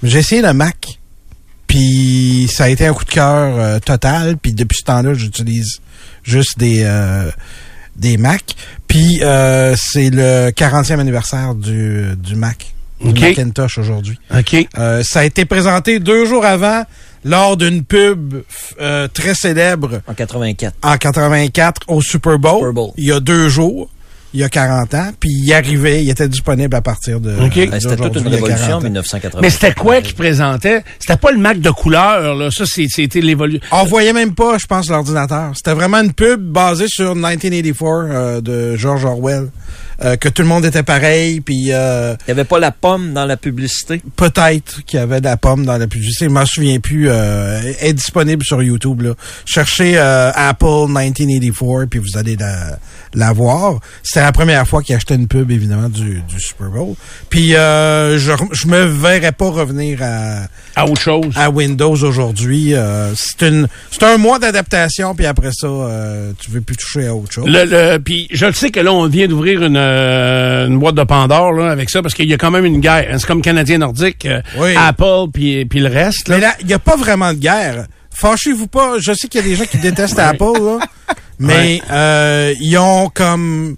J'ai 0.04 0.20
essayé 0.20 0.42
le 0.42 0.54
Mac. 0.54 1.00
Puis 1.68 2.50
ça 2.52 2.66
a 2.66 2.70
été 2.70 2.86
un 2.86 2.94
coup 2.94 3.04
de 3.04 3.10
cœur 3.10 3.60
euh, 3.60 3.80
total. 3.80 4.38
Puis 4.38 4.54
depuis 4.54 4.78
ce 4.80 4.86
temps-là, 4.86 5.14
j'utilise 5.14 5.82
juste 6.24 6.58
des 6.58 6.84
euh, 6.84 7.30
des 7.98 8.18
Mac. 8.18 8.56
Puis 8.88 9.20
euh, 9.22 9.76
c'est 9.78 10.10
le 10.10 10.52
40e 10.52 11.00
anniversaire 11.00 11.56
du, 11.56 12.16
du 12.18 12.36
Mac. 12.36 12.74
Du 13.02 13.10
Ok. 13.10 13.20
Macintosh 13.20 13.78
aujourd'hui. 13.78 14.18
OK. 14.36 14.68
Euh, 14.78 15.04
ça 15.04 15.20
a 15.20 15.24
été 15.26 15.46
présenté 15.46 16.00
deux 16.00 16.26
jours 16.26 16.46
avant 16.46 16.84
lors 17.28 17.58
d'une 17.58 17.84
pub 17.84 18.42
euh, 18.82 19.08
très 19.14 19.34
célèbre 19.36 20.02
En 20.08 20.14
84. 20.14 20.74
en 20.84 20.98
84 20.98 21.82
au 21.88 22.02
Super 22.02 22.40
Bowl, 22.40 22.58
Super 22.60 22.74
Bowl. 22.74 22.92
il 22.98 23.06
y 23.06 23.12
a 23.12 23.20
deux 23.20 23.50
jours. 23.50 23.90
il 24.34 24.40
y 24.42 24.44
a 24.44 24.50
40 24.50 24.94
ans, 24.94 25.10
puis 25.20 25.30
il 25.32 25.54
arrivait, 25.54 26.04
il 26.04 26.10
était 26.10 26.28
disponible 26.28 26.76
à 26.76 26.82
partir 26.82 27.20
de. 27.20 27.32
OK. 27.32 27.70
Ben, 27.70 27.80
C'était 27.80 27.96
toute 27.98 28.16
une 28.18 28.28
révolution 28.28 28.58
40 28.68 28.74
en 28.74 28.78
ans. 28.78 28.82
1980. 28.84 29.40
Mais 29.42 29.50
c'était 29.50 29.74
quoi 29.74 30.02
qu'il 30.02 30.16
présentait? 30.16 30.84
C'était 31.00 31.18
pas 31.18 31.32
le 31.32 31.38
Mac 31.40 31.60
de 31.60 31.70
couleur, 31.72 32.36
là. 32.36 32.52
Ça, 32.52 32.66
c'est- 32.68 32.88
c'était 32.90 33.22
l'évolution. 33.22 33.62
On 33.72 33.84
voyait 33.86 34.14
même 34.14 34.36
pas, 34.36 34.58
je 34.58 34.66
pense, 34.68 34.90
l'ordinateur. 34.90 35.52
C'était 35.56 35.74
vraiment 35.74 35.98
une 36.02 36.14
pub 36.14 36.42
basée 36.42 36.88
sur 36.90 37.16
1984 37.16 38.10
euh, 38.12 38.42
de 38.42 38.76
George 38.76 39.06
Orwell. 39.06 39.50
Euh, 40.04 40.16
que 40.16 40.30
tout 40.30 40.44
le 40.44 40.48
monde 40.48 40.64
était 40.64 40.84
pareil, 40.84 41.42
puis 41.42 41.72
euh, 41.72 42.16
Il 42.22 42.26
n'y 42.28 42.40
avait 42.40 42.44
pas 42.48 42.60
la 42.60 42.72
pomme 42.72 43.14
dans 43.14 43.26
la 43.26 43.36
publicité? 43.36 44.02
peut-être 44.16 44.84
qu'il 44.86 45.00
y 45.00 45.02
avait 45.02 45.20
de 45.22 45.26
la 45.26 45.38
pomme 45.38 45.66
dans 45.66 45.78
la 45.78 45.88
publicité. 45.88 46.26
Je 46.26 46.30
m'en 46.30 46.46
souviens 46.46 46.80
plus. 46.80 47.10
Euh, 47.10 47.60
elle 47.80 47.90
est 47.90 47.94
disponible 47.94 48.44
sur 48.44 48.62
YouTube. 48.62 49.02
Là. 49.02 49.14
Cherchez 49.46 49.98
euh, 49.98 50.32
Apple 50.36 50.88
1984, 50.88 51.90
puis 51.90 52.00
vous 52.00 52.18
allez 52.18 52.36
la, 52.36 52.78
la 53.14 53.34
voir. 53.34 53.80
C'était 54.04 54.22
la 54.22 54.32
première 54.32 54.68
fois 54.68 54.84
qu'il 54.84 54.96
achetait 54.96 55.16
une 55.16 55.28
pub, 55.28 55.50
évidemment, 55.50 55.90
du, 55.90 56.22
du 56.22 56.40
Super 56.40 56.70
Bowl. 56.70 56.96
Puis 57.30 57.56
euh, 57.56 58.18
je, 58.20 58.34
je 58.52 58.68
me 58.68 58.86
verrais 58.86 59.32
pas 59.32 59.50
revenir 59.50 60.00
à, 60.04 60.48
À 60.78 60.86
autre 60.86 61.02
chose. 61.02 61.34
à 61.36 61.50
Windows 61.50 61.96
aujourd'hui. 62.04 62.76
Euh, 62.76 63.14
c'est 63.16 63.48
une 63.48 63.68
c'est 63.90 64.04
un 64.04 64.18
mois 64.18 64.38
d'adaptation, 64.38 65.16
puis 65.16 65.26
après 65.26 65.50
ça, 65.52 65.66
euh, 65.68 66.32
tu 66.40 66.52
veux 66.52 66.62
plus 66.62 66.76
toucher 66.76 67.08
à 67.08 67.16
autre 67.16 67.32
chose. 67.34 67.46
Le, 67.48 67.66
le, 67.66 67.98
puis 67.98 68.28
je 68.32 68.46
le 68.46 68.54
sais 68.54 68.70
que 68.70 68.80
là, 68.80 68.94
on 68.94 69.08
vient 69.08 69.28
d'ouvrir 69.28 69.64
une, 69.64 69.76
euh, 69.76 70.68
une 70.68 70.78
boîte 70.78 70.96
de 70.96 71.04
Pandore 71.04 71.52
là, 71.54 71.72
avec 71.72 71.90
ça, 71.90 72.02
parce 72.04 72.14
qu'il 72.14 72.30
y 72.30 72.34
a 72.34 72.38
quand 72.38 72.52
même 72.52 72.66
une 72.66 72.80
guerre. 72.80 73.08
C'est 73.18 73.26
comme 73.26 73.42
Canadien 73.42 73.80
Nordique, 73.80 74.26
euh, 74.28 74.42
Oui. 74.58 74.76
Apple, 74.78 75.32
puis, 75.34 75.66
puis 75.66 75.80
le 75.80 75.88
reste. 75.90 76.28
Là. 76.28 76.36
Mais 76.36 76.42
là, 76.42 76.54
il 76.62 76.68
n'y 76.68 76.74
a 76.74 76.80
pas 76.80 76.96
vraiment 76.96 77.34
de 77.34 77.40
guerre. 77.40 77.88
Fâchez-vous 78.14 78.68
pas. 78.68 79.00
Je 79.00 79.14
sais 79.14 79.28
qu'il 79.28 79.42
y 79.42 79.44
a 79.44 79.48
des 79.48 79.56
gens 79.56 79.66
qui 79.66 79.78
détestent 79.78 80.20
Apple, 80.20 80.60
là, 80.60 80.78
mais 81.40 81.82
euh, 81.92 82.54
ils 82.62 82.78
ont 82.78 83.10
comme 83.14 83.78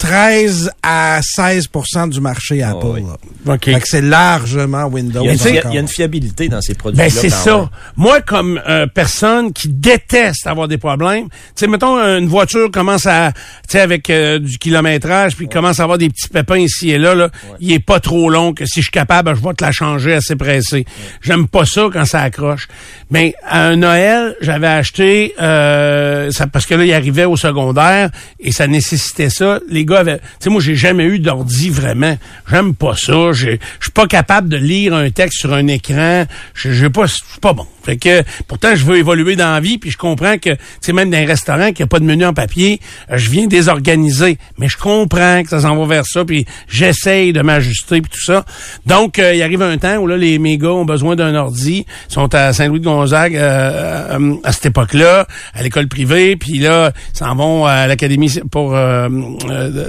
13 0.00 0.70
à 0.82 1.20
16% 1.20 2.08
du 2.08 2.20
marché 2.22 2.62
Apple. 2.62 2.86
oui. 2.86 3.02
là. 3.46 3.54
OK. 3.54 3.64
Fait 3.66 3.80
que 3.80 3.86
c'est 3.86 4.00
largement 4.00 4.84
Windows. 4.86 5.20
Il 5.22 5.26
y, 5.26 5.28
a 5.28 5.32
une, 5.32 5.38
sais- 5.38 5.50
fia- 5.50 5.58
encore. 5.60 5.70
il 5.72 5.74
y 5.74 5.78
a 5.78 5.80
une 5.82 5.88
fiabilité 5.88 6.48
dans 6.48 6.60
ces 6.62 6.74
produits-là. 6.74 7.04
Ben 7.04 7.10
c'est 7.10 7.28
ça. 7.30 7.56
même. 7.58 7.68
Moi, 7.96 8.20
comme 8.22 8.60
euh, 8.68 8.86
personne 8.86 9.52
qui 9.52 9.68
déteste 9.68 10.46
avoir 10.46 10.68
des 10.68 10.78
problèmes, 10.78 11.24
tu 11.28 11.34
sais, 11.56 11.66
mettons 11.66 11.96
une 11.98 12.26
voiture 12.28 12.70
commence 12.70 13.06
à, 13.06 13.32
tu 13.32 13.40
sais, 13.72 13.80
avec 13.80 14.08
euh, 14.10 14.38
du 14.38 14.58
kilométrage, 14.58 15.36
puis 15.36 15.48
commence 15.48 15.80
à 15.80 15.82
avoir 15.84 15.98
des 15.98 16.08
petits 16.08 16.28
pépins 16.28 16.58
ici 16.58 16.90
et 16.90 16.98
là, 16.98 17.14
là, 17.14 17.28
il 17.60 17.70
est 17.72 17.78
pas 17.84 18.00
trop 18.00 18.30
long 18.30 18.54
que 18.54 18.64
si 18.64 18.80
je 18.80 18.84
suis 18.86 18.90
capable, 18.90 19.34
je 19.36 19.42
vais 19.46 19.54
te 19.54 19.62
la 19.62 19.70
changer 19.72 20.14
assez 20.14 20.34
pressé. 20.34 20.86
J'aime 21.20 21.46
pas 21.46 21.66
ça 21.66 21.88
quand 21.92 22.04
ça 22.06 22.20
accroche. 22.22 22.68
Mais 23.10 23.34
à 23.46 23.66
un 23.66 23.76
Noël, 23.76 24.34
j'avais 24.40 24.66
acheté, 24.66 25.34
euh, 25.40 26.30
ça, 26.30 26.46
parce 26.46 26.64
que 26.66 26.74
là, 26.74 26.84
il 26.84 26.92
arrivait 26.92 27.26
au 27.26 27.36
secondaire 27.36 28.10
et 28.38 28.50
ça 28.50 28.66
nécessitait 28.66 29.30
ça. 29.30 29.60
Les 29.68 29.84
gars 29.90 30.04
moi, 30.50 30.60
j'ai 30.60 30.74
jamais 30.74 31.04
eu 31.04 31.18
d'ordi 31.18 31.70
vraiment. 31.70 32.16
J'aime 32.50 32.74
pas 32.74 32.94
ça. 32.96 33.32
Je 33.32 33.56
suis 33.80 33.90
pas 33.94 34.06
capable 34.06 34.48
de 34.48 34.56
lire 34.56 34.94
un 34.94 35.10
texte 35.10 35.40
sur 35.40 35.52
un 35.52 35.66
écran. 35.68 36.26
Je 36.54 36.86
pas, 36.88 37.06
c'est 37.06 37.40
pas 37.40 37.52
bon. 37.52 37.66
Fait 37.82 37.96
que, 37.96 38.22
pourtant, 38.46 38.74
je 38.74 38.84
veux 38.84 38.98
évoluer 38.98 39.36
dans 39.36 39.52
la 39.52 39.60
vie, 39.60 39.78
puis 39.78 39.90
je 39.90 39.96
comprends 39.96 40.36
que, 40.36 40.50
tu 40.50 40.58
sais, 40.82 40.92
même 40.92 41.10
dans 41.10 41.16
un 41.16 41.24
restaurant 41.24 41.68
qu'il 41.68 41.78
n'y 41.78 41.84
a 41.84 41.86
pas 41.86 41.98
de 41.98 42.04
menu 42.04 42.26
en 42.26 42.34
papier, 42.34 42.78
euh, 43.10 43.16
je 43.16 43.30
viens 43.30 43.46
désorganiser. 43.46 44.36
Mais 44.58 44.68
je 44.68 44.76
comprends 44.76 45.42
que 45.42 45.48
ça 45.48 45.60
s'en 45.60 45.76
va 45.76 45.86
vers 45.86 46.06
ça, 46.06 46.24
puis 46.24 46.44
j'essaye 46.68 47.32
de 47.32 47.40
m'ajuster, 47.40 48.02
puis 48.02 48.10
tout 48.10 48.24
ça. 48.24 48.44
Donc, 48.84 49.18
euh, 49.18 49.34
il 49.34 49.42
arrive 49.42 49.62
un 49.62 49.78
temps 49.78 49.96
où 49.96 50.06
là, 50.06 50.16
les 50.16 50.38
mes 50.38 50.58
gars 50.58 50.72
ont 50.72 50.84
besoin 50.84 51.16
d'un 51.16 51.34
ordi, 51.34 51.86
Ils 52.10 52.12
sont 52.12 52.34
à 52.34 52.52
Saint-Louis-de-Gonzague 52.52 53.36
euh, 53.36 54.34
à 54.44 54.52
cette 54.52 54.66
époque-là, 54.66 55.26
à 55.54 55.62
l'école 55.62 55.88
privée, 55.88 56.36
puis 56.36 56.58
là, 56.58 56.92
ils 57.14 57.18
s'en 57.18 57.34
vont 57.34 57.64
à 57.64 57.86
l'académie 57.86 58.30
pour 58.50 58.76
euh, 58.76 59.08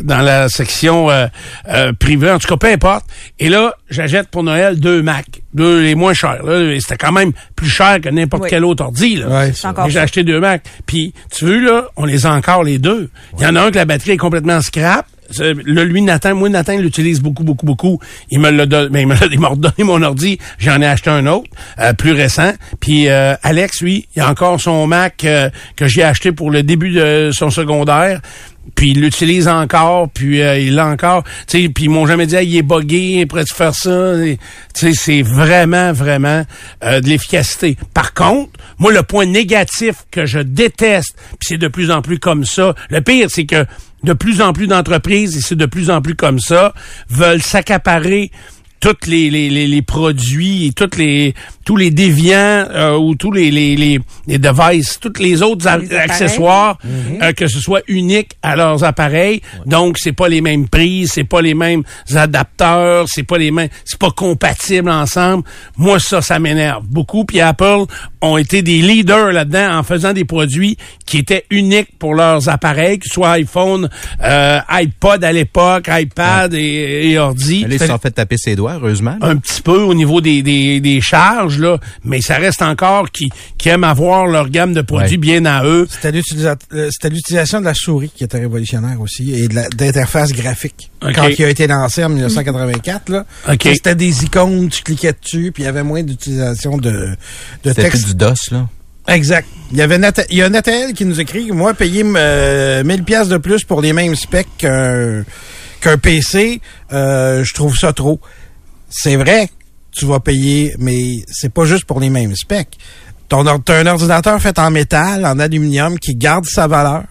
dans 0.04 0.20
la 0.20 0.48
section 0.50 1.10
euh, 1.10 1.28
euh, 1.70 1.94
privée, 1.94 2.32
en 2.32 2.40
tout 2.40 2.48
cas, 2.48 2.58
peu 2.58 2.68
importe. 2.72 3.06
Et 3.40 3.50
là, 3.50 3.74
j'achète 3.90 4.30
pour 4.30 4.44
Noël 4.44 4.80
deux 4.80 5.02
Mac, 5.02 5.26
deux 5.54 5.82
les 5.82 5.96
moins 5.96 6.14
chers. 6.14 6.44
Là, 6.44 6.74
Et 6.74 6.80
c'était 6.80 6.98
quand 6.98 7.12
même 7.12 7.32
plus 7.56 7.70
cher 7.70 8.00
que 8.02 8.10
n'importe 8.10 8.44
Oui. 8.44 8.50
quel 8.50 8.64
autre 8.66 8.84
ordi. 8.84 9.16
Là. 9.18 9.28
Ouais, 9.28 9.54
j'ai 9.90 10.00
acheté 10.00 10.24
deux 10.24 10.40
Mac. 10.40 10.64
Puis, 10.86 11.14
tu 11.36 11.46
veux, 11.46 11.60
là, 11.60 11.88
on 11.98 12.06
les 12.06 12.26
a 12.26 12.32
encore 12.34 12.64
les 12.64 12.78
deux. 12.80 13.10
Il 13.38 13.44
y 13.44 13.48
en 13.48 13.56
a 13.56 13.62
un 13.62 13.72
que 13.72 13.78
la 13.78 13.86
batterie 13.86 14.12
est 14.12 14.18
complètement 14.18 14.62
scrap. 14.62 15.06
Là, 15.40 15.86
lui, 15.86 16.02
Nathan, 16.02 16.36
moi, 16.36 16.50
Nathan, 16.50 16.74
il 16.74 16.82
l'utilise 16.82 17.22
beaucoup, 17.22 17.46
beaucoup, 17.46 17.66
beaucoup. 17.66 18.00
Il 18.32 18.42
me 18.42 18.50
l'a 18.52 18.66
donné, 18.66 18.90
mais 18.92 19.02
il 19.04 19.08
me 19.08 19.14
l'a- 19.14 19.28
il 19.32 19.40
m'a 19.40 19.48
redonné 19.48 19.76
mon 19.86 20.02
ordi. 20.02 20.38
J'en 20.58 20.82
ai 20.82 20.86
acheté 20.86 21.10
un 21.10 21.26
autre, 21.26 21.50
euh, 21.80 21.94
plus 21.94 22.12
récent. 22.12 22.52
Puis 22.82 23.08
euh, 23.08 23.36
Alex, 23.42 23.82
lui, 23.82 24.10
il 24.14 24.22
a 24.22 24.30
encore 24.30 24.60
son 24.60 24.86
Mac 24.88 25.24
euh, 25.24 25.50
que 25.78 25.88
j'ai 25.88 26.04
acheté 26.04 26.34
pour 26.34 26.52
le 26.52 26.64
début 26.64 26.92
de 26.92 27.30
son 27.32 27.50
secondaire. 27.50 28.20
Puis 28.76 28.92
il 28.92 29.02
l'utilise 29.02 29.48
encore, 29.48 30.10
puis 30.10 30.42
euh, 30.42 30.58
il 30.60 30.76
l'a 30.76 30.88
encore. 30.88 31.24
Puis 31.48 31.72
ils 31.80 31.90
m'ont 31.90 32.06
jamais 32.06 32.28
dit, 32.28 32.36
Ah, 32.38 32.44
il 32.44 32.56
est 32.56 32.62
buggé, 32.62 33.26
prêt 33.26 33.44
de 33.44 33.50
faire 33.50 33.74
ça. 33.74 34.16
C'est 34.74 35.22
vraiment, 35.22 35.94
vraiment 35.94 36.46
euh, 36.84 37.02
de 37.02 37.08
l'efficacité. 37.08 37.76
Par 37.94 38.14
contre, 38.14 38.52
moi, 38.78 38.92
le 38.92 39.04
point 39.04 39.26
négatif 39.26 40.06
que 40.12 40.26
je 40.26 40.40
déteste, 40.40 41.16
puis 41.40 41.50
c'est 41.50 41.58
de 41.58 41.68
plus 41.68 41.92
en 41.92 42.02
plus 42.02 42.20
comme 42.20 42.46
ça. 42.46 42.76
Le 42.90 43.02
pire, 43.02 43.30
c'est 43.30 43.46
que 43.46 43.66
de 44.04 44.14
plus 44.14 44.42
en 44.42 44.54
plus 44.54 44.68
d'entreprises, 44.68 45.38
et 45.38 45.42
c'est 45.42 45.56
de 45.56 45.66
plus 45.66 45.90
en 45.90 46.02
plus 46.02 46.16
comme 46.16 46.40
ça, 46.40 46.74
veulent 47.10 47.42
s'accaparer 47.42 48.32
tous 48.82 49.08
les, 49.08 49.30
les, 49.30 49.50
les, 49.50 49.68
les 49.68 49.82
produits 49.82 50.66
et 50.66 50.72
toutes 50.74 50.98
les 50.98 51.34
tous 51.64 51.78
les 51.78 51.92
déviants 51.92 52.66
euh, 52.74 52.98
ou 52.98 53.16
tous 53.16 53.32
les, 53.32 53.52
les, 53.52 53.76
les, 53.76 54.00
les 54.28 54.38
devices, 54.40 55.00
tous 55.00 55.14
les 55.20 55.42
autres 55.42 55.68
accessoires, 55.68 56.78
euh, 57.22 57.32
que 57.34 57.48
ce 57.48 57.60
soit 57.60 57.82
unique 57.88 58.32
à 58.42 58.56
leurs 58.56 58.84
appareils. 58.84 59.42
Donc, 59.66 59.98
c'est 60.00 60.12
pas 60.12 60.28
les 60.28 60.42
mêmes 60.42 60.68
prix, 60.68 61.08
c'est 61.08 61.24
pas 61.24 61.42
les 61.42 61.54
mêmes 61.54 61.84
adapteurs, 62.14 63.06
c'est 63.08 63.24
pas 63.24 63.38
les 63.38 63.52
mêmes, 63.52 63.70
c'est 63.86 64.00
pas 64.00 64.12
compatible 64.12 64.90
ensemble. 64.90 65.44
Moi, 65.78 66.00
ça, 66.00 66.22
ça 66.22 66.40
m'énerve 66.40 66.84
beaucoup. 66.88 67.26
Puis 67.26 67.40
Apple 67.40 67.86
ont 68.22 68.38
été 68.38 68.62
des 68.62 68.82
leaders 68.82 69.32
là-dedans 69.32 69.78
en 69.78 69.84
faisant 69.84 70.14
des 70.14 70.26
produits 70.26 70.78
qui 71.06 71.20
étaient 71.20 71.46
uniques 71.52 71.98
pour 72.00 72.16
leurs 72.16 72.50
appareils, 72.50 73.00
que 73.00 73.08
ce 73.08 73.14
soit 73.14 73.32
iPhone, 73.32 73.90
euh, 74.24 74.60
iPod 74.68 75.24
à 75.24 75.32
l'époque, 75.32 75.88
iPad 75.90 76.54
et, 76.54 77.12
et 77.12 77.18
ordi. 77.20 77.62
Là, 77.62 77.68
ils 77.72 77.80
se 77.80 77.88
sont 77.88 77.98
fait 77.98 78.12
taper 78.12 78.38
ses 78.38 78.56
doigts, 78.56 78.71
heureusement. 78.76 79.18
là. 79.22 79.28
un 79.28 79.38
petit 79.38 79.62
peu 79.62 79.78
au 79.80 79.94
niveau 79.94 80.22
des, 80.22 80.42
des, 80.44 80.80
des 80.80 81.02
charges, 81.02 81.60
là, 81.60 81.78
mais 82.04 82.22
ça 82.22 82.36
reste 82.38 82.62
encore 82.62 83.12
qui, 83.12 83.30
qui 83.58 83.70
aiment 83.70 83.84
avoir 83.84 84.26
leur 84.28 84.50
gamme 84.50 84.74
de 84.74 84.82
produits 84.82 85.12
Ouais. 85.12 85.18
bien 85.18 85.46
à 85.46 85.64
eux. 85.66 85.88
C'était 85.90 86.12
euh, 86.14 86.90
c'était 86.92 87.10
l'utilisation 87.10 87.60
de 87.60 87.66
la 87.66 87.74
souris 87.74 88.12
qui 88.16 88.24
était 88.24 88.40
révolutionnaire 88.40 89.00
aussi 89.02 89.34
et 89.34 89.48
de 89.48 89.56
la- 89.56 89.70
d'interface 89.70 90.32
graphique. 90.34 90.90
Quand 91.16 91.28
il 91.28 91.44
a 91.46 91.50
été 91.50 91.68
lancé 91.68 92.04
en 92.04 92.10
1984, 92.10 93.10
là, 93.10 93.26
c'était 93.60 93.96
des 93.96 94.24
icônes, 94.24 94.70
tu 94.70 94.84
cliquais 94.84 95.14
dessus, 95.22 95.52
puis 95.54 95.64
il 95.64 95.66
y 95.66 95.70
avait 95.70 95.84
moins 95.84 96.04
d'utilisation 96.04 96.78
de, 96.78 96.92
de 96.92 97.16
C'était 97.64 97.90
plus 97.90 97.92
texte. 97.92 98.08
du 98.08 98.16
DOS, 98.16 98.52
là. 98.52 98.68
Exact. 99.08 99.48
Il 99.72 99.78
y 99.80 99.82
avait 99.82 100.00
il 100.30 100.38
y 100.38 100.42
a 100.44 100.50
Nathalie 100.50 100.94
qui 100.94 101.06
nous 101.06 101.20
écrit, 101.20 101.52
moi, 101.52 101.74
payer 101.74 102.04
euh, 102.06 102.84
1000 102.84 103.04
pièces 103.04 103.30
de 103.30 103.38
plus 103.38 103.64
pour 103.64 103.82
les 103.82 103.94
mêmes 103.94 104.16
specs 104.16 104.48
qu'un 104.60 105.24
qu'un 105.82 105.98
PC, 105.98 106.62
euh, 106.94 107.44
je 107.44 107.54
trouve 107.56 107.76
ça 107.76 107.92
trop. 107.94 108.22
C'est 108.92 109.16
vrai, 109.16 109.50
tu 109.92 110.06
vas 110.06 110.20
payer, 110.20 110.76
mais 110.78 111.24
c'est 111.28 111.52
pas 111.52 111.66
juste 111.66 111.86
pour 111.86 112.00
les 112.00 112.10
mêmes 112.10 112.36
specs. 112.36 112.78
Ton 113.30 113.46
t'as 113.60 113.80
un 113.80 113.88
ordinateur 113.88 114.40
fait 114.42 114.60
en 114.60 114.70
métal, 114.70 115.26
en 115.26 115.40
aluminium, 115.40 115.98
qui 115.98 116.16
garde 116.16 116.46
sa 116.46 116.68
valeur. 116.68 117.04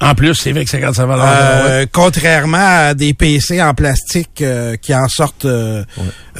En 0.00 0.14
plus, 0.14 0.34
c'est 0.34 0.52
vrai 0.52 0.64
que 0.64 0.70
ça 0.70 0.78
garde 0.78 0.94
sa 0.94 1.06
valeur. 1.06 1.26
Euh, 1.26 1.80
ouais. 1.80 1.88
Contrairement 1.90 2.58
à 2.58 2.94
des 2.94 3.14
PC 3.14 3.62
en 3.62 3.74
plastique 3.74 4.42
euh, 4.42 4.76
qui 4.76 4.94
en 4.94 5.08
sortent 5.08 5.46
euh, 5.46 5.84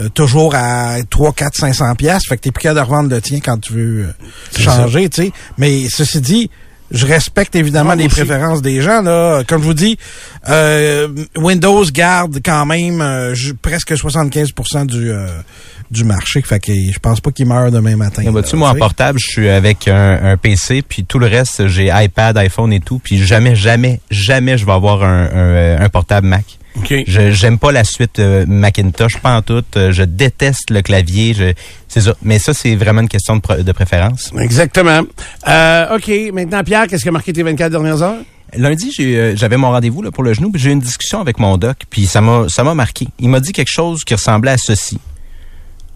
euh, 0.01 0.09
toujours 0.11 0.55
à 0.55 0.97
3, 1.09 1.33
4, 1.33 1.57
500 1.57 1.95
pièces, 1.95 2.23
fait 2.29 2.37
que 2.37 2.43
t'es 2.43 2.51
plus 2.53 2.63
capable 2.63 2.81
de 2.81 2.85
revendre 2.85 3.11
le 3.11 3.21
tien 3.21 3.41
quand 3.41 3.59
tu 3.59 3.73
veux 3.73 4.05
euh, 4.05 4.59
changer, 4.59 5.09
tu 5.09 5.25
sais. 5.25 5.33
Mais 5.59 5.89
ceci 5.89 6.21
dit, 6.21 6.51
je 6.91 7.07
respecte 7.07 7.57
évidemment 7.57 7.87
moi 7.87 7.97
les 7.97 8.07
aussi. 8.07 8.17
préférences 8.17 8.63
des 8.63 8.81
gens. 8.81 9.03
Là. 9.03 9.43
Comme 9.45 9.63
je 9.63 9.67
vous 9.67 9.75
dis, 9.75 9.99
euh, 10.49 11.09
Windows 11.37 11.85
garde 11.93 12.39
quand 12.45 12.67
même 12.67 13.01
euh, 13.01 13.35
presque 13.63 13.93
75% 13.93 14.87
du, 14.87 15.11
euh, 15.11 15.27
du 15.91 16.05
marché. 16.05 16.43
Fait 16.43 16.61
que 16.61 16.73
je 16.73 16.99
pense 16.99 17.21
pas 17.21 17.31
qu'il 17.31 17.47
meurt 17.47 17.73
demain 17.73 17.97
matin. 17.97 18.23
Vois-tu, 18.31 18.53
là, 18.53 18.59
moi, 18.59 18.69
en 18.69 18.73
tu 18.73 18.77
sais. 18.77 18.81
portable, 18.81 19.19
je 19.21 19.33
suis 19.33 19.49
avec 19.49 19.89
un, 19.89 20.33
un 20.33 20.37
PC, 20.37 20.83
puis 20.87 21.05
tout 21.05 21.19
le 21.19 21.27
reste, 21.27 21.67
j'ai 21.69 21.91
iPad, 21.93 22.37
iPhone 22.39 22.73
et 22.73 22.81
tout, 22.81 23.01
puis 23.03 23.19
jamais, 23.25 23.57
jamais, 23.57 24.01
jamais 24.11 24.59
je 24.59 24.67
vais 24.67 24.73
avoir 24.73 25.03
un, 25.03 25.29
un, 25.33 25.81
un 25.81 25.89
portable 25.89 26.27
Mac. 26.27 26.45
OK. 26.77 26.93
Je 27.07 27.31
j'aime 27.31 27.59
pas 27.59 27.71
la 27.73 27.85
suite 27.85 28.19
euh, 28.19 28.45
Macintosh, 28.49 29.19
pas 29.19 29.37
en 29.37 29.43
tout. 29.43 29.65
Euh, 29.77 29.93
je 29.93 30.03
déteste 30.03 30.71
le 30.71 30.83
clavier. 30.83 31.33
Je, 31.35 31.53
c'est 31.89 32.01
ça. 32.01 32.15
Mais 32.23 32.39
ça, 32.39 32.53
c'est 32.53 32.75
vraiment 32.75 33.01
une 33.01 33.09
question 33.09 33.37
de, 33.37 33.41
pr- 33.41 33.63
de 33.63 33.73
préférence. 33.73 34.33
Exactement. 34.39 35.03
Euh, 35.49 35.97
OK. 35.97 36.11
Maintenant, 36.33 36.65
Pierre, 36.65 36.87
qu'est-ce 36.89 37.03
qui 37.03 37.09
a 37.09 37.13
marqué 37.13 37.33
tes 37.33 37.43
24 37.43 37.71
dernières 37.71 38.03
heures? 38.03 38.19
Lundi, 38.57 38.93
j'ai, 38.97 39.17
euh, 39.17 39.37
j'avais 39.37 39.57
mon 39.57 39.71
rendez-vous 39.71 40.03
là, 40.03 40.11
pour 40.13 40.23
le 40.23 40.33
genou, 40.35 40.51
puis 40.51 40.61
j'ai 40.61 40.71
eu 40.71 40.73
une 40.73 40.81
discussion 40.81 41.21
avec 41.21 41.39
mon 41.39 41.57
doc, 41.57 41.77
puis 41.91 42.07
ça 42.07 42.21
m'a, 42.21 42.47
ça 42.49 42.63
m'a 42.63 42.75
marqué. 42.75 43.09
Il 43.19 43.29
m'a 43.29 43.41
dit 43.41 43.53
quelque 43.53 43.71
chose 43.73 44.05
qui 44.05 44.15
ressemblait 44.15 44.53
à 44.53 44.59
ceci. 44.59 44.99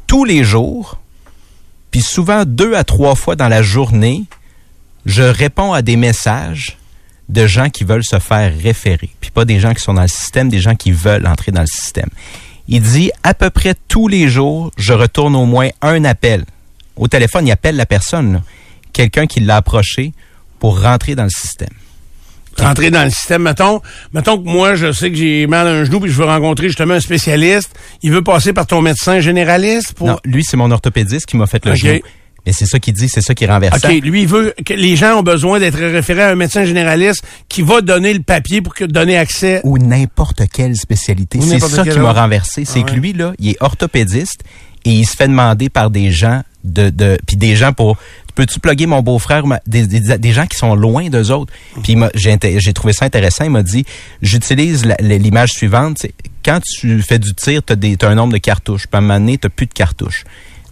Tous 0.07 0.25
les 0.25 0.43
jours, 0.43 0.99
puis 1.91 2.01
souvent 2.03 2.45
deux 2.45 2.75
à 2.75 2.83
trois 2.85 3.15
fois 3.15 3.37
dans 3.37 3.49
la 3.49 3.63
journée, 3.63 4.25
je 5.07 5.23
réponds 5.23 5.73
à 5.73 5.83
des 5.83 5.97
messages 5.97 6.78
de 7.29 7.47
gens 7.47 7.69
qui 7.69 7.85
veulent 7.85 8.05
se 8.05 8.19
faire 8.19 8.53
référer, 8.63 9.11
puis 9.21 9.31
pas 9.31 9.45
des 9.45 9.61
gens 9.61 9.75
qui 9.75 9.83
sont 9.83 9.95
dans 9.95 10.03
le 10.03 10.09
système, 10.09 10.49
des 10.49 10.61
gens 10.61 10.75
qui 10.75 10.93
veulent 10.93 11.27
entrer 11.27 11.53
dans 11.53 11.61
le 11.61 11.67
système. 11.67 12.09
Il 12.69 12.83
dit 12.83 13.11
à 13.23 13.35
peu 13.35 13.51
près 13.51 13.75
tous 13.89 14.09
les 14.09 14.29
jours, 14.29 14.71
je 14.77 14.93
retourne 14.93 15.37
au 15.37 15.45
moins 15.47 15.69
un 15.83 16.05
appel. 16.05 16.45
Au 16.97 17.09
téléphone, 17.09 17.47
il 17.47 17.53
appelle 17.53 17.77
la 17.77 17.87
personne, 17.87 18.43
quelqu'un 18.93 19.27
qui 19.27 19.41
l'a 19.41 19.57
approché 19.57 20.13
pour 20.59 20.83
rentrer 20.83 21.15
dans 21.15 21.25
le 21.25 21.31
système. 21.31 21.69
Rentrer 22.59 22.91
dans 22.91 23.05
le 23.05 23.11
système, 23.11 23.43
mettons, 23.43 23.81
mettons 24.13 24.37
que 24.37 24.49
moi, 24.49 24.75
je 24.75 24.91
sais 24.91 25.11
que 25.11 25.17
j'ai 25.17 25.47
mal 25.47 25.69
à 25.69 25.71
un 25.71 25.85
genou 25.85 26.01
puis 26.01 26.11
je 26.11 26.17
veux 26.17 26.25
rencontrer 26.25 26.67
justement 26.67 26.95
un 26.95 27.01
spécialiste. 27.01 27.71
Il 28.03 28.11
veut 28.11 28.23
passer 28.25 28.53
par 28.53 28.67
ton 28.67 28.83
médecin 28.83 29.21
généraliste 29.21 29.93
pour... 29.93 30.09
Non, 30.09 30.19
lui, 30.25 30.43
c'est 30.45 30.57
mon 30.57 30.71
orthopédiste 30.73 31.27
qui 31.27 31.37
m'a 31.37 31.47
fait 31.47 31.65
le 31.65 31.73
Ok. 31.73 31.77
genou. 31.79 32.01
Mais 32.49 32.55
c'est 32.55 32.65
ça 32.65 32.79
qu'il 32.79 32.95
dit, 32.95 33.11
c'est 33.11 33.21
ça 33.21 33.35
qui 33.35 33.45
est 33.45 33.47
renversant. 33.47 33.87
OK, 33.91 34.01
lui, 34.01 34.23
il 34.23 34.27
veut 34.27 34.55
que 34.65 34.73
les 34.73 34.97
gens 34.97 35.19
ont 35.19 35.23
besoin 35.23 35.59
d'être 35.61 35.77
référés 35.79 36.23
à 36.23 36.31
un 36.31 36.35
médecin 36.35 36.65
généraliste 36.65 37.23
qui 37.51 37.61
va 37.61 37.83
donner 37.83 38.15
le 38.15 38.21
papier 38.21 38.63
pour 38.63 38.75
que 38.75 38.87
donner 38.87 39.19
accès. 39.19 39.61
ou 39.65 39.77
n'importe 39.77 40.41
quelle 40.51 40.75
spécialité. 40.75 41.41
C'est 41.43 41.59
ça 41.61 41.85
qui 41.85 41.99
m'a 41.99 42.15
renversé. 42.15 42.65
C'est 42.65 42.81
Ah 42.87 42.91
que 42.91 42.95
lui, 42.95 43.13
là, 43.13 43.35
il 43.39 43.51
est 43.51 43.59
orthopédiste 43.61 44.45
et 44.87 44.93
il 44.93 45.05
se 45.05 45.15
fait 45.15 45.29
demander 45.29 45.69
par 45.69 45.91
des 45.91 46.11
gens 46.11 46.41
de, 46.65 46.89
de 46.89 47.19
puis 47.27 47.37
des 47.37 47.55
gens 47.55 47.75
pour 47.75 47.99
peux-tu 48.35 48.61
plugger 48.61 48.87
mon 48.87 49.03
beau-frère 49.03 49.45
des, 49.67 49.87
des, 49.87 50.17
des 50.17 50.33
gens 50.33 50.47
qui 50.47 50.57
sont 50.57 50.75
loin 50.75 51.11
d'eux 51.11 51.31
autres 51.31 51.53
puis 51.83 51.97
j'ai 52.15 52.73
trouvé 52.73 52.93
ça 52.93 53.05
intéressant 53.05 53.45
il 53.45 53.51
m'a 53.51 53.63
dit 53.63 53.85
j'utilise 54.23 54.85
l'image 55.01 55.51
suivante 55.51 56.07
quand 56.45 56.61
tu 56.61 57.01
fais 57.03 57.19
du 57.19 57.35
tir 57.35 57.63
des 57.69 57.97
t'as 57.97 58.09
un 58.09 58.15
nombre 58.15 58.33
de 58.33 58.39
cartouches 58.39 58.87
puis 58.87 58.97
à 58.97 58.99
un 58.99 59.01
moment 59.03 59.21
donné 59.21 59.39
t'as 59.39 59.49
plus 59.49 59.67
de 59.67 59.73
cartouches 59.73 60.25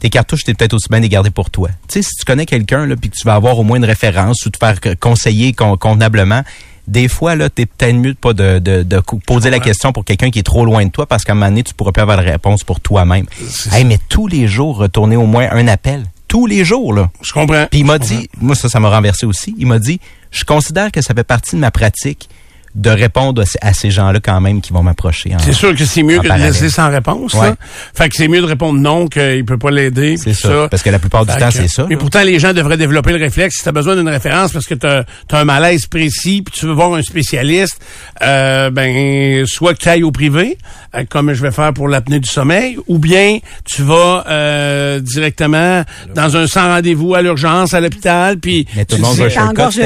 tes 0.06 0.10
cartouches, 0.10 0.44
t'es 0.44 0.54
peut-être 0.54 0.74
aussi 0.74 0.88
bien 0.88 1.00
les 1.00 1.08
garder 1.08 1.30
pour 1.30 1.50
toi. 1.50 1.68
Tu 1.88 1.94
sais, 1.94 2.02
si 2.02 2.14
tu 2.16 2.24
connais 2.24 2.46
quelqu'un, 2.46 2.86
là, 2.86 2.94
puis 2.94 3.10
que 3.10 3.16
tu 3.16 3.24
vas 3.24 3.34
avoir 3.34 3.58
au 3.58 3.64
moins 3.64 3.76
une 3.76 3.84
référence 3.84 4.46
ou 4.46 4.50
te 4.50 4.56
faire 4.56 4.78
conseiller 5.00 5.52
con- 5.52 5.76
convenablement, 5.76 6.44
des 6.86 7.08
fois, 7.08 7.34
là, 7.34 7.50
t'es 7.50 7.66
peut-être 7.66 7.96
mieux 7.96 8.12
de 8.12 8.18
pas 8.18 8.32
de, 8.32 8.60
de, 8.60 9.02
poser 9.26 9.50
la 9.50 9.58
question 9.58 9.92
pour 9.92 10.04
quelqu'un 10.04 10.30
qui 10.30 10.38
est 10.38 10.44
trop 10.44 10.64
loin 10.64 10.84
de 10.84 10.90
toi 10.90 11.06
parce 11.06 11.24
qu'à 11.24 11.32
un 11.32 11.34
moment 11.34 11.48
donné, 11.48 11.64
tu 11.64 11.74
pourras 11.74 11.90
pas 11.90 12.02
avoir 12.02 12.18
la 12.18 12.22
réponse 12.22 12.62
pour 12.62 12.78
toi-même. 12.78 13.26
Hey, 13.72 13.84
mais 13.84 13.98
tous 14.08 14.28
les 14.28 14.46
jours, 14.46 14.76
retourner 14.76 15.16
au 15.16 15.26
moins 15.26 15.48
un 15.50 15.66
appel. 15.66 16.04
Tous 16.28 16.46
les 16.46 16.64
jours, 16.64 16.92
là. 16.92 17.10
Je 17.22 17.32
comprends. 17.32 17.66
Puis 17.68 17.80
il 17.80 17.86
m'a 17.86 17.98
dit, 17.98 18.28
moi 18.40 18.54
ça, 18.54 18.68
ça 18.68 18.78
m'a 18.78 18.90
renversé 18.90 19.26
aussi. 19.26 19.56
Il 19.58 19.66
m'a 19.66 19.80
dit, 19.80 19.98
je 20.30 20.44
considère 20.44 20.92
que 20.92 21.02
ça 21.02 21.14
fait 21.14 21.24
partie 21.24 21.56
de 21.56 21.60
ma 21.60 21.72
pratique 21.72 22.28
de 22.76 22.90
répondre 22.90 23.40
à 23.42 23.46
ces- 23.46 23.58
à 23.62 23.72
ces 23.72 23.90
gens-là 23.90 24.20
quand 24.22 24.40
même 24.40 24.60
qui 24.60 24.72
vont 24.72 24.82
m'approcher. 24.82 25.34
en- 25.34 25.38
C'est 25.38 25.52
sûr 25.54 25.74
que 25.74 25.84
c'est 25.84 26.02
mieux 26.02 26.18
que 26.20 26.28
de 26.28 26.32
laisser 26.34 26.68
sans 26.70 26.90
réponse. 26.90 27.32
Ouais. 27.34 27.48
là. 27.48 27.56
Fait 27.94 28.08
que 28.10 28.14
c'est 28.16 28.28
mieux 28.28 28.40
de 28.42 28.46
répondre 28.46 28.78
non 28.78 29.08
qu'il 29.08 29.44
peut 29.46 29.56
pas 29.58 29.70
l'aider. 29.70 30.16
C'est 30.18 30.34
ça. 30.34 30.68
Parce 30.70 30.82
que 30.82 30.90
la 30.90 30.98
plupart 30.98 31.24
du 31.24 31.32
Fait 31.32 31.40
temps, 31.40 31.50
c'est 31.50 31.68
ça. 31.68 31.86
Mais 31.88 31.96
pourtant, 31.96 32.22
les 32.22 32.38
gens 32.38 32.52
devraient 32.52 32.76
développer 32.76 33.12
le 33.12 33.18
réflexe. 33.18 33.56
Si 33.56 33.62
tu 33.62 33.68
as 33.68 33.72
besoin 33.72 33.96
d'une 33.96 34.08
référence 34.08 34.52
parce 34.52 34.66
que 34.66 34.74
tu 34.74 34.86
as, 34.86 35.04
un 35.32 35.44
malaise 35.44 35.86
précis 35.86 36.42
puis 36.42 36.52
tu 36.54 36.66
veux 36.66 36.72
voir 36.72 36.92
un 36.94 37.02
spécialiste, 37.02 37.80
euh, 38.22 38.70
ben 38.70 39.46
soit 39.46 39.74
que 39.74 39.78
tu 39.80 39.88
ailles 39.88 40.02
au 40.02 40.12
privé, 40.12 40.58
euh, 40.94 41.04
comme 41.08 41.32
je 41.32 41.40
vais 41.42 41.50
faire 41.52 41.72
pour 41.72 41.88
l'apnée 41.88 42.20
du 42.20 42.28
sommeil, 42.28 42.76
ou 42.88 42.98
bien 42.98 43.38
tu 43.64 43.82
vas 43.82 44.24
euh, 44.28 45.00
directement 45.00 45.82
dans 46.14 46.36
un 46.36 46.46
sans 46.46 46.68
rendez-vous 46.74 47.14
à 47.14 47.22
l'urgence, 47.22 47.72
à 47.74 47.80
l'hôpital, 47.80 48.38
puis 48.38 48.66
Mais 48.76 48.84
tout 48.84 48.96
tu 48.96 49.00
le 49.02 49.06
monde 49.06 49.14
dis- 49.16 49.20
va 49.22 49.26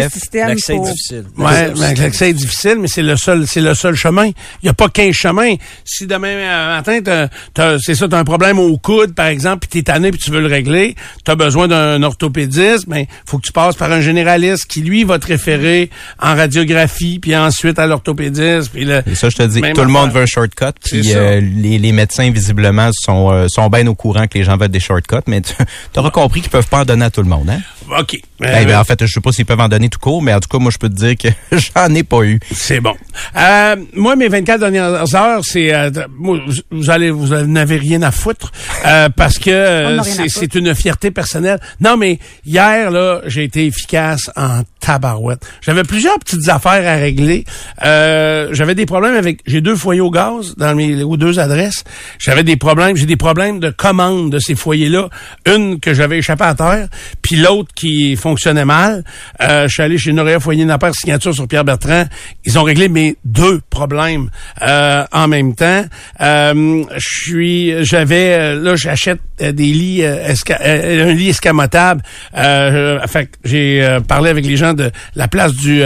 le 0.02 0.10
système. 0.10 0.48
L'accès 0.48 0.72
est 0.72 0.76
pour- 0.76 0.86
difficile. 0.86 1.24
Ouais, 1.38 1.72
mais 1.78 1.94
l'accès 1.94 2.30
est 2.30 2.34
difficile, 2.34 2.76
mais 2.80 2.88
c'est 2.88 3.02
le 3.02 3.16
seul, 3.16 3.46
c'est 3.46 3.60
le 3.60 3.74
seul 3.74 3.94
chemin. 3.94 4.26
Il 4.26 4.32
n'y 4.64 4.68
a 4.68 4.74
pas 4.74 4.88
15 4.88 5.12
chemins. 5.14 5.54
Si 5.84 6.06
demain 6.06 6.28
euh, 6.28 6.76
matin, 6.76 7.00
t'as- 7.04 7.28
t'as- 7.54 7.78
c'est 7.78 7.94
ça, 7.94 8.08
tu 8.08 8.14
as 8.14 8.18
un 8.18 8.24
problème 8.24 8.58
au 8.58 8.76
coude, 8.78 9.14
par 9.14 9.26
exemple, 9.26 9.60
puis 9.60 9.68
tu 9.70 9.78
es 9.78 9.82
tanné, 9.82 10.10
puis 10.10 10.20
tu 10.20 10.30
veux 10.30 10.40
le 10.40 10.46
régler, 10.46 10.94
tu 11.24 11.30
as 11.30 11.34
besoin 11.34 11.68
d'un 11.68 12.02
orthopédiste, 12.02 12.86
mais 12.88 13.06
faut 13.26 13.38
que 13.38 13.46
tu 13.46 13.52
passes 13.52 13.76
par 13.76 13.90
un 13.92 14.00
généraliste 14.00 14.66
qui, 14.66 14.80
lui, 14.80 15.04
va 15.04 15.18
te 15.18 15.26
référer 15.26 15.90
en 16.20 16.34
radiographie, 16.34 17.18
puis 17.20 17.36
ensuite 17.36 17.78
à 17.78 17.86
l'orthopédiste. 17.86 18.70
Puis 18.72 18.84
le, 18.84 19.02
Et 19.06 19.14
ça, 19.14 19.28
je 19.30 19.36
te 19.36 19.42
dis, 19.44 19.60
tout 19.74 19.82
le 19.82 19.88
monde 19.88 20.10
veut 20.12 20.22
un 20.22 20.26
shortcut. 20.26 20.66
Puis 20.84 21.02
euh, 21.14 21.40
les, 21.40 21.78
les 21.78 21.92
médecins, 21.92 22.30
visiblement, 22.30 22.90
sont, 22.92 23.30
euh, 23.32 23.46
sont 23.48 23.68
bien 23.68 23.86
au 23.86 23.94
courant 23.94 24.26
que 24.26 24.38
les 24.38 24.44
gens 24.44 24.56
veulent 24.56 24.68
des 24.68 24.80
shortcuts, 24.80 25.16
mais 25.26 25.40
tu 25.40 25.52
auras 25.96 26.10
compris 26.10 26.40
qu'ils 26.40 26.50
peuvent 26.50 26.68
pas 26.68 26.80
en 26.80 26.84
donner 26.84 27.04
à 27.06 27.10
tout 27.10 27.22
le 27.22 27.28
monde. 27.28 27.50
Hein? 27.50 27.60
OK. 27.98 28.14
Eh 28.14 28.22
Euh, 28.46 28.64
ben, 28.64 28.78
en 28.78 28.84
fait, 28.84 29.04
je 29.04 29.12
sais 29.12 29.20
pas 29.20 29.32
s'ils 29.32 29.44
peuvent 29.44 29.60
en 29.60 29.68
donner 29.68 29.88
tout 29.88 29.98
court, 29.98 30.22
mais 30.22 30.32
en 30.32 30.40
tout 30.40 30.48
cas, 30.48 30.58
moi, 30.58 30.70
je 30.70 30.78
peux 30.78 30.88
te 30.88 30.94
dire 30.94 31.14
que 31.16 31.28
j'en 31.76 31.92
ai 31.94 32.02
pas 32.04 32.22
eu. 32.22 32.38
C'est 32.70 32.80
bon. 32.80 32.94
Euh, 33.36 33.74
moi, 33.94 34.14
mes 34.14 34.28
24 34.28 34.60
dernières 34.60 35.14
heures, 35.16 35.40
c'est 35.42 35.74
euh, 35.74 35.90
vous- 36.20 36.88
allez 36.88 37.10
vous 37.10 37.26
n'avez 37.34 37.76
rien 37.76 38.00
à 38.02 38.12
foutre 38.12 38.52
euh, 38.86 39.08
parce 39.08 39.40
que 39.40 39.50
euh, 39.50 40.00
c'est 40.28 40.54
une 40.54 40.72
fierté 40.76 41.10
personnelle. 41.10 41.58
Non, 41.80 41.96
mais 41.96 42.20
hier 42.46 42.92
là, 42.92 43.22
j'ai 43.26 43.42
été 43.42 43.66
efficace 43.66 44.30
en 44.36 44.62
tabarouette. 44.78 45.44
J'avais 45.62 45.82
plusieurs 45.82 46.16
petites 46.20 46.48
affaires 46.48 46.86
à 46.86 46.94
régler. 46.94 47.44
Euh, 47.84 48.50
j'avais 48.52 48.76
des 48.76 48.86
problèmes 48.86 49.16
avec 49.16 49.40
j'ai 49.46 49.60
deux 49.60 49.74
foyers 49.74 50.00
au 50.00 50.12
gaz 50.12 50.54
dans 50.56 50.76
mes 50.76 51.02
ou 51.02 51.16
deux 51.16 51.40
adresses. 51.40 51.82
J'avais 52.20 52.44
des 52.44 52.56
problèmes, 52.56 52.96
j'ai 52.96 53.06
des 53.06 53.16
problèmes 53.16 53.58
de 53.58 53.70
commande 53.70 54.30
de 54.30 54.38
ces 54.38 54.54
foyers-là. 54.54 55.08
Une 55.44 55.80
que 55.80 55.92
j'avais 55.92 56.18
échappé 56.18 56.44
à 56.44 56.54
terre, 56.54 56.86
puis 57.20 57.34
l'autre 57.34 57.70
qui 57.74 58.14
fonctionnait 58.14 58.64
mal. 58.64 59.02
Euh, 59.42 59.64
je 59.66 59.72
suis 59.72 59.82
allé 59.82 59.98
chez 59.98 60.12
Noria 60.12 60.38
Foyer 60.38 60.64
Napper 60.64 60.90
Signature 60.92 61.34
sur 61.34 61.48
Pierre 61.48 61.64
Bertrand. 61.64 62.04
Ils 62.44 62.58
ont 62.58 62.59
réglé 62.62 62.88
mes 62.88 63.16
deux 63.24 63.60
problèmes 63.70 64.30
euh, 64.62 65.04
en 65.12 65.28
même 65.28 65.54
temps. 65.54 65.84
Euh, 66.20 66.84
je 66.96 67.08
suis, 67.24 67.84
j'avais 67.84 68.34
euh, 68.34 68.60
là, 68.62 68.76
j'achète 68.76 69.20
des 69.38 69.52
lits, 69.52 70.00
esca- 70.02 70.60
un 70.62 71.12
lit 71.12 71.30
escamotable. 71.30 72.02
Fait 72.34 73.28
j'ai 73.44 73.98
parlé 74.06 74.30
avec 74.30 74.44
les 74.46 74.56
gens 74.56 74.74
de 74.74 74.90
la 75.16 75.28
place 75.28 75.52
du 75.54 75.80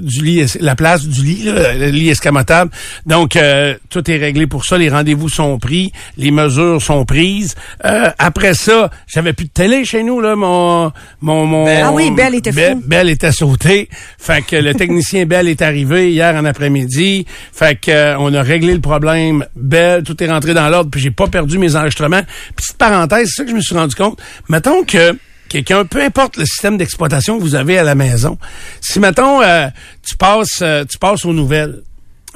du 0.00 0.24
lit, 0.24 0.44
la 0.60 0.74
place 0.76 1.06
du 1.06 1.22
lit, 1.22 1.42
là, 1.44 1.74
le 1.74 1.86
lit 1.90 2.08
escamotable. 2.10 2.70
Donc 3.06 3.36
euh, 3.36 3.74
tout 3.88 4.08
est 4.10 4.16
réglé 4.16 4.46
pour 4.46 4.64
ça. 4.64 4.78
Les 4.78 4.88
rendez-vous 4.88 5.28
sont 5.28 5.58
pris, 5.58 5.92
les 6.16 6.30
mesures 6.30 6.80
sont 6.80 7.04
prises. 7.04 7.54
Euh, 7.84 8.10
après 8.18 8.54
ça, 8.54 8.90
j'avais 9.06 9.32
plus 9.32 9.46
de 9.46 9.50
télé 9.50 9.84
chez 9.84 10.02
nous 10.02 10.20
là. 10.20 10.36
Mon 10.36 10.92
mon 11.20 11.46
mon. 11.46 11.66
Ah 11.82 11.90
oui, 11.92 12.10
Belle 12.10 12.34
était 12.36 12.52
Belle- 12.52 12.74
fou. 12.74 12.82
Belle 12.86 13.08
était 13.10 13.32
sautée. 13.32 13.88
Fait 14.18 14.42
que 14.42 14.56
le 14.56 14.74
technicien 14.74 15.26
Bell 15.26 15.48
est 15.48 15.62
arrivé 15.62 16.09
hier 16.10 16.34
en 16.34 16.44
après-midi. 16.44 17.26
Fait 17.52 17.78
que 17.78 17.90
euh, 17.90 18.18
on 18.18 18.32
a 18.34 18.42
réglé 18.42 18.72
le 18.72 18.80
problème. 18.80 19.44
Belle, 19.56 20.02
tout 20.02 20.22
est 20.22 20.30
rentré 20.30 20.54
dans 20.54 20.68
l'ordre. 20.68 20.90
Puis 20.90 21.00
j'ai 21.00 21.10
pas 21.10 21.26
perdu 21.26 21.58
mes 21.58 21.76
enregistrements. 21.76 22.22
Petite 22.56 22.76
parenthèse, 22.76 23.28
c'est 23.28 23.42
ça 23.42 23.44
que 23.44 23.50
je 23.50 23.56
me 23.56 23.60
suis 23.60 23.74
rendu 23.74 23.94
compte. 23.94 24.20
Mettons 24.48 24.84
que 24.84 25.16
quelqu'un, 25.48 25.84
peu 25.84 26.02
importe 26.02 26.36
le 26.36 26.44
système 26.44 26.76
d'exploitation 26.76 27.38
que 27.38 27.42
vous 27.42 27.54
avez 27.54 27.78
à 27.78 27.82
la 27.82 27.94
maison, 27.94 28.38
si 28.80 29.00
mettons 29.00 29.42
euh, 29.42 29.68
tu 30.06 30.16
passes 30.16 30.60
euh, 30.62 30.84
tu 30.84 30.98
passes 30.98 31.24
aux 31.24 31.32
nouvelles. 31.32 31.82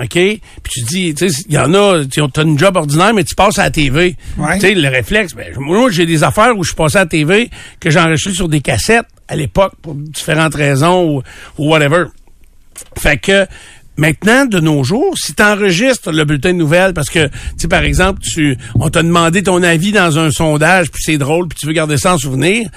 OK? 0.00 0.08
Puis 0.10 0.40
tu 0.68 0.80
dis, 0.82 1.14
tu 1.14 1.30
sais, 1.30 1.44
il 1.48 1.54
y 1.54 1.58
en 1.58 1.72
a, 1.72 2.04
tu 2.04 2.20
as 2.20 2.42
une 2.42 2.58
job 2.58 2.76
ordinaire, 2.76 3.14
mais 3.14 3.22
tu 3.22 3.36
passes 3.36 3.60
à 3.60 3.64
la 3.64 3.70
TV. 3.70 4.16
Ouais. 4.36 4.54
Tu 4.54 4.60
sais, 4.60 4.74
le 4.74 4.88
réflexe, 4.88 5.34
ben, 5.34 5.54
moi, 5.56 5.88
j'ai 5.90 6.04
des 6.04 6.24
affaires 6.24 6.58
où 6.58 6.64
je 6.64 6.72
passais 6.72 6.98
à 6.98 7.02
la 7.02 7.06
TV 7.06 7.48
que 7.78 7.90
j'ai 7.90 8.00
enregistrées 8.00 8.34
sur 8.34 8.48
des 8.48 8.60
cassettes 8.60 9.06
à 9.28 9.36
l'époque 9.36 9.72
pour 9.82 9.94
différentes 9.94 10.54
raisons 10.54 11.04
ou, 11.04 11.22
ou 11.58 11.70
whatever. 11.70 12.06
Fait 12.96 13.18
que 13.18 13.46
maintenant, 13.96 14.44
de 14.46 14.60
nos 14.60 14.84
jours, 14.84 15.14
si 15.16 15.34
tu 15.34 15.42
enregistres 15.42 16.10
le 16.12 16.24
bulletin 16.24 16.52
de 16.52 16.58
nouvelles, 16.58 16.94
parce 16.94 17.10
que, 17.10 17.26
tu 17.26 17.32
sais, 17.58 17.68
par 17.68 17.82
exemple, 17.82 18.20
tu 18.22 18.56
on 18.74 18.88
t'a 18.90 19.02
demandé 19.02 19.42
ton 19.42 19.62
avis 19.62 19.92
dans 19.92 20.18
un 20.18 20.30
sondage, 20.30 20.90
puis 20.90 21.02
c'est 21.04 21.18
drôle, 21.18 21.48
puis 21.48 21.58
tu 21.58 21.66
veux 21.66 21.72
garder 21.72 21.96
ça 21.96 22.14
en 22.14 22.18
souvenir, 22.18 22.68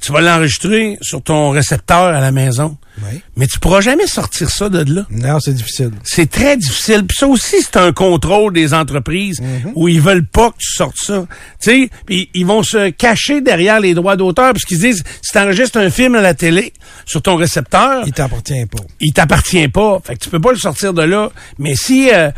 tu 0.00 0.12
vas 0.12 0.20
l'enregistrer 0.20 0.98
sur 1.00 1.22
ton 1.22 1.50
récepteur 1.50 2.04
à 2.04 2.20
la 2.20 2.32
maison. 2.32 2.76
Oui. 3.02 3.20
Mais 3.36 3.46
tu 3.46 3.58
pourras 3.60 3.80
jamais 3.80 4.06
sortir 4.06 4.50
ça 4.50 4.68
de 4.68 4.94
là. 4.94 5.06
Non, 5.10 5.38
c'est 5.40 5.54
difficile. 5.54 5.92
C'est 6.02 6.28
très 6.28 6.56
difficile. 6.56 7.06
Puis 7.06 7.16
ça 7.18 7.26
aussi, 7.28 7.56
c'est 7.62 7.76
un 7.78 7.92
contrôle 7.92 8.52
des 8.52 8.74
entreprises 8.74 9.40
où 9.74 9.88
ils 9.88 10.00
veulent 10.00 10.26
pas 10.26 10.50
que 10.50 10.56
tu 10.58 10.72
sortes 10.72 10.98
ça. 10.98 11.24
Tu 11.62 11.70
sais, 11.70 11.90
puis 12.04 12.28
ils 12.34 12.44
vont 12.44 12.62
se 12.62 12.90
cacher 12.90 13.40
derrière 13.40 13.80
les 13.80 13.94
droits 13.94 14.16
d'auteur 14.16 14.52
parce 14.52 14.64
qu'ils 14.64 14.80
disent, 14.80 15.02
si 15.22 15.32
t'enregistres 15.32 15.78
un 15.78 15.88
film 15.88 16.14
à 16.14 16.20
la 16.20 16.34
télé 16.34 16.74
sur 17.06 17.22
ton 17.22 17.36
récepteur, 17.36 18.02
Il 18.06 18.12
t'appartient 18.12 18.66
pas. 18.66 18.82
il 19.00 19.12
t'appartient 19.12 19.68
pas. 19.68 20.00
Fait 20.04 20.16
que 20.16 20.20
tu 20.24 20.28
peux 20.28 20.40
pas 20.40 20.52
le 20.52 20.58
sortir 20.60 20.94
de 20.94 21.02
là. 21.02 21.30
Mais 21.58 21.74
si, 21.74 22.10
euh, 22.12 22.30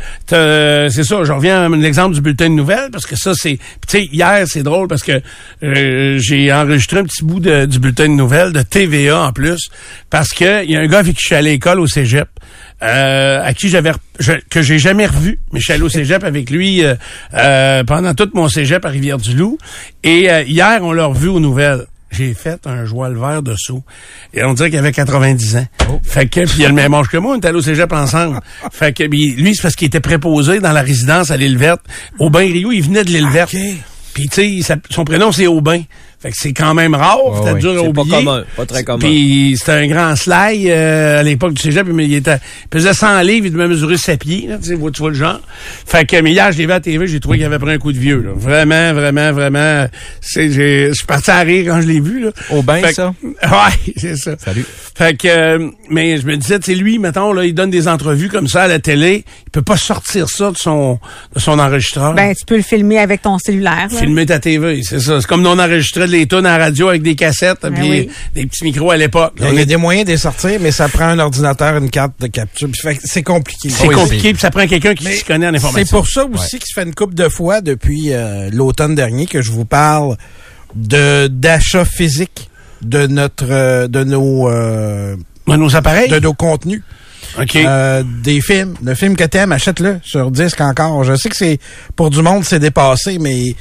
c'est 0.89 1.03
ça, 1.03 1.23
je 1.23 1.31
reviens 1.31 1.65
à 1.71 1.75
l'exemple 1.75 2.15
du 2.15 2.21
bulletin 2.21 2.49
de 2.49 2.55
nouvelles 2.55 2.89
parce 2.91 3.05
que 3.05 3.15
ça, 3.15 3.33
c'est, 3.35 3.57
tu 3.87 3.99
sais, 3.99 4.03
hier, 4.11 4.43
c'est 4.47 4.63
drôle 4.63 4.87
parce 4.87 5.03
que 5.03 5.21
euh, 5.63 6.17
j'ai 6.19 6.51
enregistré 6.51 6.99
un 6.99 7.03
petit 7.03 7.23
bout 7.23 7.39
de- 7.39 7.65
du 7.65 7.79
bulletin 7.79 8.05
de 8.05 8.13
nouvelles 8.13 8.51
de 8.53 8.61
TVA 8.61 9.19
en 9.27 9.31
plus 9.33 9.69
parce 10.09 10.29
que 10.29 10.63
il 10.63 10.71
y 10.71 10.75
a 10.75 10.79
un 10.79 10.87
gars 10.87 10.99
avec 10.99 11.15
qui 11.15 11.21
je 11.21 11.27
suis 11.27 11.35
allé 11.35 11.49
à 11.51 11.53
l'école 11.53 11.79
au 11.79 11.87
cégep. 11.87 12.27
euh, 12.81 13.41
à 13.41 13.53
qui 13.53 13.69
j'avais 13.69 13.91
je- 14.19 14.33
que 14.49 14.61
j'ai 14.61 14.77
jamais 14.77 15.05
revu, 15.05 15.39
mais 15.53 15.59
je 15.61 15.65
suis 15.65 15.73
allé 15.73 15.83
au 15.83 15.89
cégep 15.89 16.21
avec 16.25 16.49
lui 16.49 16.83
euh, 16.83 16.95
euh, 17.33 17.83
pendant 17.85 18.13
tout 18.13 18.29
mon 18.33 18.49
cégep 18.49 18.83
à 18.83 18.89
Rivière-du-Loup. 18.89 19.57
Et 20.03 20.29
euh, 20.29 20.43
hier, 20.43 20.79
on 20.81 20.91
l'a 20.91 21.05
revu 21.05 21.29
aux 21.29 21.39
nouvelles. 21.39 21.85
J'ai 22.13 22.33
fait 22.33 22.65
un 22.67 22.85
joie 22.85 23.09
le 23.09 23.19
vert 23.19 23.41
de 23.41 23.55
saut. 23.57 23.83
Et 24.33 24.43
on 24.43 24.53
dirait 24.53 24.69
qu'il 24.69 24.79
avait 24.79 24.91
90 24.91 25.57
ans. 25.57 25.67
Fait 26.03 26.27
que, 26.27 26.41
puis 26.45 26.59
il 26.59 26.65
a 26.65 26.69
le 26.69 26.75
même 26.75 26.93
âge 26.93 27.07
que 27.07 27.17
moi, 27.17 27.35
on 27.35 27.39
est 27.39 27.45
allé 27.45 27.57
au 27.57 27.61
cégep 27.61 27.91
ensemble. 27.91 28.39
fait 28.71 28.93
que, 28.93 29.03
lui, 29.03 29.55
c'est 29.55 29.61
parce 29.61 29.75
qu'il 29.75 29.87
était 29.87 29.99
préposé 29.99 30.59
dans 30.59 30.71
la 30.71 30.81
résidence 30.81 31.31
à 31.31 31.37
l'île 31.37 31.57
verte. 31.57 31.81
Aubin 32.19 32.39
Rio, 32.39 32.71
il 32.71 32.81
venait 32.83 33.03
de 33.03 33.09
l'île 33.09 33.29
verte. 33.29 33.53
OK. 33.53 33.59
Puis, 34.13 34.29
tu 34.29 34.35
sais, 34.59 34.61
sa- 34.61 34.75
son 34.91 35.03
prénom, 35.05 35.31
c'est 35.31 35.47
Aubin. 35.47 35.81
Fait 36.23 36.29
que 36.31 36.35
c'est 36.39 36.53
quand 36.53 36.73
même 36.73 36.95
rare, 36.95 37.23
Ouais, 37.25 37.37
c'était 37.39 37.51
ouais. 37.53 37.59
dur 37.59 37.71
à 37.71 37.75
C'est 37.85 37.93
pas 37.93 38.01
oublier. 38.01 38.15
commun, 38.17 38.43
pas 38.57 38.65
très 38.65 38.83
commun. 38.85 38.99
Puis 38.99 39.55
c'était 39.59 39.71
un 39.73 39.87
grand 39.87 40.15
slide 40.15 40.67
euh, 40.69 41.19
à 41.19 41.23
l'époque 41.23 41.53
du 41.53 41.61
cégep, 41.61 41.85
mais 41.87 42.05
il, 42.05 42.13
était, 42.15 42.37
il 42.63 42.69
pesait 42.69 42.93
100 42.93 43.21
livres, 43.23 43.45
il 43.47 43.51
devait 43.51 43.67
mesurer 43.67 43.97
7 43.97 44.19
pieds, 44.21 44.47
là, 44.47 44.57
tu, 44.57 44.69
sais, 44.69 44.77
tu 44.77 44.99
vois 45.01 45.09
le 45.09 45.15
genre. 45.15 45.41
Fait 45.85 46.05
que, 46.05 46.19
mais 46.21 46.31
hier, 46.31 46.49
je 46.53 46.57
l'ai 46.57 46.65
vu 46.65 46.71
à 46.71 46.75
la 46.75 46.79
TV, 46.79 47.07
j'ai 47.07 47.19
trouvé 47.19 47.37
qu'il 47.39 47.45
avait 47.45 47.59
pris 47.59 47.73
un 47.73 47.77
coup 47.77 47.91
de 47.91 47.99
vieux. 47.99 48.21
Là. 48.21 48.31
Vraiment, 48.35 48.93
vraiment, 48.93 49.31
vraiment. 49.33 49.85
c'est- 50.21 50.49
j'ai- 50.49 50.87
Je 50.89 50.93
suis 50.93 51.05
parti 51.05 51.29
à 51.29 51.41
rire 51.41 51.65
quand 51.67 51.81
je 51.81 51.87
l'ai 51.87 51.99
vu. 51.99 52.21
Là. 52.23 52.31
Au 52.51 52.61
bain, 52.63 52.79
Fait 52.81 52.93
ça? 52.93 53.13
Ouais, 53.43 53.93
c'est 53.97 54.15
ça. 54.15 54.35
Salut. 54.37 54.65
Fait 54.95 55.17
que, 55.17 55.27
euh, 55.27 55.69
mais 55.89 56.17
je 56.19 56.25
me 56.25 56.37
disais, 56.37 56.59
tu 56.59 56.71
sais, 56.71 56.77
lui, 56.77 56.99
mettons, 56.99 57.33
là, 57.33 57.43
il 57.45 57.53
donne 57.53 57.69
des 57.71 57.87
entrevues 57.89 58.29
comme 58.29 58.47
ça 58.47 58.63
à 58.63 58.67
la 58.67 58.79
télé, 58.79 59.25
il 59.47 59.51
peut 59.51 59.61
pas 59.61 59.75
sortir 59.77 60.29
ça 60.29 60.51
de 60.51 60.57
son, 60.57 60.99
de 61.35 61.39
son 61.41 61.59
enregistreur. 61.59 62.13
Ben, 62.13 62.33
tu 62.33 62.45
peux 62.45 62.55
le 62.55 62.61
filmer 62.63 62.99
avec 62.99 63.21
ton 63.23 63.37
cellulaire. 63.39 63.87
là. 63.91 63.99
Filmer 63.99 64.25
ta 64.25 64.39
TV, 64.39 64.81
c'est 64.83 64.99
ça. 64.99 65.19
C'est 65.19 65.27
comme 65.27 65.41
nous, 65.41 65.49
on 65.49 65.59
enregistrait 65.59 66.07
les 66.13 66.27
tunes 66.27 66.45
à 66.45 66.57
la 66.57 66.65
radio 66.65 66.89
avec 66.89 67.01
des 67.03 67.15
cassettes, 67.15 67.59
puis 67.73 67.89
oui. 67.89 68.09
des 68.33 68.45
petits 68.45 68.63
micros 68.63 68.91
à 68.91 68.97
l'époque. 68.97 69.33
Il 69.41 69.53
y 69.55 69.59
a 69.61 69.65
des 69.65 69.77
moyens 69.77 70.05
de 70.05 70.11
les 70.11 70.17
sortir, 70.17 70.59
mais 70.61 70.71
ça 70.71 70.87
prend 70.87 71.05
un 71.05 71.19
ordinateur, 71.19 71.77
une 71.77 71.89
carte 71.89 72.13
de 72.19 72.27
capture. 72.27 72.69
C'est 73.03 73.23
compliqué. 73.23 73.69
C'est 73.69 73.87
Oui, 73.87 73.95
compliqué, 73.95 74.31
puis 74.33 74.39
ça 74.41 74.51
prend 74.51 74.65
quelqu'un 74.67 74.93
qui 74.95 75.05
s'y 75.05 75.23
connaît 75.23 75.47
en 75.47 75.53
informatique. 75.53 75.87
C'est 75.87 75.91
pour 75.95 76.07
ça 76.07 76.25
aussi 76.25 76.59
que 76.59 76.65
ça 76.67 76.81
fait 76.81 76.87
une 76.87 76.95
couple 76.95 77.15
de 77.15 77.27
fois 77.29 77.61
depuis 77.61 78.13
euh, 78.13 78.49
l'automne 78.51 78.95
dernier 78.95 79.25
que 79.25 79.41
je 79.41 79.51
vous 79.51 79.65
parle 79.65 80.15
de 80.75 81.27
d'achat 81.27 81.85
physique 81.85 82.49
de 82.81 83.05
notre 83.07 83.45
euh, 83.49 83.87
de 83.87 84.03
nos 84.03 84.49
euh, 84.49 85.15
Ouais, 85.47 85.57
nos 85.57 85.75
appareils? 85.75 86.09
de 86.09 86.19
nos 86.19 86.33
contenus. 86.33 86.81
OK. 87.39 87.55
Euh, 87.55 88.03
des 88.05 88.41
films. 88.41 88.75
Le 88.83 88.93
film 88.95 89.15
que 89.15 89.23
t'aimes, 89.23 89.51
achète-le 89.51 89.99
sur 90.03 90.29
disque 90.31 90.61
encore. 90.61 91.03
Je 91.03 91.15
sais 91.15 91.29
que 91.29 91.35
c'est 91.35 91.59
pour 91.95 92.09
du 92.09 92.21
monde, 92.21 92.43
c'est 92.45 92.59
dépassé, 92.59 93.17
mais 93.19 93.55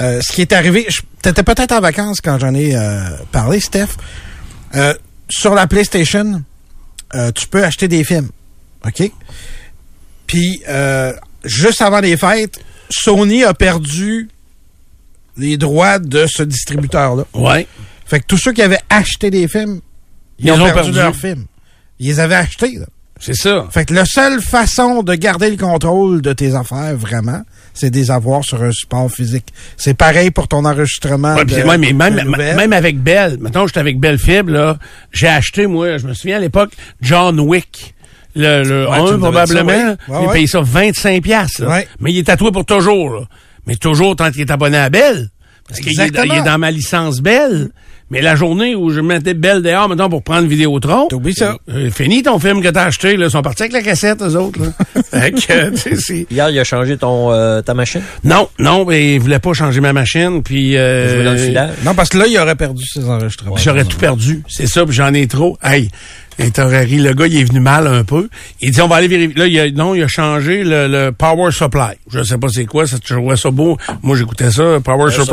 euh, 0.00 0.20
ce 0.22 0.32
qui 0.32 0.40
est 0.42 0.52
arrivé, 0.52 0.86
t'étais 1.22 1.42
peut-être 1.42 1.72
en 1.72 1.80
vacances 1.80 2.20
quand 2.22 2.38
j'en 2.38 2.54
ai 2.54 2.74
euh, 2.76 3.00
parlé, 3.32 3.60
Steph. 3.60 3.88
Euh, 4.74 4.94
sur 5.28 5.54
la 5.54 5.66
PlayStation, 5.66 6.42
euh, 7.14 7.30
tu 7.32 7.46
peux 7.48 7.64
acheter 7.64 7.88
des 7.88 8.04
films. 8.04 8.30
OK? 8.86 9.10
Puis, 10.26 10.62
euh, 10.68 11.12
juste 11.44 11.82
avant 11.82 12.00
les 12.00 12.16
fêtes, 12.16 12.60
Sony 12.90 13.44
a 13.44 13.52
perdu 13.54 14.28
les 15.36 15.56
droits 15.56 15.98
de 15.98 16.26
ce 16.26 16.42
distributeur-là. 16.42 17.24
ouais. 17.34 17.66
Fait 18.06 18.20
que 18.20 18.24
tous 18.26 18.38
ceux 18.38 18.52
qui 18.52 18.62
avaient 18.62 18.80
acheté 18.88 19.30
des 19.30 19.46
films, 19.48 19.80
ils, 20.38 20.46
Ils 20.46 20.52
ont, 20.52 20.54
ont 20.54 20.64
perdu, 20.64 20.74
perdu. 20.80 20.92
leurs 20.98 21.14
films. 21.14 21.44
Ils 21.98 22.06
les 22.06 22.20
avaient 22.20 22.36
achetés. 22.36 22.78
Là. 22.78 22.86
C'est 23.20 23.34
ça. 23.34 23.66
Fait 23.70 23.84
que 23.84 23.94
la 23.94 24.04
seule 24.04 24.40
façon 24.40 25.02
de 25.02 25.14
garder 25.14 25.50
le 25.50 25.56
contrôle 25.56 26.22
de 26.22 26.32
tes 26.32 26.54
affaires, 26.54 26.96
vraiment, 26.96 27.42
c'est 27.74 27.90
de 27.90 27.96
les 27.96 28.10
avoir 28.10 28.44
sur 28.44 28.62
un 28.62 28.70
support 28.72 29.10
physique. 29.10 29.46
C'est 29.76 29.94
pareil 29.94 30.30
pour 30.30 30.46
ton 30.48 30.64
enregistrement. 30.64 31.34
Ouais, 31.34 31.44
de, 31.44 31.52
puis 31.54 31.62
ouais, 31.64 31.78
mais 31.78 31.92
même, 31.92 32.34
même 32.36 32.72
avec 32.72 33.00
Bell, 33.02 33.38
mettons, 33.40 33.66
j'étais 33.66 33.80
avec 33.80 33.98
Bell 33.98 34.18
Fibre, 34.18 34.52
là, 34.52 34.78
j'ai 35.12 35.28
acheté, 35.28 35.66
moi, 35.66 35.98
je 35.98 36.06
me 36.06 36.14
souviens 36.14 36.36
à 36.36 36.40
l'époque, 36.40 36.70
John 37.00 37.38
Wick. 37.40 37.94
Le, 38.36 38.62
le 38.62 38.88
Ouais, 38.88 38.96
1, 38.96 38.98
tu 38.98 39.02
me 39.02 39.06
disais 39.08 39.18
probablement. 39.18 39.96
oui. 40.08 40.26
Ouais, 40.26 40.32
payé 40.32 40.46
ça 40.46 40.60
25 40.62 41.22
piastres, 41.22 41.62
là. 41.62 41.68
Ouais. 41.70 41.88
Mais 41.98 42.12
il 42.12 42.18
est 42.18 42.24
tatoué 42.24 42.52
pour 42.52 42.64
toujours, 42.64 43.10
là. 43.10 43.20
Mais 43.66 43.74
toujours 43.76 44.14
tant 44.14 44.30
qu'il 44.30 44.42
est 44.42 44.50
abonné 44.50 44.78
à 44.78 44.90
Bell. 44.90 45.28
Parce 45.66 45.80
qu'il 45.80 46.00
est, 46.00 46.06
il 46.24 46.32
est 46.32 46.42
dans 46.42 46.58
ma 46.58 46.70
licence 46.70 47.20
Bell. 47.20 47.70
Mais 48.10 48.22
la 48.22 48.36
journée 48.36 48.74
où 48.74 48.90
je 48.90 49.00
mettais 49.00 49.34
Bell 49.34 49.60
dehors, 49.62 49.88
maintenant 49.88 50.08
pour 50.08 50.22
prendre 50.22 50.48
Vidéotron. 50.48 51.08
T'oublies 51.08 51.34
ça. 51.34 51.58
euh, 51.68 51.90
fini 51.90 52.22
ton 52.22 52.38
film 52.38 52.62
que 52.62 52.68
t'as 52.68 52.84
acheté, 52.84 53.16
là. 53.16 53.26
Ils 53.26 53.30
sont 53.30 53.42
partis 53.42 53.64
avec 53.64 53.72
la 53.74 53.82
cassette, 53.82 54.22
eux 54.22 54.34
autres, 54.36 54.60
là. 54.62 55.02
fait 55.02 55.32
que, 55.32 55.52
euh, 55.52 55.70
tu 55.72 55.76
sais, 55.76 55.96
c'est- 55.96 56.26
Hier, 56.30 56.48
il 56.50 56.58
a 56.58 56.64
changé 56.64 56.96
ton 56.96 57.30
euh, 57.32 57.60
ta 57.60 57.74
machine? 57.74 58.00
Non, 58.24 58.48
non, 58.58 58.84
mais 58.86 59.14
il 59.14 59.20
voulait 59.20 59.38
pas 59.38 59.52
changer 59.52 59.80
ma 59.80 59.92
machine, 59.92 60.42
puis... 60.42 60.76
euh, 60.76 61.22
dans 61.24 61.32
le 61.32 61.36
filage. 61.38 61.70
Non, 61.84 61.94
parce 61.94 62.08
que 62.08 62.18
là, 62.18 62.26
il 62.26 62.38
aurait 62.38 62.54
perdu 62.56 62.84
ses 62.86 63.04
enregistrements. 63.08 63.56
J'aurais 63.58 63.84
tout 63.84 63.98
perdu. 63.98 64.42
C'est 64.48 64.66
ça, 64.66 64.84
puis 64.86 64.94
j'en 64.94 65.12
ai 65.12 65.26
trop. 65.26 65.58
Hey, 65.62 65.90
et 66.38 66.50
t'aurais 66.50 66.84
ri, 66.84 66.98
le 66.98 67.14
gars, 67.14 67.26
il 67.26 67.36
est 67.38 67.44
venu 67.44 67.60
mal 67.60 67.86
un 67.86 68.04
peu. 68.04 68.28
Il 68.60 68.70
dit, 68.70 68.80
on 68.80 68.88
va 68.88 68.96
aller 68.96 69.08
vérifier. 69.08 69.34
Là, 69.38 69.46
il 69.46 69.58
a, 69.58 69.70
non, 69.70 69.94
il 69.94 70.02
a 70.02 70.08
changé 70.08 70.64
le, 70.64 70.86
le 70.88 71.10
power 71.12 71.50
supply. 71.50 71.96
Je 72.12 72.22
sais 72.22 72.38
pas 72.38 72.48
c'est 72.48 72.64
quoi, 72.66 72.86
ça, 72.86 72.96
je 73.04 73.14
trouvais 73.14 73.36
ça 73.36 73.50
beau. 73.50 73.76
Moi, 74.02 74.16
j'écoutais 74.16 74.50
ça, 74.50 74.78
power 74.84 75.10
supply, 75.10 75.26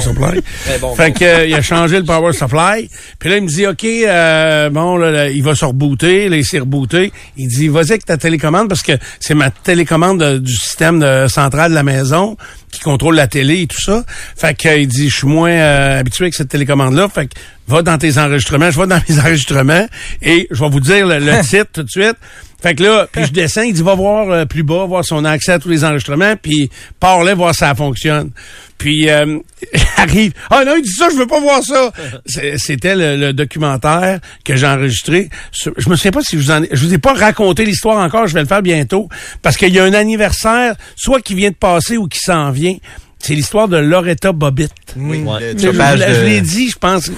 supply, 0.00 0.40
bon. 0.80 0.88
bon, 0.88 0.94
fait 0.94 1.08
bon. 1.10 1.14
que, 1.18 1.24
euh, 1.24 1.46
il 1.46 1.54
a 1.54 1.62
changé 1.62 1.98
le 1.98 2.04
power 2.04 2.32
supply. 2.32 2.88
Puis 3.18 3.30
là, 3.30 3.36
il 3.36 3.42
me 3.44 3.48
dit, 3.48 3.66
OK, 3.66 3.84
euh, 3.84 4.70
bon, 4.70 4.96
là, 4.96 5.10
là, 5.10 5.30
il 5.30 5.42
va 5.42 5.54
se 5.54 5.64
rebooter. 5.64 6.28
Là, 6.28 6.36
il 6.36 6.44
s'est 6.44 6.58
rebooté. 6.60 7.12
Il 7.36 7.48
dit, 7.48 7.68
vas-y 7.68 7.90
avec 7.90 8.04
ta 8.04 8.16
télécommande, 8.16 8.68
parce 8.68 8.82
que 8.82 8.92
c'est 9.20 9.34
ma 9.34 9.50
télécommande 9.50 10.20
de- 10.20 10.38
du 10.38 10.54
système 10.54 10.98
de, 11.00 11.26
central 11.28 11.70
de 11.70 11.74
la 11.74 11.82
maison 11.82 12.36
qui 12.70 12.80
contrôle 12.80 13.16
la 13.16 13.26
télé 13.26 13.62
et 13.62 13.66
tout 13.66 13.80
ça. 13.80 14.04
Fait 14.36 14.54
que, 14.54 14.68
euh, 14.68 14.78
il 14.78 14.88
dit, 14.88 15.08
je 15.08 15.16
suis 15.16 15.26
moins 15.26 15.50
euh, 15.50 16.00
habitué 16.00 16.24
avec 16.24 16.34
cette 16.34 16.48
télécommande-là. 16.48 17.08
Fait 17.08 17.26
que, 17.26 17.34
va 17.66 17.82
dans 17.82 17.98
tes 17.98 18.18
enregistrements. 18.18 18.70
Je 18.70 18.80
vais 18.80 18.86
dans 18.86 19.00
mes 19.08 19.18
enregistrements 19.18 19.86
et 20.22 20.46
je 20.50 20.62
vais 20.62 20.70
vous 20.70 20.80
dire 20.80 21.06
le, 21.06 21.18
le 21.18 21.40
titre 21.42 21.70
tout 21.72 21.82
de 21.82 21.90
suite. 21.90 22.16
Fait 22.60 22.74
que 22.74 22.82
là, 22.82 23.06
puis 23.12 23.24
je 23.24 23.30
descends, 23.32 23.62
il 23.62 23.72
dit, 23.72 23.82
va 23.82 23.94
voir 23.94 24.28
euh, 24.30 24.44
plus 24.44 24.64
bas, 24.64 24.84
voir 24.84 25.04
si 25.04 25.12
on 25.12 25.24
a 25.24 25.30
accès 25.30 25.52
à 25.52 25.58
tous 25.60 25.68
les 25.68 25.84
enregistrements, 25.84 26.34
puis 26.36 26.68
pars 26.98 27.22
là, 27.22 27.34
voir 27.34 27.54
si 27.54 27.60
ça 27.60 27.72
fonctionne. 27.76 28.30
Puis 28.78 29.08
euh, 29.08 29.38
arrive, 29.96 30.32
ah 30.50 30.64
non, 30.64 30.72
il 30.76 30.82
dit 30.82 30.90
ça, 30.92 31.08
je 31.10 31.16
veux 31.16 31.26
pas 31.28 31.38
voir 31.40 31.62
ça. 31.62 31.92
C'est- 32.26 32.58
C'était 32.58 32.96
le, 32.96 33.16
le 33.16 33.32
documentaire 33.32 34.18
que 34.44 34.56
j'ai 34.56 34.66
enregistré. 34.66 35.28
Sur- 35.52 35.72
Je 35.78 35.88
me 35.88 35.94
souviens 35.94 36.10
pas 36.10 36.22
si 36.22 36.36
je 36.36 36.42
vous 36.42 36.50
en 36.50 36.62
ai, 36.64 36.68
je 36.72 36.84
vous 36.84 36.92
ai 36.94 36.98
pas 36.98 37.12
raconté 37.14 37.64
l'histoire 37.64 37.98
encore, 38.04 38.26
je 38.26 38.34
vais 38.34 38.40
le 38.42 38.46
faire 38.48 38.62
bientôt, 38.62 39.08
parce 39.40 39.56
qu'il 39.56 39.72
y 39.72 39.78
a 39.78 39.84
un 39.84 39.94
anniversaire, 39.94 40.74
soit 40.96 41.20
qui 41.20 41.34
vient 41.36 41.50
de 41.50 41.54
passer 41.56 41.96
ou 41.96 42.08
qui 42.08 42.18
s'en 42.18 42.50
vient. 42.50 42.76
C'est 43.20 43.34
l'histoire 43.34 43.68
de 43.68 43.76
Loretta 43.76 44.32
Bobbitt. 44.32 44.72
Oui, 44.96 45.18
Ouais. 45.22 45.54
Je, 45.56 46.24
l'ai 46.24 46.40
dit, 46.40 46.70
je 46.70 46.76
pense. 46.78 47.10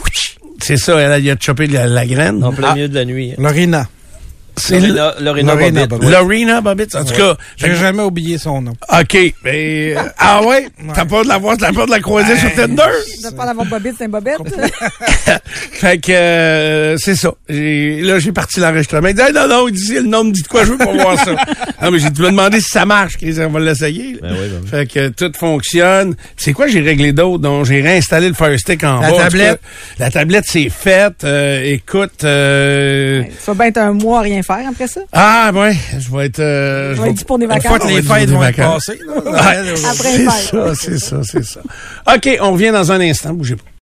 C'est 0.61 0.77
ça, 0.77 0.99
elle 0.99 1.31
a, 1.31 1.35
chopé 1.41 1.67
la, 1.67 1.87
la 1.87 2.07
graine. 2.07 2.45
En 2.45 2.53
plein 2.53 2.69
Ah. 2.73 2.75
milieu 2.75 2.89
de 2.89 2.95
la 2.95 3.05
nuit. 3.07 3.33
Lorena. 3.39 3.87
C'est 4.57 4.81
Lorena, 4.81 5.15
Lorena 5.21 5.55
Lorena 5.55 5.87
Bobbitt. 5.87 5.89
Bobbitt. 5.89 6.11
Lorena 6.11 6.61
Bobbitt. 6.61 6.97
En 6.97 7.05
tout 7.05 7.15
cas, 7.15 7.37
fait 7.57 7.69
J'ai 7.69 7.77
jamais 7.77 8.03
oublié 8.03 8.39
son 8.39 8.63
nom. 8.63 8.73
OK. 8.93 9.17
Mais, 9.45 9.95
euh, 9.97 10.01
ah 10.19 10.43
ouais? 10.45 10.69
T'as 10.95 11.05
peur 11.05 11.23
de 11.23 11.29
la 11.29 11.39
voir, 11.39 11.57
t'as 11.57 11.73
peur 11.73 11.87
de 11.87 11.91
la 11.91 12.01
croiser 12.01 12.37
sur 12.37 12.53
Tinder? 12.55 12.83
De 13.25 13.35
pas 13.35 13.45
l'avoir 13.47 13.67
bobette, 13.67 13.95
c'est 13.99 14.05
un 14.05 14.09
bobette. 14.09 14.39
Fait 15.73 15.99
que, 15.99 16.13
euh, 16.13 16.97
c'est 16.99 17.15
ça. 17.17 17.33
J'ai- 17.49 18.01
Là, 18.03 18.19
j'ai 18.19 18.33
parti 18.33 18.61
l'enregistrement. 18.61 19.09
Il 19.09 19.15
dit, 19.15 19.21
Hey, 19.23 19.33
non, 19.33 19.47
non, 19.49 19.69
il 19.69 19.75
dit, 19.75 19.95
le 19.95 20.03
nom 20.03 20.25
me 20.25 20.33
dit 20.33 20.43
de 20.43 20.49
quoi, 20.49 20.65
je 20.65 20.73
veux 20.73 20.79
pas 20.79 20.93
voir 20.93 21.19
ça. 21.19 21.35
Non, 21.83 21.91
mais 21.91 21.99
j'ai 21.99 22.13
tu 22.13 22.21
m'as 22.21 22.31
demandé 22.31 22.61
si 22.61 22.69
ça 22.69 22.85
marche, 22.85 23.15
on 23.23 23.49
va 23.49 23.61
l'essayer. 23.61 24.19
Ben 24.21 24.33
oui, 24.33 24.49
ben 24.51 24.61
oui. 24.63 24.69
Fait 24.69 24.87
que 24.87 25.09
tout 25.09 25.33
fonctionne. 25.35 26.15
C'est 26.37 26.53
quoi 26.53 26.67
j'ai 26.67 26.81
réglé 26.81 27.13
d'autre? 27.13 27.39
Donc, 27.39 27.65
j'ai 27.65 27.81
réinstallé 27.81 28.29
le 28.29 28.35
Fire 28.35 28.59
Stick 28.59 28.85
en 28.85 29.01
La 29.01 29.11
bas. 29.11 29.17
Tablette. 29.17 29.61
cas, 29.63 30.05
La 30.05 30.11
tablette, 30.11 30.45
c'est 30.47 30.69
faite. 30.69 31.25
Euh, 31.25 31.63
écoute, 31.65 32.23
euh, 32.25 33.23
Ça 33.39 33.53
va 33.53 33.59
bien 33.65 33.67
être 33.69 33.79
un 33.79 33.93
mois 33.95 34.21
à 34.21 34.23
rien 34.41 34.65
faire 34.65 34.69
après 34.69 34.87
ça? 34.87 35.01
ah, 35.13 35.51
ouais, 35.55 35.77
je 35.99 36.11
vais 36.17 36.27
être... 36.27 36.39
Euh, 36.41 36.95
Je 36.97 37.03
vais 37.03 37.11
être 37.11 37.15
dit 37.17 37.25
pour 37.25 37.39
des 37.39 37.45
Une 37.45 37.51
vacances. 37.51 37.67
fois 37.69 37.79
que 37.79 37.87
les 37.89 38.03
fêtes 38.03 38.31
vont 38.31 38.43
être 38.45 38.57
passées, 38.57 38.99
là, 39.07 39.39
Après 39.39 40.13
c'est 40.13 40.19
les 40.19 40.25
ça, 40.27 40.33
fêtes. 40.33 40.75
c'est 40.81 40.99
ça, 40.99 41.17
c'est 41.23 41.45
ça. 41.45 41.61
OK, 42.15 42.29
on 42.41 42.53
revient 42.53 42.71
dans 42.73 42.91
un 42.93 43.01
instant. 43.01 43.33
Bougez 43.35 43.57
pas. 43.57 43.63